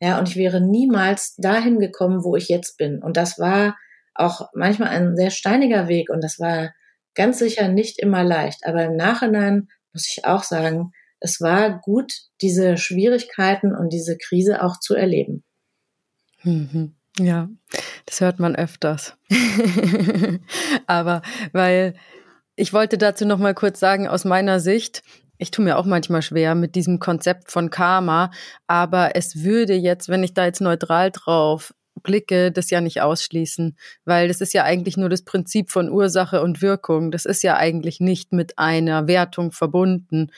Ja, 0.00 0.18
und 0.18 0.28
ich 0.28 0.34
wäre 0.34 0.60
niemals 0.60 1.36
dahin 1.36 1.78
gekommen, 1.78 2.24
wo 2.24 2.34
ich 2.34 2.48
jetzt 2.48 2.76
bin. 2.76 3.00
Und 3.00 3.16
das 3.16 3.38
war 3.38 3.76
auch 4.12 4.48
manchmal 4.52 4.88
ein 4.88 5.14
sehr 5.14 5.30
steiniger 5.30 5.86
Weg 5.86 6.10
und 6.10 6.24
das 6.24 6.40
war 6.40 6.72
ganz 7.14 7.38
sicher 7.38 7.68
nicht 7.68 8.00
immer 8.00 8.24
leicht. 8.24 8.66
Aber 8.66 8.82
im 8.82 8.96
Nachhinein 8.96 9.68
muss 9.92 10.08
ich 10.08 10.24
auch 10.24 10.42
sagen, 10.42 10.90
es 11.20 11.40
war 11.40 11.78
gut, 11.78 12.12
diese 12.40 12.76
Schwierigkeiten 12.78 13.72
und 13.72 13.92
diese 13.92 14.18
Krise 14.18 14.60
auch 14.60 14.80
zu 14.80 14.96
erleben. 14.96 15.44
Mhm. 16.42 16.96
Ja, 17.16 17.48
das 18.06 18.20
hört 18.20 18.40
man 18.40 18.56
öfters. 18.56 19.16
Aber 20.88 21.22
weil 21.52 21.94
ich 22.56 22.72
wollte 22.72 22.98
dazu 22.98 23.24
noch 23.24 23.38
mal 23.38 23.54
kurz 23.54 23.78
sagen, 23.78 24.08
aus 24.08 24.24
meiner 24.24 24.58
Sicht, 24.58 25.04
ich 25.42 25.50
tue 25.50 25.64
mir 25.64 25.76
auch 25.76 25.84
manchmal 25.84 26.22
schwer 26.22 26.54
mit 26.54 26.74
diesem 26.74 26.98
Konzept 26.98 27.50
von 27.50 27.68
Karma, 27.68 28.30
aber 28.66 29.16
es 29.16 29.42
würde 29.42 29.74
jetzt, 29.74 30.08
wenn 30.08 30.22
ich 30.22 30.34
da 30.34 30.46
jetzt 30.46 30.60
neutral 30.60 31.10
drauf 31.10 31.74
blicke, 32.02 32.50
das 32.50 32.70
ja 32.70 32.80
nicht 32.80 33.02
ausschließen, 33.02 33.76
weil 34.04 34.28
das 34.28 34.40
ist 34.40 34.54
ja 34.54 34.64
eigentlich 34.64 34.96
nur 34.96 35.08
das 35.08 35.22
Prinzip 35.22 35.70
von 35.70 35.90
Ursache 35.90 36.42
und 36.42 36.62
Wirkung. 36.62 37.10
Das 37.10 37.26
ist 37.26 37.42
ja 37.42 37.56
eigentlich 37.56 38.00
nicht 38.00 38.32
mit 38.32 38.58
einer 38.58 39.06
Wertung 39.06 39.52
verbunden. 39.52 40.30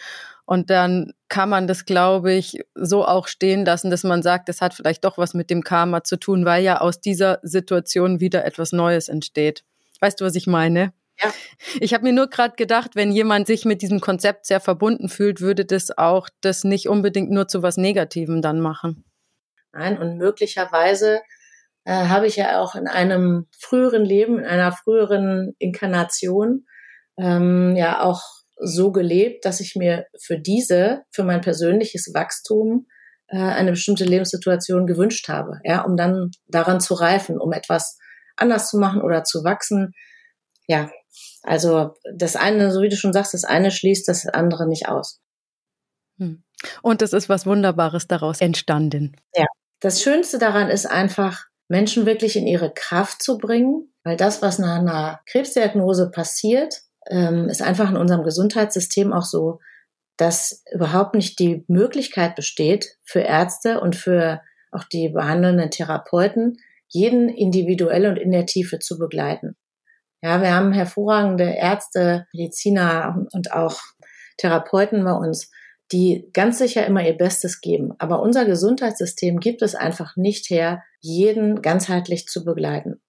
Und 0.47 0.69
dann 0.69 1.13
kann 1.29 1.49
man 1.49 1.67
das, 1.67 1.85
glaube 1.85 2.33
ich, 2.33 2.61
so 2.75 3.07
auch 3.07 3.29
stehen 3.29 3.65
lassen, 3.65 3.91
dass 3.91 4.05
man 4.05 4.23
sagt, 4.23 4.49
das 4.49 4.61
hat 4.61 4.75
vielleicht 4.75 5.05
doch 5.05 5.17
was 5.17 5.33
mit 5.33 5.49
dem 5.49 5.63
Karma 5.63 6.05
zu 6.05 6.19
tun, 6.19 6.45
weil 6.45 6.63
ja 6.63 6.81
aus 6.81 7.01
dieser 7.01 7.39
Situation 7.43 8.21
wieder 8.21 8.45
etwas 8.45 8.73
Neues 8.73 9.09
entsteht. 9.09 9.65
Weißt 10.01 10.21
du, 10.21 10.25
was 10.25 10.35
ich 10.35 10.47
meine? 10.47 10.93
Ja. 11.21 11.33
Ich 11.81 11.95
habe 11.95 12.05
mir 12.05 12.13
nur 12.13 12.29
gerade 12.29 12.57
gedacht, 12.57 12.97
wenn 12.97 13.13
jemand 13.13 13.47
sich 13.47 13.65
mit 13.65 13.83
diesem 13.83 14.01
Konzept 14.01 14.47
sehr 14.47 14.61
verbunden 14.61 15.09
fühlt, 15.09 15.41
würde 15.41 15.65
das 15.65 15.97
auch 15.97 16.29
das 16.41 16.65
nicht 16.65 16.89
unbedingt 16.89 17.31
nur 17.31 17.47
zu 17.49 17.63
was 17.63 17.77
Negativem 17.77 18.43
dann 18.43 18.61
machen. 18.61 19.05
Nein, 19.73 19.99
und 19.99 20.19
möglicherweise 20.19 21.21
äh, 21.85 22.09
habe 22.09 22.27
ich 22.27 22.37
ja 22.37 22.61
auch 22.61 22.75
in 22.75 22.89
einem 22.89 23.47
früheren 23.59 24.05
Leben, 24.05 24.39
in 24.39 24.45
einer 24.45 24.73
früheren 24.73 25.55
Inkarnation, 25.59 26.67
ähm, 27.19 27.75
ja 27.77 28.03
auch 28.03 28.23
so 28.57 28.93
gelebt, 28.93 29.45
dass 29.45 29.61
ich 29.61 29.75
mir 29.77 30.07
für 30.21 30.39
diese, 30.39 31.03
für 31.11 31.25
mein 31.25 31.41
persönliches 31.41 32.13
Wachstum 32.15 32.87
äh, 33.29 33.39
eine 33.39 33.73
bestimmte 33.73 34.05
Lebenssituation 34.05 34.87
gewünscht 34.87 35.29
habe, 35.29 35.59
ja, 35.65 35.83
um 35.83 35.97
dann 35.97 36.31
daran 36.47 36.81
zu 36.81 36.95
reifen, 36.95 37.39
um 37.39 37.53
etwas 37.53 37.99
anders 38.37 38.69
zu 38.69 38.79
machen 38.79 39.03
oder 39.03 39.25
zu 39.25 39.45
wachsen. 39.45 39.93
Ja, 40.67 40.91
also 41.43 41.95
das 42.15 42.37
eine, 42.37 42.73
so 42.73 42.83
wie 42.83 42.89
du 42.89 42.97
schon 42.97 43.13
sagst, 43.13 43.35
das 43.35 43.45
eine 43.45 43.71
schließt 43.71 44.09
das 44.09 44.27
andere 44.27 44.69
nicht 44.69 44.89
aus. 44.89 45.21
Hm. 46.19 46.43
Und 46.83 47.03
es 47.03 47.13
ist 47.13 47.29
was 47.29 47.47
Wunderbares 47.47 48.07
daraus 48.07 48.41
entstanden. 48.41 49.17
Ja, 49.35 49.47
das 49.81 50.03
Schönste 50.03 50.39
daran 50.39 50.71
ist 50.71 50.87
einfach, 50.87 51.47
Menschen 51.69 52.07
wirklich 52.07 52.37
in 52.37 52.47
ihre 52.47 52.73
Kraft 52.73 53.23
zu 53.23 53.39
bringen, 53.39 53.93
weil 54.03 54.17
das, 54.17 54.43
was 54.43 54.59
nach 54.59 54.79
einer 54.79 55.21
Krebsdiagnose 55.27 56.11
passiert, 56.11 56.83
ähm, 57.09 57.49
ist 57.49 57.63
einfach 57.63 57.91
in 57.91 57.97
unserem 57.97 58.23
Gesundheitssystem 58.23 59.13
auch 59.13 59.25
so, 59.25 59.61
dass 60.17 60.63
überhaupt 60.73 61.15
nicht 61.15 61.39
die 61.39 61.65
Möglichkeit 61.69 62.37
besteht 62.37 62.99
für 63.03 63.21
Ärzte 63.21 63.81
und 63.81 63.97
für 63.97 64.41
auch 64.71 64.85
die 64.85 65.09
behandelnden 65.09 65.71
Therapeuten, 65.71 66.59
jeden 66.89 67.29
individuell 67.29 68.07
und 68.07 68.17
in 68.17 68.31
der 68.31 68.47
Tiefe 68.47 68.79
zu 68.79 68.99
begleiten. 68.99 69.57
Ja, 70.25 70.41
wir 70.41 70.55
haben 70.55 70.73
hervorragende 70.73 71.55
Ärzte, 71.55 72.27
Mediziner 72.33 73.27
und 73.35 73.53
auch 73.53 73.83
Therapeuten 74.39 75.05
bei 75.05 75.13
uns, 75.13 75.51
die 75.93 76.31
ganz 76.33 76.57
sicher 76.57 76.87
immer 76.87 77.07
ihr 77.07 77.13
Bestes 77.13 77.61
geben. 77.61 77.93
Aber 77.99 78.23
unser 78.23 78.47
Gesundheitssystem 78.47 79.39
gibt 79.39 79.61
es 79.61 79.75
einfach 79.75 80.17
nicht 80.17 80.49
her, 80.49 80.83
jeden 81.01 81.61
ganzheitlich 81.61 82.27
zu 82.27 82.43
begleiten. 82.43 83.03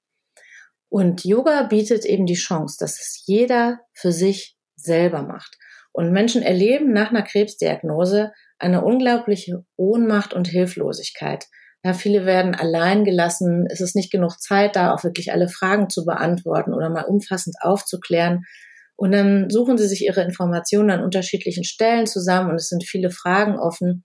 Und 0.89 1.23
Yoga 1.23 1.63
bietet 1.63 2.03
eben 2.03 2.25
die 2.25 2.33
Chance, 2.33 2.75
dass 2.81 2.99
es 2.99 3.23
jeder 3.25 3.79
für 3.93 4.11
sich 4.11 4.57
selber 4.75 5.23
macht. 5.23 5.57
Und 5.93 6.11
Menschen 6.11 6.41
erleben 6.41 6.91
nach 6.91 7.11
einer 7.11 7.23
Krebsdiagnose 7.23 8.33
eine 8.59 8.83
unglaubliche 8.83 9.63
Ohnmacht 9.77 10.33
und 10.33 10.49
Hilflosigkeit. 10.49 11.45
Ja, 11.85 11.93
viele 11.93 12.25
werden 12.25 12.55
allein 12.55 13.03
gelassen. 13.03 13.67
Es 13.69 13.79
ist 13.79 13.95
nicht 13.95 14.11
genug 14.11 14.41
Zeit 14.41 14.75
da, 14.75 14.91
auch 14.91 15.03
wirklich 15.03 15.31
alle 15.31 15.47
Fragen 15.47 15.87
zu 15.87 16.03
beantworten 16.03 16.73
oder 16.73 16.89
mal 16.89 17.03
umfassend 17.03 17.57
aufzuklären. 17.61 18.43
Und 18.95 19.11
dann 19.11 19.51
suchen 19.51 19.77
sie 19.77 19.87
sich 19.87 20.03
ihre 20.03 20.23
Informationen 20.23 20.89
an 20.89 21.03
unterschiedlichen 21.03 21.63
Stellen 21.63 22.07
zusammen 22.07 22.49
und 22.49 22.55
es 22.55 22.69
sind 22.69 22.83
viele 22.83 23.11
Fragen 23.11 23.59
offen. 23.59 24.03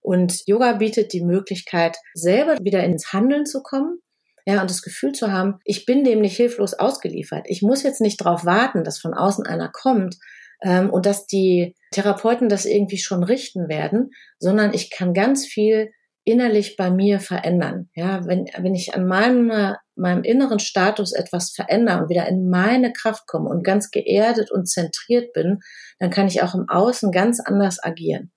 Und 0.00 0.42
Yoga 0.46 0.72
bietet 0.72 1.12
die 1.12 1.22
Möglichkeit, 1.22 1.98
selber 2.14 2.56
wieder 2.60 2.82
ins 2.82 3.12
Handeln 3.12 3.46
zu 3.46 3.62
kommen 3.62 4.00
ja, 4.44 4.60
und 4.60 4.68
das 4.68 4.82
Gefühl 4.82 5.12
zu 5.12 5.30
haben, 5.30 5.60
ich 5.64 5.86
bin 5.86 6.02
dem 6.02 6.20
nicht 6.20 6.36
hilflos 6.36 6.74
ausgeliefert. 6.74 7.46
Ich 7.48 7.62
muss 7.62 7.84
jetzt 7.84 8.00
nicht 8.00 8.20
darauf 8.20 8.44
warten, 8.44 8.82
dass 8.82 8.98
von 8.98 9.14
außen 9.14 9.46
einer 9.46 9.68
kommt 9.68 10.16
ähm, 10.62 10.90
und 10.90 11.06
dass 11.06 11.28
die 11.28 11.76
Therapeuten 11.92 12.48
das 12.48 12.64
irgendwie 12.64 12.98
schon 12.98 13.22
richten 13.22 13.68
werden, 13.68 14.10
sondern 14.40 14.74
ich 14.74 14.90
kann 14.90 15.14
ganz 15.14 15.46
viel 15.46 15.92
innerlich 16.24 16.76
bei 16.76 16.90
mir 16.90 17.20
verändern. 17.20 17.90
Ja, 17.94 18.26
wenn, 18.26 18.46
wenn 18.56 18.74
ich 18.74 18.94
an 18.94 19.06
meinem, 19.06 19.76
meinem 19.94 20.24
inneren 20.24 20.58
Status 20.58 21.12
etwas 21.12 21.52
verändere 21.52 22.02
und 22.02 22.08
wieder 22.08 22.26
in 22.26 22.48
meine 22.48 22.92
Kraft 22.92 23.26
komme 23.26 23.50
und 23.50 23.62
ganz 23.62 23.90
geerdet 23.90 24.50
und 24.50 24.66
zentriert 24.66 25.32
bin, 25.32 25.60
dann 25.98 26.10
kann 26.10 26.26
ich 26.26 26.42
auch 26.42 26.54
im 26.54 26.66
Außen 26.68 27.12
ganz 27.12 27.40
anders 27.40 27.82
agieren. 27.82 28.32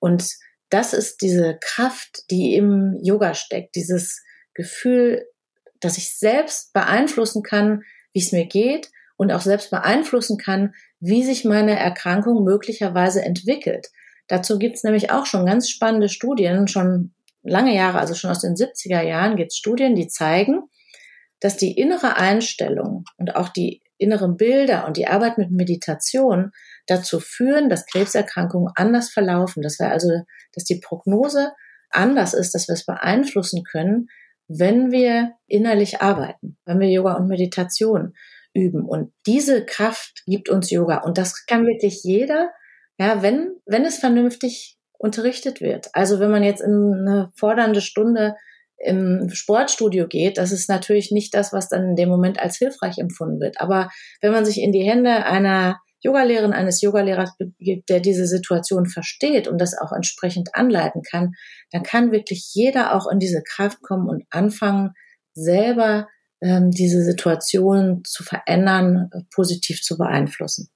Und 0.00 0.34
das 0.70 0.92
ist 0.92 1.20
diese 1.20 1.58
Kraft, 1.60 2.22
die 2.30 2.54
im 2.54 2.98
Yoga 3.02 3.34
steckt, 3.34 3.74
dieses 3.74 4.22
Gefühl, 4.54 5.26
dass 5.80 5.98
ich 5.98 6.16
selbst 6.16 6.72
beeinflussen 6.72 7.42
kann, 7.42 7.82
wie 8.12 8.20
es 8.20 8.32
mir 8.32 8.46
geht 8.46 8.90
und 9.16 9.32
auch 9.32 9.40
selbst 9.40 9.70
beeinflussen 9.70 10.38
kann, 10.38 10.74
wie 11.00 11.24
sich 11.24 11.44
meine 11.44 11.78
Erkrankung 11.78 12.44
möglicherweise 12.44 13.22
entwickelt. 13.22 13.88
Dazu 14.28 14.58
gibt 14.58 14.76
es 14.76 14.84
nämlich 14.84 15.10
auch 15.10 15.26
schon 15.26 15.46
ganz 15.46 15.68
spannende 15.68 16.08
Studien, 16.08 16.66
schon 16.68 17.14
lange 17.46 17.74
Jahre, 17.74 17.98
also 17.98 18.14
schon 18.14 18.30
aus 18.30 18.40
den 18.40 18.54
70er 18.54 19.02
Jahren 19.02 19.36
gibt 19.36 19.52
es 19.52 19.56
Studien, 19.56 19.94
die 19.94 20.08
zeigen, 20.08 20.62
dass 21.40 21.56
die 21.56 21.78
innere 21.78 22.16
Einstellung 22.16 23.04
und 23.18 23.36
auch 23.36 23.48
die 23.48 23.82
inneren 23.98 24.36
Bilder 24.36 24.86
und 24.86 24.96
die 24.96 25.06
Arbeit 25.06 25.38
mit 25.38 25.50
Meditation 25.50 26.52
dazu 26.86 27.20
führen, 27.20 27.68
dass 27.68 27.86
Krebserkrankungen 27.86 28.72
anders 28.74 29.10
verlaufen. 29.10 29.62
Das 29.62 29.78
wäre 29.78 29.90
also, 29.90 30.08
dass 30.52 30.64
die 30.64 30.80
Prognose 30.80 31.52
anders 31.90 32.34
ist, 32.34 32.54
dass 32.54 32.68
wir 32.68 32.74
es 32.74 32.84
beeinflussen 32.84 33.64
können, 33.64 34.08
wenn 34.48 34.92
wir 34.92 35.32
innerlich 35.46 36.02
arbeiten, 36.02 36.58
wenn 36.64 36.78
wir 36.78 36.88
Yoga 36.88 37.14
und 37.14 37.28
Meditation 37.28 38.14
üben. 38.54 38.84
Und 38.84 39.12
diese 39.26 39.64
Kraft 39.64 40.22
gibt 40.26 40.48
uns 40.48 40.70
Yoga. 40.70 40.98
Und 40.98 41.18
das 41.18 41.46
kann 41.46 41.66
wirklich 41.66 42.02
jeder, 42.02 42.50
ja, 42.98 43.22
wenn, 43.22 43.56
wenn 43.66 43.84
es 43.84 43.98
vernünftig 43.98 44.75
unterrichtet 44.98 45.60
wird. 45.60 45.88
Also 45.92 46.20
wenn 46.20 46.30
man 46.30 46.42
jetzt 46.42 46.60
in 46.60 46.94
eine 46.94 47.32
fordernde 47.34 47.80
Stunde 47.80 48.34
im 48.78 49.30
Sportstudio 49.30 50.06
geht, 50.06 50.38
das 50.38 50.52
ist 50.52 50.68
natürlich 50.68 51.10
nicht 51.10 51.34
das, 51.34 51.52
was 51.52 51.68
dann 51.68 51.90
in 51.90 51.96
dem 51.96 52.08
Moment 52.08 52.40
als 52.40 52.56
hilfreich 52.56 52.98
empfunden 52.98 53.40
wird. 53.40 53.60
Aber 53.60 53.90
wenn 54.20 54.32
man 54.32 54.44
sich 54.44 54.60
in 54.60 54.72
die 54.72 54.84
Hände 54.84 55.24
einer 55.24 55.80
Yogalehrerin, 56.00 56.52
eines 56.52 56.82
Yogalehrers 56.82 57.36
begibt, 57.38 57.88
der 57.88 58.00
diese 58.00 58.26
Situation 58.26 58.86
versteht 58.86 59.48
und 59.48 59.58
das 59.58 59.76
auch 59.76 59.92
entsprechend 59.92 60.54
anleiten 60.54 61.02
kann, 61.02 61.32
dann 61.70 61.82
kann 61.82 62.12
wirklich 62.12 62.50
jeder 62.52 62.94
auch 62.94 63.10
in 63.10 63.18
diese 63.18 63.42
Kraft 63.42 63.82
kommen 63.82 64.08
und 64.08 64.24
anfangen, 64.30 64.92
selber 65.32 66.06
ähm, 66.40 66.70
diese 66.70 67.02
Situation 67.02 68.02
zu 68.04 68.22
verändern, 68.22 69.10
positiv 69.34 69.82
zu 69.82 69.96
beeinflussen. 69.96 70.68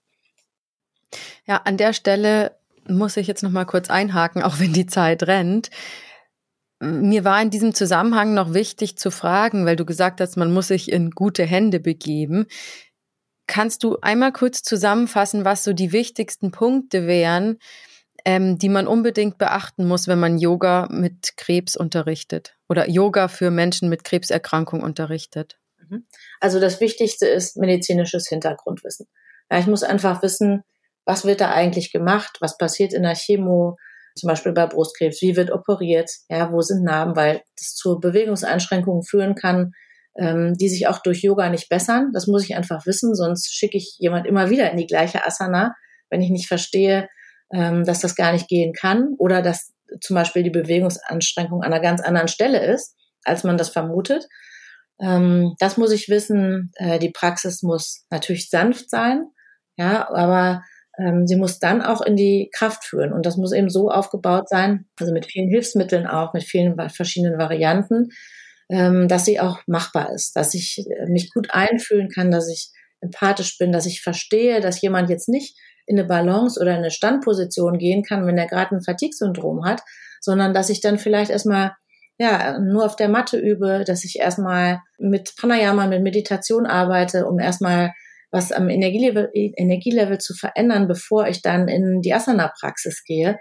Ja, 1.47 1.59
an 1.59 1.77
der 1.77 1.93
Stelle 1.93 2.57
muss 2.89 3.17
ich 3.17 3.27
jetzt 3.27 3.43
noch 3.43 3.51
mal 3.51 3.65
kurz 3.65 3.91
einhaken, 3.91 4.43
auch 4.43 4.59
wenn 4.59 4.73
die 4.73 4.87
Zeit 4.87 5.25
rennt. 5.25 5.71
Mir 6.81 7.25
war 7.25 7.41
in 7.43 7.51
diesem 7.51 7.75
Zusammenhang 7.75 8.33
noch 8.33 8.55
wichtig 8.55 8.97
zu 8.97 9.11
fragen, 9.11 9.67
weil 9.67 9.77
du 9.77 9.85
gesagt 9.85 10.21
hast, 10.21 10.37
man 10.37 10.53
muss 10.53 10.69
sich 10.69 10.91
in 10.91 11.11
gute 11.11 11.45
Hände 11.45 11.79
begeben. 11.79 12.47
Kannst 13.47 13.85
du 13.85 13.99
einmal 14.01 14.33
kurz 14.33 14.63
zusammenfassen, 14.63 15.45
was 15.45 15.65
so 15.65 15.73
die 15.73 15.93
wichtigsten 15.93 16.53
Punkte 16.53 17.07
wären, 17.07 17.59
ähm, 18.25 18.59
die 18.59 18.69
man 18.69 18.87
unbedingt 18.87 19.37
beachten 19.39 19.87
muss, 19.87 20.09
wenn 20.09 20.21
man 20.21 20.39
Yoga 20.39 20.89
mit 20.91 21.37
Krebs 21.37 21.77
unterrichtet 21.77 22.57
oder 22.69 22.89
Yoga 22.89 23.29
für 23.29 23.51
Menschen 23.51 23.89
mit 23.89 24.05
Krebserkrankung 24.05 24.83
unterrichtet? 24.83 25.59
Mhm. 25.79 26.07
Also 26.41 26.61
das 26.61 26.81
Wichtigste 26.81 27.27
ist 27.27 27.57
medizinisches 27.57 28.29
Hintergrundwissen. 28.29 29.07
Ja, 29.51 29.59
ich 29.59 29.67
muss 29.67 29.83
einfach 29.83 30.23
wissen, 30.23 30.63
was 31.11 31.25
wird 31.25 31.41
da 31.41 31.51
eigentlich 31.51 31.91
gemacht, 31.91 32.37
was 32.41 32.57
passiert 32.57 32.93
in 32.93 33.03
der 33.03 33.17
Chemo, 33.17 33.77
zum 34.15 34.29
Beispiel 34.29 34.53
bei 34.53 34.67
Brustkrebs, 34.67 35.21
wie 35.23 35.35
wird 35.35 35.51
operiert, 35.51 36.09
ja, 36.29 36.53
wo 36.53 36.61
sind 36.61 36.85
Narben, 36.85 37.17
weil 37.17 37.43
das 37.59 37.75
zu 37.75 37.99
Bewegungseinschränkungen 37.99 39.03
führen 39.03 39.35
kann, 39.35 39.73
ähm, 40.17 40.55
die 40.55 40.69
sich 40.69 40.87
auch 40.87 41.01
durch 41.03 41.23
Yoga 41.23 41.49
nicht 41.49 41.69
bessern. 41.69 42.11
Das 42.13 42.29
muss 42.29 42.45
ich 42.45 42.55
einfach 42.55 42.87
wissen, 42.87 43.17
sonst 43.17 43.53
schicke 43.53 43.77
ich 43.77 43.97
jemand 43.99 44.25
immer 44.29 44.51
wieder 44.51 44.71
in 44.71 44.77
die 44.77 44.87
gleiche 44.87 45.27
Asana, 45.27 45.75
wenn 46.11 46.23
ich 46.23 46.31
nicht 46.31 46.47
verstehe, 46.47 47.09
ähm, 47.53 47.85
dass 47.85 47.99
das 47.99 48.15
gar 48.15 48.33
nicht 48.33 48.47
gehen 48.47 48.73
kann 48.73 49.17
oder 49.19 49.43
dass 49.43 49.73
zum 50.01 50.15
Beispiel 50.15 50.45
die 50.45 50.51
Bewegungsanstrengung 50.51 51.65
an 51.65 51.73
einer 51.73 51.83
ganz 51.83 52.01
anderen 52.01 52.29
Stelle 52.29 52.65
ist, 52.65 52.95
als 53.25 53.43
man 53.43 53.59
das 53.59 53.71
vermutet. 53.71 54.29
Ähm, 55.01 55.57
das 55.59 55.77
muss 55.77 55.91
ich 55.91 56.09
wissen. 56.09 56.71
Äh, 56.77 57.01
die 57.01 57.11
Praxis 57.11 57.65
muss 57.65 58.07
natürlich 58.11 58.49
sanft 58.49 58.91
sein, 58.91 59.25
ja, 59.77 60.09
aber 60.09 60.63
sie 61.27 61.37
muss 61.37 61.59
dann 61.59 61.83
auch 61.83 62.01
in 62.01 62.17
die 62.17 62.51
Kraft 62.53 62.85
führen. 62.85 63.13
Und 63.13 63.27
das 63.27 63.37
muss 63.37 63.53
eben 63.53 63.71
so 63.71 63.91
aufgebaut 63.91 64.49
sein, 64.49 64.87
also 64.99 65.13
mit 65.13 65.27
vielen 65.27 65.49
Hilfsmitteln 65.49 66.07
auch, 66.07 66.33
mit 66.35 66.45
vielen 66.45 66.77
verschiedenen 66.91 67.39
Varianten, 67.39 68.09
ähm, 68.71 69.09
dass 69.09 69.25
sie 69.25 69.41
auch 69.41 69.61
machbar 69.67 70.13
ist, 70.13 70.37
dass 70.37 70.55
ich 70.55 70.85
äh, 70.89 71.07
mich 71.07 71.33
gut 71.33 71.49
einfühlen 71.51 72.09
kann, 72.09 72.31
dass 72.31 72.49
ich 72.49 72.71
empathisch 73.01 73.59
bin, 73.59 73.73
dass 73.73 73.87
ich 73.87 74.03
verstehe, 74.03 74.61
dass 74.61 74.81
jemand 74.81 75.11
jetzt 75.11 75.29
nicht 75.29 75.57
in 75.87 75.99
eine 75.99 76.07
Balance 76.07 76.61
oder 76.61 76.73
in 76.73 76.79
eine 76.79 76.91
Standposition 76.91 77.79
gehen 77.79 78.03
kann, 78.03 78.27
wenn 78.27 78.39
er 78.39 78.47
gerade 78.47 78.77
ein 78.77 78.83
Fatigue-Syndrom 78.83 79.65
hat, 79.65 79.83
sondern 80.21 80.55
dass 80.55 80.71
ich 80.71 80.81
dann 80.81 80.99
vielleicht 80.99 81.31
erstmal 81.31 81.73
ja, 82.19 82.59
nur 82.61 82.85
auf 82.85 82.97
der 82.97 83.09
Matte 83.09 83.39
übe, 83.39 83.83
dass 83.87 84.05
ich 84.05 84.19
erstmal 84.19 84.83
mit 84.99 85.35
Pranayama, 85.37 85.87
mit 85.87 86.03
Meditation 86.03 86.67
arbeite, 86.67 87.27
um 87.27 87.39
erstmal 87.39 87.93
was 88.31 88.53
am 88.53 88.69
Energielevel, 88.69 89.31
Energielevel 89.33 90.19
zu 90.19 90.35
verändern, 90.35 90.89
bevor 90.89 91.27
ich 91.27 91.43
dann 91.43 91.69
in 91.69 92.01
die 92.01 92.15
Asana-Praxis 92.15 93.05
gehe. 93.05 93.39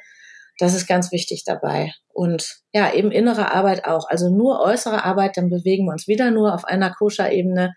Das 0.58 0.74
ist 0.74 0.88
ganz 0.88 1.12
wichtig 1.12 1.44
dabei. 1.46 1.94
Und 2.12 2.58
ja, 2.74 2.94
eben 2.94 3.12
innere 3.12 3.54
Arbeit 3.54 3.86
auch. 3.86 4.10
Also 4.10 4.30
nur 4.30 4.62
äußere 4.62 5.06
Arbeit, 5.06 5.38
dann 5.38 5.50
bewegen 5.50 5.86
wir 5.86 5.94
uns 5.94 6.08
wieder 6.08 6.32
nur 6.32 6.54
auf 6.54 6.66
einer 6.66 6.92
Koscher-Ebene. 6.92 7.74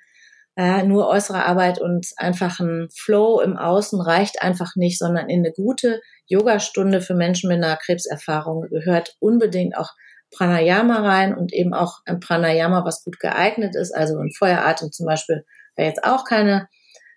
Äh, 0.56 0.82
nur 0.82 1.08
äußere 1.08 1.44
Arbeit 1.46 1.80
und 1.80 2.06
einfach 2.16 2.60
ein 2.60 2.88
Flow 2.94 3.40
im 3.40 3.56
Außen 3.56 4.00
reicht 4.00 4.42
einfach 4.42 4.72
nicht, 4.76 4.98
sondern 4.98 5.30
in 5.30 5.40
eine 5.40 5.52
gute 5.52 6.00
Yogastunde 6.26 7.00
für 7.00 7.14
Menschen 7.14 7.48
mit 7.48 7.64
einer 7.64 7.76
Krebserfahrung 7.76 8.66
gehört 8.68 9.16
unbedingt 9.18 9.78
auch 9.78 9.90
Pranayama 10.30 10.96
rein 10.96 11.34
und 11.34 11.52
eben 11.52 11.72
auch 11.72 12.00
ein 12.04 12.20
Pranayama, 12.20 12.84
was 12.84 13.04
gut 13.04 13.18
geeignet 13.20 13.76
ist. 13.76 13.94
Also 13.94 14.18
ein 14.18 14.30
Feueratem 14.36 14.90
zum 14.90 15.06
Beispiel 15.06 15.44
wäre 15.76 15.88
jetzt 15.88 16.04
auch 16.04 16.24
keine 16.24 16.68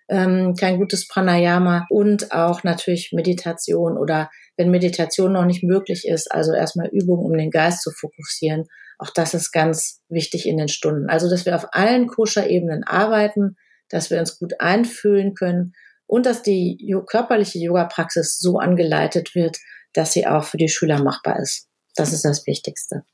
ähm, 0.08 0.54
kein 0.54 0.78
gutes 0.78 1.08
Pranayama 1.08 1.86
und 1.90 2.32
auch 2.32 2.62
natürlich 2.64 3.10
Meditation 3.12 3.98
oder 3.98 4.30
wenn 4.56 4.70
Meditation 4.70 5.32
noch 5.32 5.44
nicht 5.44 5.62
möglich 5.62 6.06
ist, 6.06 6.30
also 6.32 6.52
erstmal 6.52 6.88
Übungen, 6.88 7.26
um 7.26 7.36
den 7.36 7.50
Geist 7.50 7.82
zu 7.82 7.90
fokussieren. 7.90 8.64
Auch 8.98 9.10
das 9.10 9.34
ist 9.34 9.52
ganz 9.52 10.00
wichtig 10.08 10.46
in 10.46 10.56
den 10.56 10.68
Stunden. 10.68 11.10
Also, 11.10 11.28
dass 11.28 11.44
wir 11.44 11.54
auf 11.54 11.66
allen 11.72 12.06
Koscher-Ebenen 12.06 12.84
arbeiten, 12.84 13.56
dass 13.90 14.10
wir 14.10 14.18
uns 14.18 14.38
gut 14.38 14.60
einfühlen 14.60 15.34
können 15.34 15.74
und 16.06 16.24
dass 16.24 16.42
die 16.42 16.94
körperliche 17.06 17.58
Yoga-Praxis 17.58 18.38
so 18.38 18.58
angeleitet 18.58 19.34
wird, 19.34 19.58
dass 19.92 20.12
sie 20.12 20.26
auch 20.26 20.44
für 20.44 20.56
die 20.56 20.68
Schüler 20.68 21.02
machbar 21.02 21.38
ist. 21.40 21.68
Das 21.94 22.12
ist 22.12 22.24
das 22.24 22.46
Wichtigste. 22.46 23.04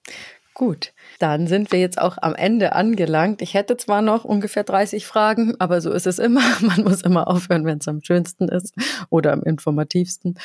Gut, 0.55 0.93
dann 1.19 1.47
sind 1.47 1.73
wir 1.73 1.81
jetzt 1.81 2.01
auch 2.01 2.19
am 2.21 2.35
Ende 2.35 2.75
angelangt. 2.75 3.43
Ich 3.43 3.55
hätte 3.55 3.77
zwar 3.77 4.03
noch 4.03 4.25
ungefähr 4.25 4.65
30 4.65 5.07
Fragen, 5.07 5.55
aber 5.59 5.81
so 5.81 5.93
ist 5.93 6.07
es 6.07 6.19
immer. 6.19 6.43
Man 6.61 6.83
muss 6.83 7.03
immer 7.03 7.29
aufhören, 7.29 7.65
wenn 7.65 7.79
es 7.79 7.89
am 7.89 8.03
schönsten 8.03 8.49
ist 8.49 8.75
oder 9.11 9.33
am 9.33 9.43
informativsten. 9.43 10.39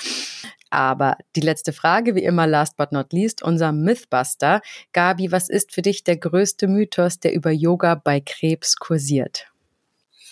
Aber 0.69 1.17
die 1.35 1.41
letzte 1.41 1.73
Frage, 1.73 2.15
wie 2.15 2.23
immer, 2.23 2.45
last 2.45 2.75
but 2.77 2.91
not 2.91 3.13
least, 3.13 3.41
unser 3.41 3.71
Mythbuster. 3.71 4.61
Gabi, 4.91 5.31
was 5.31 5.49
ist 5.49 5.73
für 5.73 5.81
dich 5.81 6.03
der 6.03 6.17
größte 6.17 6.67
Mythos, 6.67 7.19
der 7.19 7.33
über 7.33 7.51
Yoga 7.51 7.95
bei 7.95 8.19
Krebs 8.19 8.75
kursiert? 8.77 9.47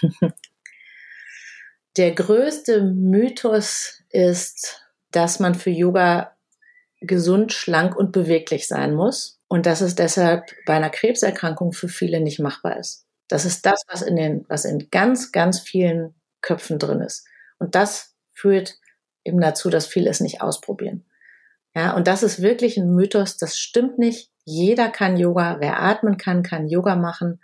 Der 1.97 2.11
größte 2.11 2.81
Mythos 2.81 4.03
ist, 4.09 4.81
dass 5.11 5.39
man 5.39 5.55
für 5.55 5.69
Yoga 5.69 6.35
gesund, 6.99 7.53
schlank 7.53 7.95
und 7.95 8.11
beweglich 8.11 8.67
sein 8.67 8.93
muss 8.93 9.34
und 9.47 9.65
dass 9.65 9.81
es 9.81 9.95
deshalb 9.95 10.45
bei 10.65 10.73
einer 10.75 10.89
Krebserkrankung 10.89 11.71
für 11.71 11.87
viele 11.87 12.19
nicht 12.19 12.39
machbar 12.39 12.77
ist. 12.77 13.05
Das 13.27 13.45
ist 13.45 13.65
das, 13.65 13.83
was 13.87 14.01
in 14.01 14.15
den, 14.15 14.45
was 14.49 14.65
in 14.65 14.89
ganz, 14.91 15.31
ganz 15.31 15.59
vielen 15.59 16.15
Köpfen 16.41 16.79
drin 16.79 17.01
ist. 17.01 17.27
Und 17.57 17.75
das 17.75 18.15
führt 18.33 18.75
eben 19.23 19.41
dazu, 19.41 19.69
dass 19.69 19.87
viele 19.87 20.09
es 20.09 20.19
nicht 20.19 20.41
ausprobieren. 20.41 21.05
Ja, 21.75 21.95
und 21.95 22.07
das 22.07 22.23
ist 22.23 22.41
wirklich 22.41 22.77
ein 22.77 22.93
Mythos. 22.93 23.37
Das 23.37 23.57
stimmt 23.57 23.97
nicht. 23.97 24.29
Jeder 24.45 24.89
kann 24.89 25.17
Yoga. 25.17 25.57
Wer 25.59 25.81
atmen 25.81 26.17
kann, 26.17 26.43
kann 26.43 26.67
Yoga 26.67 26.95
machen. 26.95 27.41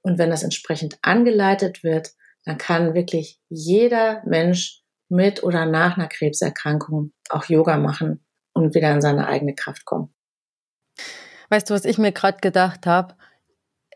Und 0.00 0.18
wenn 0.18 0.30
das 0.30 0.42
entsprechend 0.42 0.98
angeleitet 1.02 1.82
wird, 1.82 2.12
dann 2.44 2.56
kann 2.56 2.94
wirklich 2.94 3.40
jeder 3.48 4.22
Mensch 4.24 4.82
mit 5.08 5.42
oder 5.42 5.66
nach 5.66 5.96
einer 5.96 6.08
Krebserkrankung 6.08 7.12
auch 7.28 7.44
Yoga 7.46 7.76
machen 7.76 8.24
und 8.52 8.74
wieder 8.74 8.92
in 8.92 9.00
seine 9.00 9.26
eigene 9.26 9.54
Kraft 9.54 9.84
kommen. 9.84 10.14
Weißt 11.48 11.68
du, 11.68 11.74
was 11.74 11.84
ich 11.84 11.98
mir 11.98 12.12
gerade 12.12 12.38
gedacht 12.40 12.86
habe? 12.86 13.14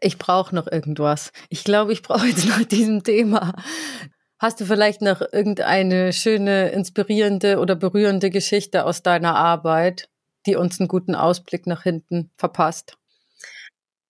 Ich 0.00 0.18
brauche 0.18 0.54
noch 0.54 0.66
irgendwas. 0.66 1.32
Ich 1.48 1.64
glaube, 1.64 1.92
ich 1.92 2.02
brauche 2.02 2.26
jetzt 2.26 2.48
nach 2.48 2.64
diesem 2.68 3.04
Thema. 3.04 3.54
Hast 4.38 4.60
du 4.60 4.64
vielleicht 4.64 5.02
noch 5.02 5.20
irgendeine 5.20 6.12
schöne, 6.12 6.70
inspirierende 6.70 7.60
oder 7.60 7.76
berührende 7.76 8.30
Geschichte 8.30 8.84
aus 8.84 9.02
deiner 9.02 9.36
Arbeit, 9.36 10.08
die 10.46 10.56
uns 10.56 10.80
einen 10.80 10.88
guten 10.88 11.14
Ausblick 11.14 11.66
nach 11.66 11.84
hinten 11.84 12.32
verpasst? 12.36 12.98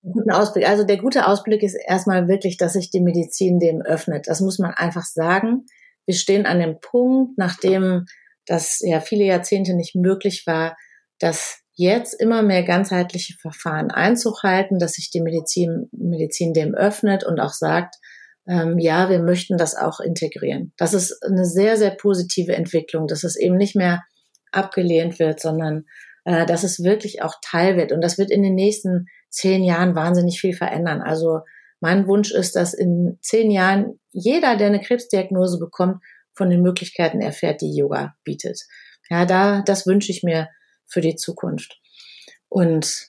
Guten 0.03 0.31
Ausblick. 0.33 0.67
Also 0.67 0.85
der 0.85 0.97
gute 0.97 1.29
Ausblick 1.29 1.63
ist 1.63 1.75
erstmal 1.75 2.29
wirklich, 2.29 2.57
dass 2.57 2.73
sich 2.73 2.91
die 2.91 3.01
Medizin 3.01 3.61
dem 3.61 3.83
öffnet. 3.83 4.27
Das 4.27 4.41
muss 4.41 4.59
man 4.59 4.73
einfach 4.73 5.05
sagen. 5.05 5.67
Wir 6.07 6.15
stehen 6.15 6.47
an 6.47 6.59
dem 6.59 6.81
Punkt, 6.81 7.37
nachdem 7.37 8.07
das 8.47 8.81
ja 8.81 9.01
viele 9.01 9.25
Jahrzehnte 9.25 9.75
nicht 9.75 9.95
möglich 9.95 10.47
war, 10.47 10.77
dass 11.21 11.62
jetzt 11.75 12.15
immer 12.21 12.43
mehr 12.43 12.63
ganzheitliche 12.63 13.35
Verfahren 13.41 13.91
Einzug 13.91 14.43
halten, 14.43 14.79
dass 14.79 14.95
sich 14.95 15.11
die 15.11 15.21
Medizin, 15.21 15.89
Medizin 15.93 16.53
dem 16.53 16.75
öffnet 16.75 17.25
und 17.25 17.41
auch 17.41 17.53
sagt, 17.53 17.97
ähm, 18.47 18.79
ja, 18.79 19.09
wir 19.09 19.21
möchten 19.21 19.57
das 19.57 19.77
auch 19.77 20.01
integrieren. 20.01 20.73
Das 20.77 20.95
ist 20.95 21.23
eine 21.25 21.45
sehr, 21.45 21.77
sehr 21.77 21.93
positive 21.93 22.55
Entwicklung, 22.55 23.07
dass 23.07 23.25
es 23.25 23.37
eben 23.37 23.57
nicht 23.57 23.77
mehr 23.77 24.03
abgelehnt 24.51 25.19
wird, 25.19 25.41
sondern 25.41 25.85
äh, 26.25 26.45
dass 26.47 26.65
es 26.65 26.83
wirklich 26.83 27.23
auch 27.23 27.37
Teil 27.43 27.77
wird. 27.77 27.93
Und 27.93 28.01
das 28.03 28.19
wird 28.19 28.31
in 28.31 28.43
den 28.43 28.55
nächsten 28.55 29.07
zehn 29.31 29.65
Jahren 29.65 29.95
wahnsinnig 29.95 30.41
viel 30.41 30.55
verändern. 30.55 31.01
Also 31.01 31.41
mein 31.81 32.07
Wunsch 32.07 32.33
ist, 32.33 32.55
dass 32.55 32.75
in 32.75 33.19
zehn 33.23 33.51
Jahren 33.51 33.99
jeder, 34.11 34.57
der 34.57 34.69
eine 34.69 34.81
Krebsdiagnose 34.81 35.59
bekommt, 35.59 36.03
von 36.35 36.51
den 36.51 36.63
Möglichkeiten 36.63 37.21
erfährt, 37.21 37.61
die 37.61 37.75
Yoga 37.75 38.15
bietet. 38.25 38.61
Ja, 39.11 39.25
da, 39.27 39.63
das 39.63 39.87
wünsche 39.87 40.13
ich 40.13 40.23
mir 40.23 40.49
für 40.93 41.01
die 41.01 41.17
Zukunft. 41.17 41.81
Und 42.49 43.09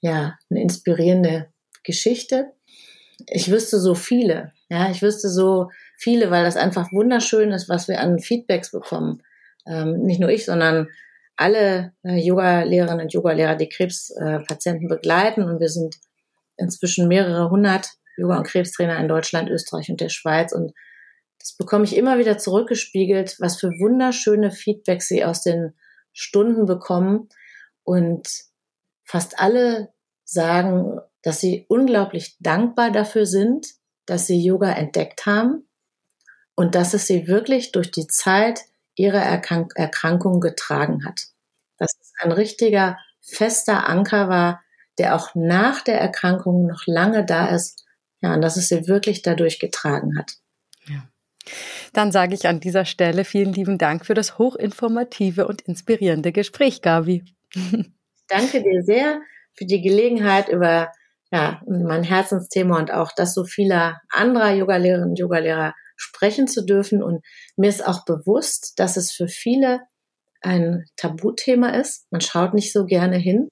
ja, 0.00 0.38
eine 0.50 0.62
inspirierende 0.62 1.50
Geschichte. 1.82 2.52
Ich 3.26 3.50
wüsste 3.50 3.80
so 3.80 3.94
viele. 3.94 4.52
Ja, 4.68 4.90
ich 4.90 5.02
wüsste 5.02 5.28
so 5.28 5.70
viele, 5.96 6.30
weil 6.30 6.44
das 6.44 6.56
einfach 6.56 6.92
wunderschön 6.92 7.52
ist, 7.52 7.68
was 7.68 7.88
wir 7.88 8.00
an 8.00 8.18
Feedbacks 8.18 8.70
bekommen. 8.70 9.22
Ähm, 9.66 10.02
nicht 10.02 10.20
nur 10.20 10.30
ich, 10.30 10.44
sondern 10.44 10.88
alle 11.36 11.92
äh, 12.04 12.16
Yoga-Lehrerinnen 12.16 13.06
und 13.06 13.12
Yoga-Lehrer, 13.12 13.56
die 13.56 13.68
Krebspatienten 13.68 14.86
äh, 14.86 14.94
begleiten. 14.94 15.44
Und 15.44 15.60
wir 15.60 15.68
sind 15.68 15.96
inzwischen 16.56 17.08
mehrere 17.08 17.50
hundert 17.50 17.88
Yoga- 18.16 18.38
und 18.38 18.46
Krebstrainer 18.46 18.98
in 18.98 19.08
Deutschland, 19.08 19.50
Österreich 19.50 19.90
und 19.90 20.00
der 20.00 20.10
Schweiz. 20.10 20.52
Und 20.52 20.72
das 21.40 21.56
bekomme 21.56 21.84
ich 21.84 21.96
immer 21.96 22.18
wieder 22.18 22.38
zurückgespiegelt, 22.38 23.36
was 23.40 23.58
für 23.58 23.68
wunderschöne 23.68 24.50
Feedbacks 24.50 25.08
sie 25.08 25.24
aus 25.24 25.42
den 25.42 25.74
Stunden 26.14 26.64
bekommen. 26.64 27.28
Und 27.82 28.26
fast 29.04 29.38
alle 29.38 29.92
sagen, 30.24 30.98
dass 31.22 31.40
sie 31.40 31.66
unglaublich 31.68 32.36
dankbar 32.40 32.90
dafür 32.90 33.26
sind, 33.26 33.66
dass 34.06 34.26
sie 34.26 34.42
Yoga 34.42 34.72
entdeckt 34.72 35.26
haben 35.26 35.68
und 36.54 36.74
dass 36.74 36.94
es 36.94 37.06
sie 37.06 37.26
wirklich 37.26 37.72
durch 37.72 37.90
die 37.90 38.06
Zeit 38.06 38.60
ihrer 38.94 39.20
Erkrank 39.20 39.72
Erkrankung 39.74 40.40
getragen 40.40 41.04
hat. 41.04 41.24
Dass 41.78 41.92
es 42.00 42.12
ein 42.20 42.32
richtiger 42.32 42.98
fester 43.20 43.88
Anker 43.88 44.28
war, 44.28 44.62
der 44.98 45.16
auch 45.16 45.34
nach 45.34 45.82
der 45.82 46.00
Erkrankung 46.00 46.66
noch 46.66 46.86
lange 46.86 47.24
da 47.24 47.48
ist. 47.48 47.84
Ja, 48.20 48.34
und 48.34 48.42
dass 48.42 48.56
es 48.56 48.68
sie 48.68 48.86
wirklich 48.86 49.22
dadurch 49.22 49.58
getragen 49.58 50.16
hat. 50.18 50.32
Ja. 50.86 51.08
Dann 51.92 52.12
sage 52.12 52.34
ich 52.34 52.46
an 52.46 52.60
dieser 52.60 52.84
Stelle 52.84 53.24
vielen 53.24 53.52
lieben 53.52 53.78
Dank 53.78 54.06
für 54.06 54.14
das 54.14 54.38
hochinformative 54.38 55.46
und 55.46 55.62
inspirierende 55.62 56.32
Gespräch, 56.32 56.82
Gabi. 56.82 57.24
Danke 58.28 58.62
dir 58.62 58.82
sehr 58.82 59.20
für 59.54 59.66
die 59.66 59.82
Gelegenheit, 59.82 60.48
über 60.48 60.90
ja, 61.32 61.60
mein 61.66 62.04
Herzensthema 62.04 62.78
und 62.78 62.92
auch 62.92 63.10
das 63.14 63.34
so 63.34 63.44
vieler 63.44 64.00
anderer 64.10 64.52
Yogalehrerinnen 64.52 65.10
und 65.10 65.18
Yogalehrer 65.18 65.74
sprechen 65.96 66.46
zu 66.46 66.64
dürfen. 66.64 67.02
Und 67.02 67.24
mir 67.56 67.68
ist 67.68 67.86
auch 67.86 68.04
bewusst, 68.04 68.74
dass 68.76 68.96
es 68.96 69.12
für 69.12 69.28
viele 69.28 69.80
ein 70.42 70.84
Tabuthema 70.96 71.70
ist. 71.70 72.06
Man 72.10 72.20
schaut 72.20 72.54
nicht 72.54 72.72
so 72.72 72.84
gerne 72.86 73.16
hin. 73.16 73.48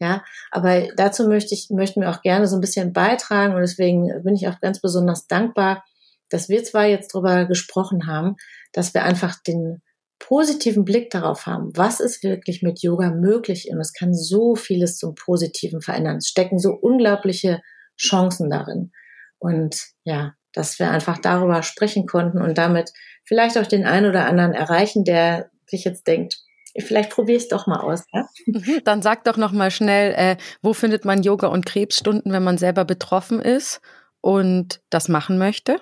Ja, 0.00 0.24
aber 0.50 0.88
dazu 0.96 1.28
möchte 1.28 1.54
ich, 1.54 1.68
möchten 1.70 2.00
wir 2.00 2.10
auch 2.10 2.22
gerne 2.22 2.48
so 2.48 2.56
ein 2.56 2.60
bisschen 2.60 2.92
beitragen 2.92 3.54
und 3.54 3.60
deswegen 3.60 4.08
bin 4.24 4.34
ich 4.34 4.48
auch 4.48 4.58
ganz 4.60 4.80
besonders 4.80 5.28
dankbar, 5.28 5.84
dass 6.32 6.48
wir 6.48 6.64
zwar 6.64 6.86
jetzt 6.86 7.14
darüber 7.14 7.44
gesprochen 7.44 8.06
haben, 8.06 8.36
dass 8.72 8.94
wir 8.94 9.04
einfach 9.04 9.36
den 9.42 9.82
positiven 10.18 10.84
Blick 10.84 11.10
darauf 11.10 11.46
haben, 11.46 11.76
was 11.76 11.98
ist 11.98 12.22
wirklich 12.22 12.62
mit 12.62 12.80
Yoga 12.80 13.10
möglich 13.10 13.68
und 13.70 13.80
es 13.80 13.92
kann 13.92 14.14
so 14.14 14.54
vieles 14.54 14.96
zum 14.96 15.14
Positiven 15.14 15.82
verändern. 15.82 16.18
Es 16.18 16.28
stecken 16.28 16.58
so 16.58 16.70
unglaubliche 16.70 17.60
Chancen 17.98 18.48
darin. 18.48 18.92
Und 19.38 19.82
ja, 20.04 20.34
dass 20.52 20.78
wir 20.78 20.90
einfach 20.90 21.18
darüber 21.18 21.62
sprechen 21.62 22.06
konnten 22.06 22.40
und 22.40 22.56
damit 22.56 22.92
vielleicht 23.24 23.58
auch 23.58 23.66
den 23.66 23.84
einen 23.84 24.06
oder 24.06 24.26
anderen 24.26 24.52
erreichen, 24.52 25.04
der 25.04 25.50
sich 25.66 25.84
jetzt 25.84 26.06
denkt, 26.06 26.36
vielleicht 26.78 27.10
probiere 27.10 27.38
ich 27.38 27.44
es 27.44 27.48
doch 27.48 27.66
mal 27.66 27.80
aus. 27.80 28.04
Ja? 28.12 28.26
Mhm, 28.46 28.80
dann 28.84 29.02
sag 29.02 29.24
doch 29.24 29.36
noch 29.36 29.52
mal 29.52 29.70
schnell, 29.70 30.14
äh, 30.14 30.36
wo 30.62 30.72
findet 30.72 31.04
man 31.04 31.22
Yoga 31.22 31.48
und 31.48 31.66
Krebsstunden, 31.66 32.32
wenn 32.32 32.44
man 32.44 32.58
selber 32.58 32.84
betroffen 32.84 33.40
ist 33.40 33.80
und 34.20 34.80
das 34.88 35.08
machen 35.08 35.36
möchte? 35.36 35.80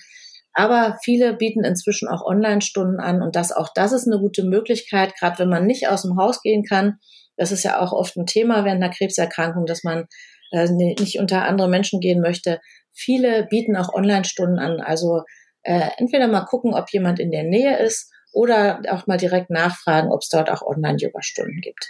Aber 0.54 0.98
viele 1.04 1.34
bieten 1.34 1.64
inzwischen 1.64 2.10
auch 2.10 2.26
Online-Stunden 2.26 3.00
an 3.00 3.22
und 3.22 3.36
das 3.36 3.52
auch 3.52 3.70
das 3.74 3.94
ist 3.94 4.08
eine 4.08 4.20
gute 4.20 4.44
Möglichkeit, 4.44 5.14
gerade 5.18 5.40
wenn 5.40 5.50
man 5.50 5.66
nicht 5.66 5.88
aus 5.88 6.02
dem 6.02 6.18
Haus 6.18 6.42
gehen 6.42 6.64
kann. 6.64 6.98
Das 7.38 7.52
ist 7.52 7.64
ja 7.64 7.80
auch 7.80 7.94
oft 7.94 8.18
ein 8.18 8.26
Thema 8.26 8.66
während 8.66 8.84
einer 8.84 8.94
Krebserkrankung, 8.94 9.66
dass 9.66 9.84
man 9.84 10.08
äh, 10.52 10.70
nicht 10.70 11.20
unter 11.20 11.44
andere 11.46 11.70
Menschen 11.70 12.02
gehen 12.02 12.22
möchte. 12.22 12.60
Viele 12.94 13.48
bieten 13.50 13.78
auch 13.78 13.94
Online-Stunden 13.94 14.60
an. 14.60 14.82
Also 14.82 15.22
äh, 15.64 15.90
entweder 15.98 16.28
mal 16.28 16.46
gucken, 16.46 16.74
ob 16.74 16.92
jemand 16.92 17.20
in 17.20 17.32
der 17.32 17.44
Nähe 17.44 17.78
ist 17.78 18.12
oder 18.32 18.82
auch 18.90 19.08
mal 19.08 19.18
direkt 19.18 19.50
nachfragen, 19.50 20.12
ob 20.12 20.22
es 20.22 20.30
dort 20.30 20.50
auch 20.50 20.62
Online-Yoga-Stunden 20.62 21.62
gibt. 21.62 21.88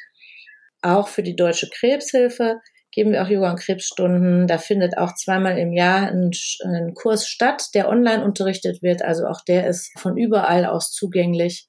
Auch 0.82 1.08
für 1.08 1.24
die 1.24 1.36
Deutsche 1.36 1.70
Krebshilfe 1.70 2.60
geben 2.92 3.12
wir 3.12 3.24
auch 3.24 3.30
Yoga- 3.30 3.52
und 3.52 3.60
Krebsstunden. 3.60 4.48
Da 4.48 4.58
findet 4.58 4.98
auch 4.98 5.14
zweimal 5.16 5.58
im 5.58 5.72
Jahr 5.72 6.08
ein, 6.08 6.32
ein 6.66 6.94
Kurs 6.94 7.28
statt, 7.28 7.64
der 7.74 7.88
online 7.88 8.24
unterrichtet 8.24 8.82
wird. 8.82 9.02
Also 9.02 9.26
auch 9.26 9.42
der 9.48 9.68
ist 9.68 9.92
von 9.98 10.18
überall 10.18 10.66
aus 10.66 10.92
zugänglich. 10.92 11.68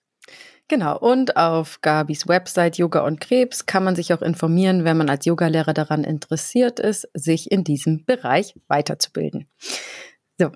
Genau, 0.68 0.98
und 0.98 1.36
auf 1.36 1.80
Gabis 1.82 2.28
Website 2.28 2.78
Yoga 2.78 3.00
und 3.00 3.20
Krebs 3.20 3.66
kann 3.66 3.84
man 3.84 3.94
sich 3.94 4.14
auch 4.14 4.22
informieren, 4.22 4.84
wenn 4.84 4.96
man 4.96 5.10
als 5.10 5.26
Yogalehrer 5.26 5.74
daran 5.74 6.02
interessiert 6.02 6.80
ist, 6.80 7.08
sich 7.12 7.50
in 7.50 7.62
diesem 7.62 8.04
Bereich 8.06 8.54
weiterzubilden. 8.68 9.48
So. 10.38 10.50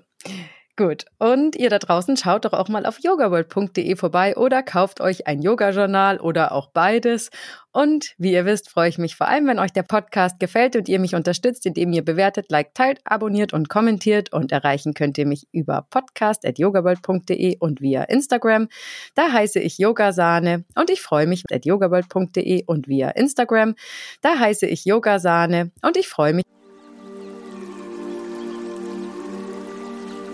Gut. 0.77 1.05
Und 1.17 1.55
ihr 1.55 1.71
da 1.71 1.79
draußen 1.79 2.17
schaut 2.17 2.45
doch 2.45 2.53
auch 2.53 2.69
mal 2.69 2.85
auf 2.85 2.99
yogaworld.de 2.99 3.95
vorbei 3.95 4.37
oder 4.37 4.61
kauft 4.61 5.01
euch 5.01 5.25
ein 5.25 5.41
Yoga-Journal 5.41 6.19
oder 6.19 6.51
auch 6.51 6.69
beides. 6.69 7.31
Und 7.71 8.13
wie 8.19 8.33
ihr 8.33 8.45
wisst, 8.45 8.69
freue 8.69 8.87
ich 8.87 8.99
mich 8.99 9.15
vor 9.15 9.27
allem, 9.27 9.47
wenn 9.47 9.57
euch 9.57 9.73
der 9.73 9.81
Podcast 9.81 10.39
gefällt 10.39 10.75
und 10.75 10.87
ihr 10.87 10.99
mich 10.99 11.15
unterstützt, 11.15 11.65
indem 11.65 11.93
ihr 11.93 12.05
bewertet, 12.05 12.51
liked, 12.51 12.75
teilt, 12.75 12.99
abonniert 13.05 13.53
und 13.53 13.69
kommentiert. 13.69 14.31
Und 14.31 14.51
erreichen 14.51 14.93
könnt 14.93 15.17
ihr 15.17 15.25
mich 15.25 15.47
über 15.51 15.87
podcast.yogaworld.de 15.89 17.57
und 17.57 17.81
via 17.81 18.03
Instagram. 18.03 18.67
Da 19.15 19.31
heiße 19.31 19.59
ich 19.59 19.79
Yogasahne 19.79 20.63
und 20.75 20.91
ich 20.91 21.01
freue 21.01 21.25
mich 21.25 21.43
at 21.51 21.65
yogaworld.de 21.65 22.65
und 22.67 22.87
via 22.87 23.09
Instagram. 23.09 23.73
Da 24.21 24.37
heiße 24.37 24.67
ich 24.67 24.85
Yogasahne 24.85 25.71
und 25.81 25.97
ich 25.97 26.07
freue 26.07 26.33
mich. 26.33 26.56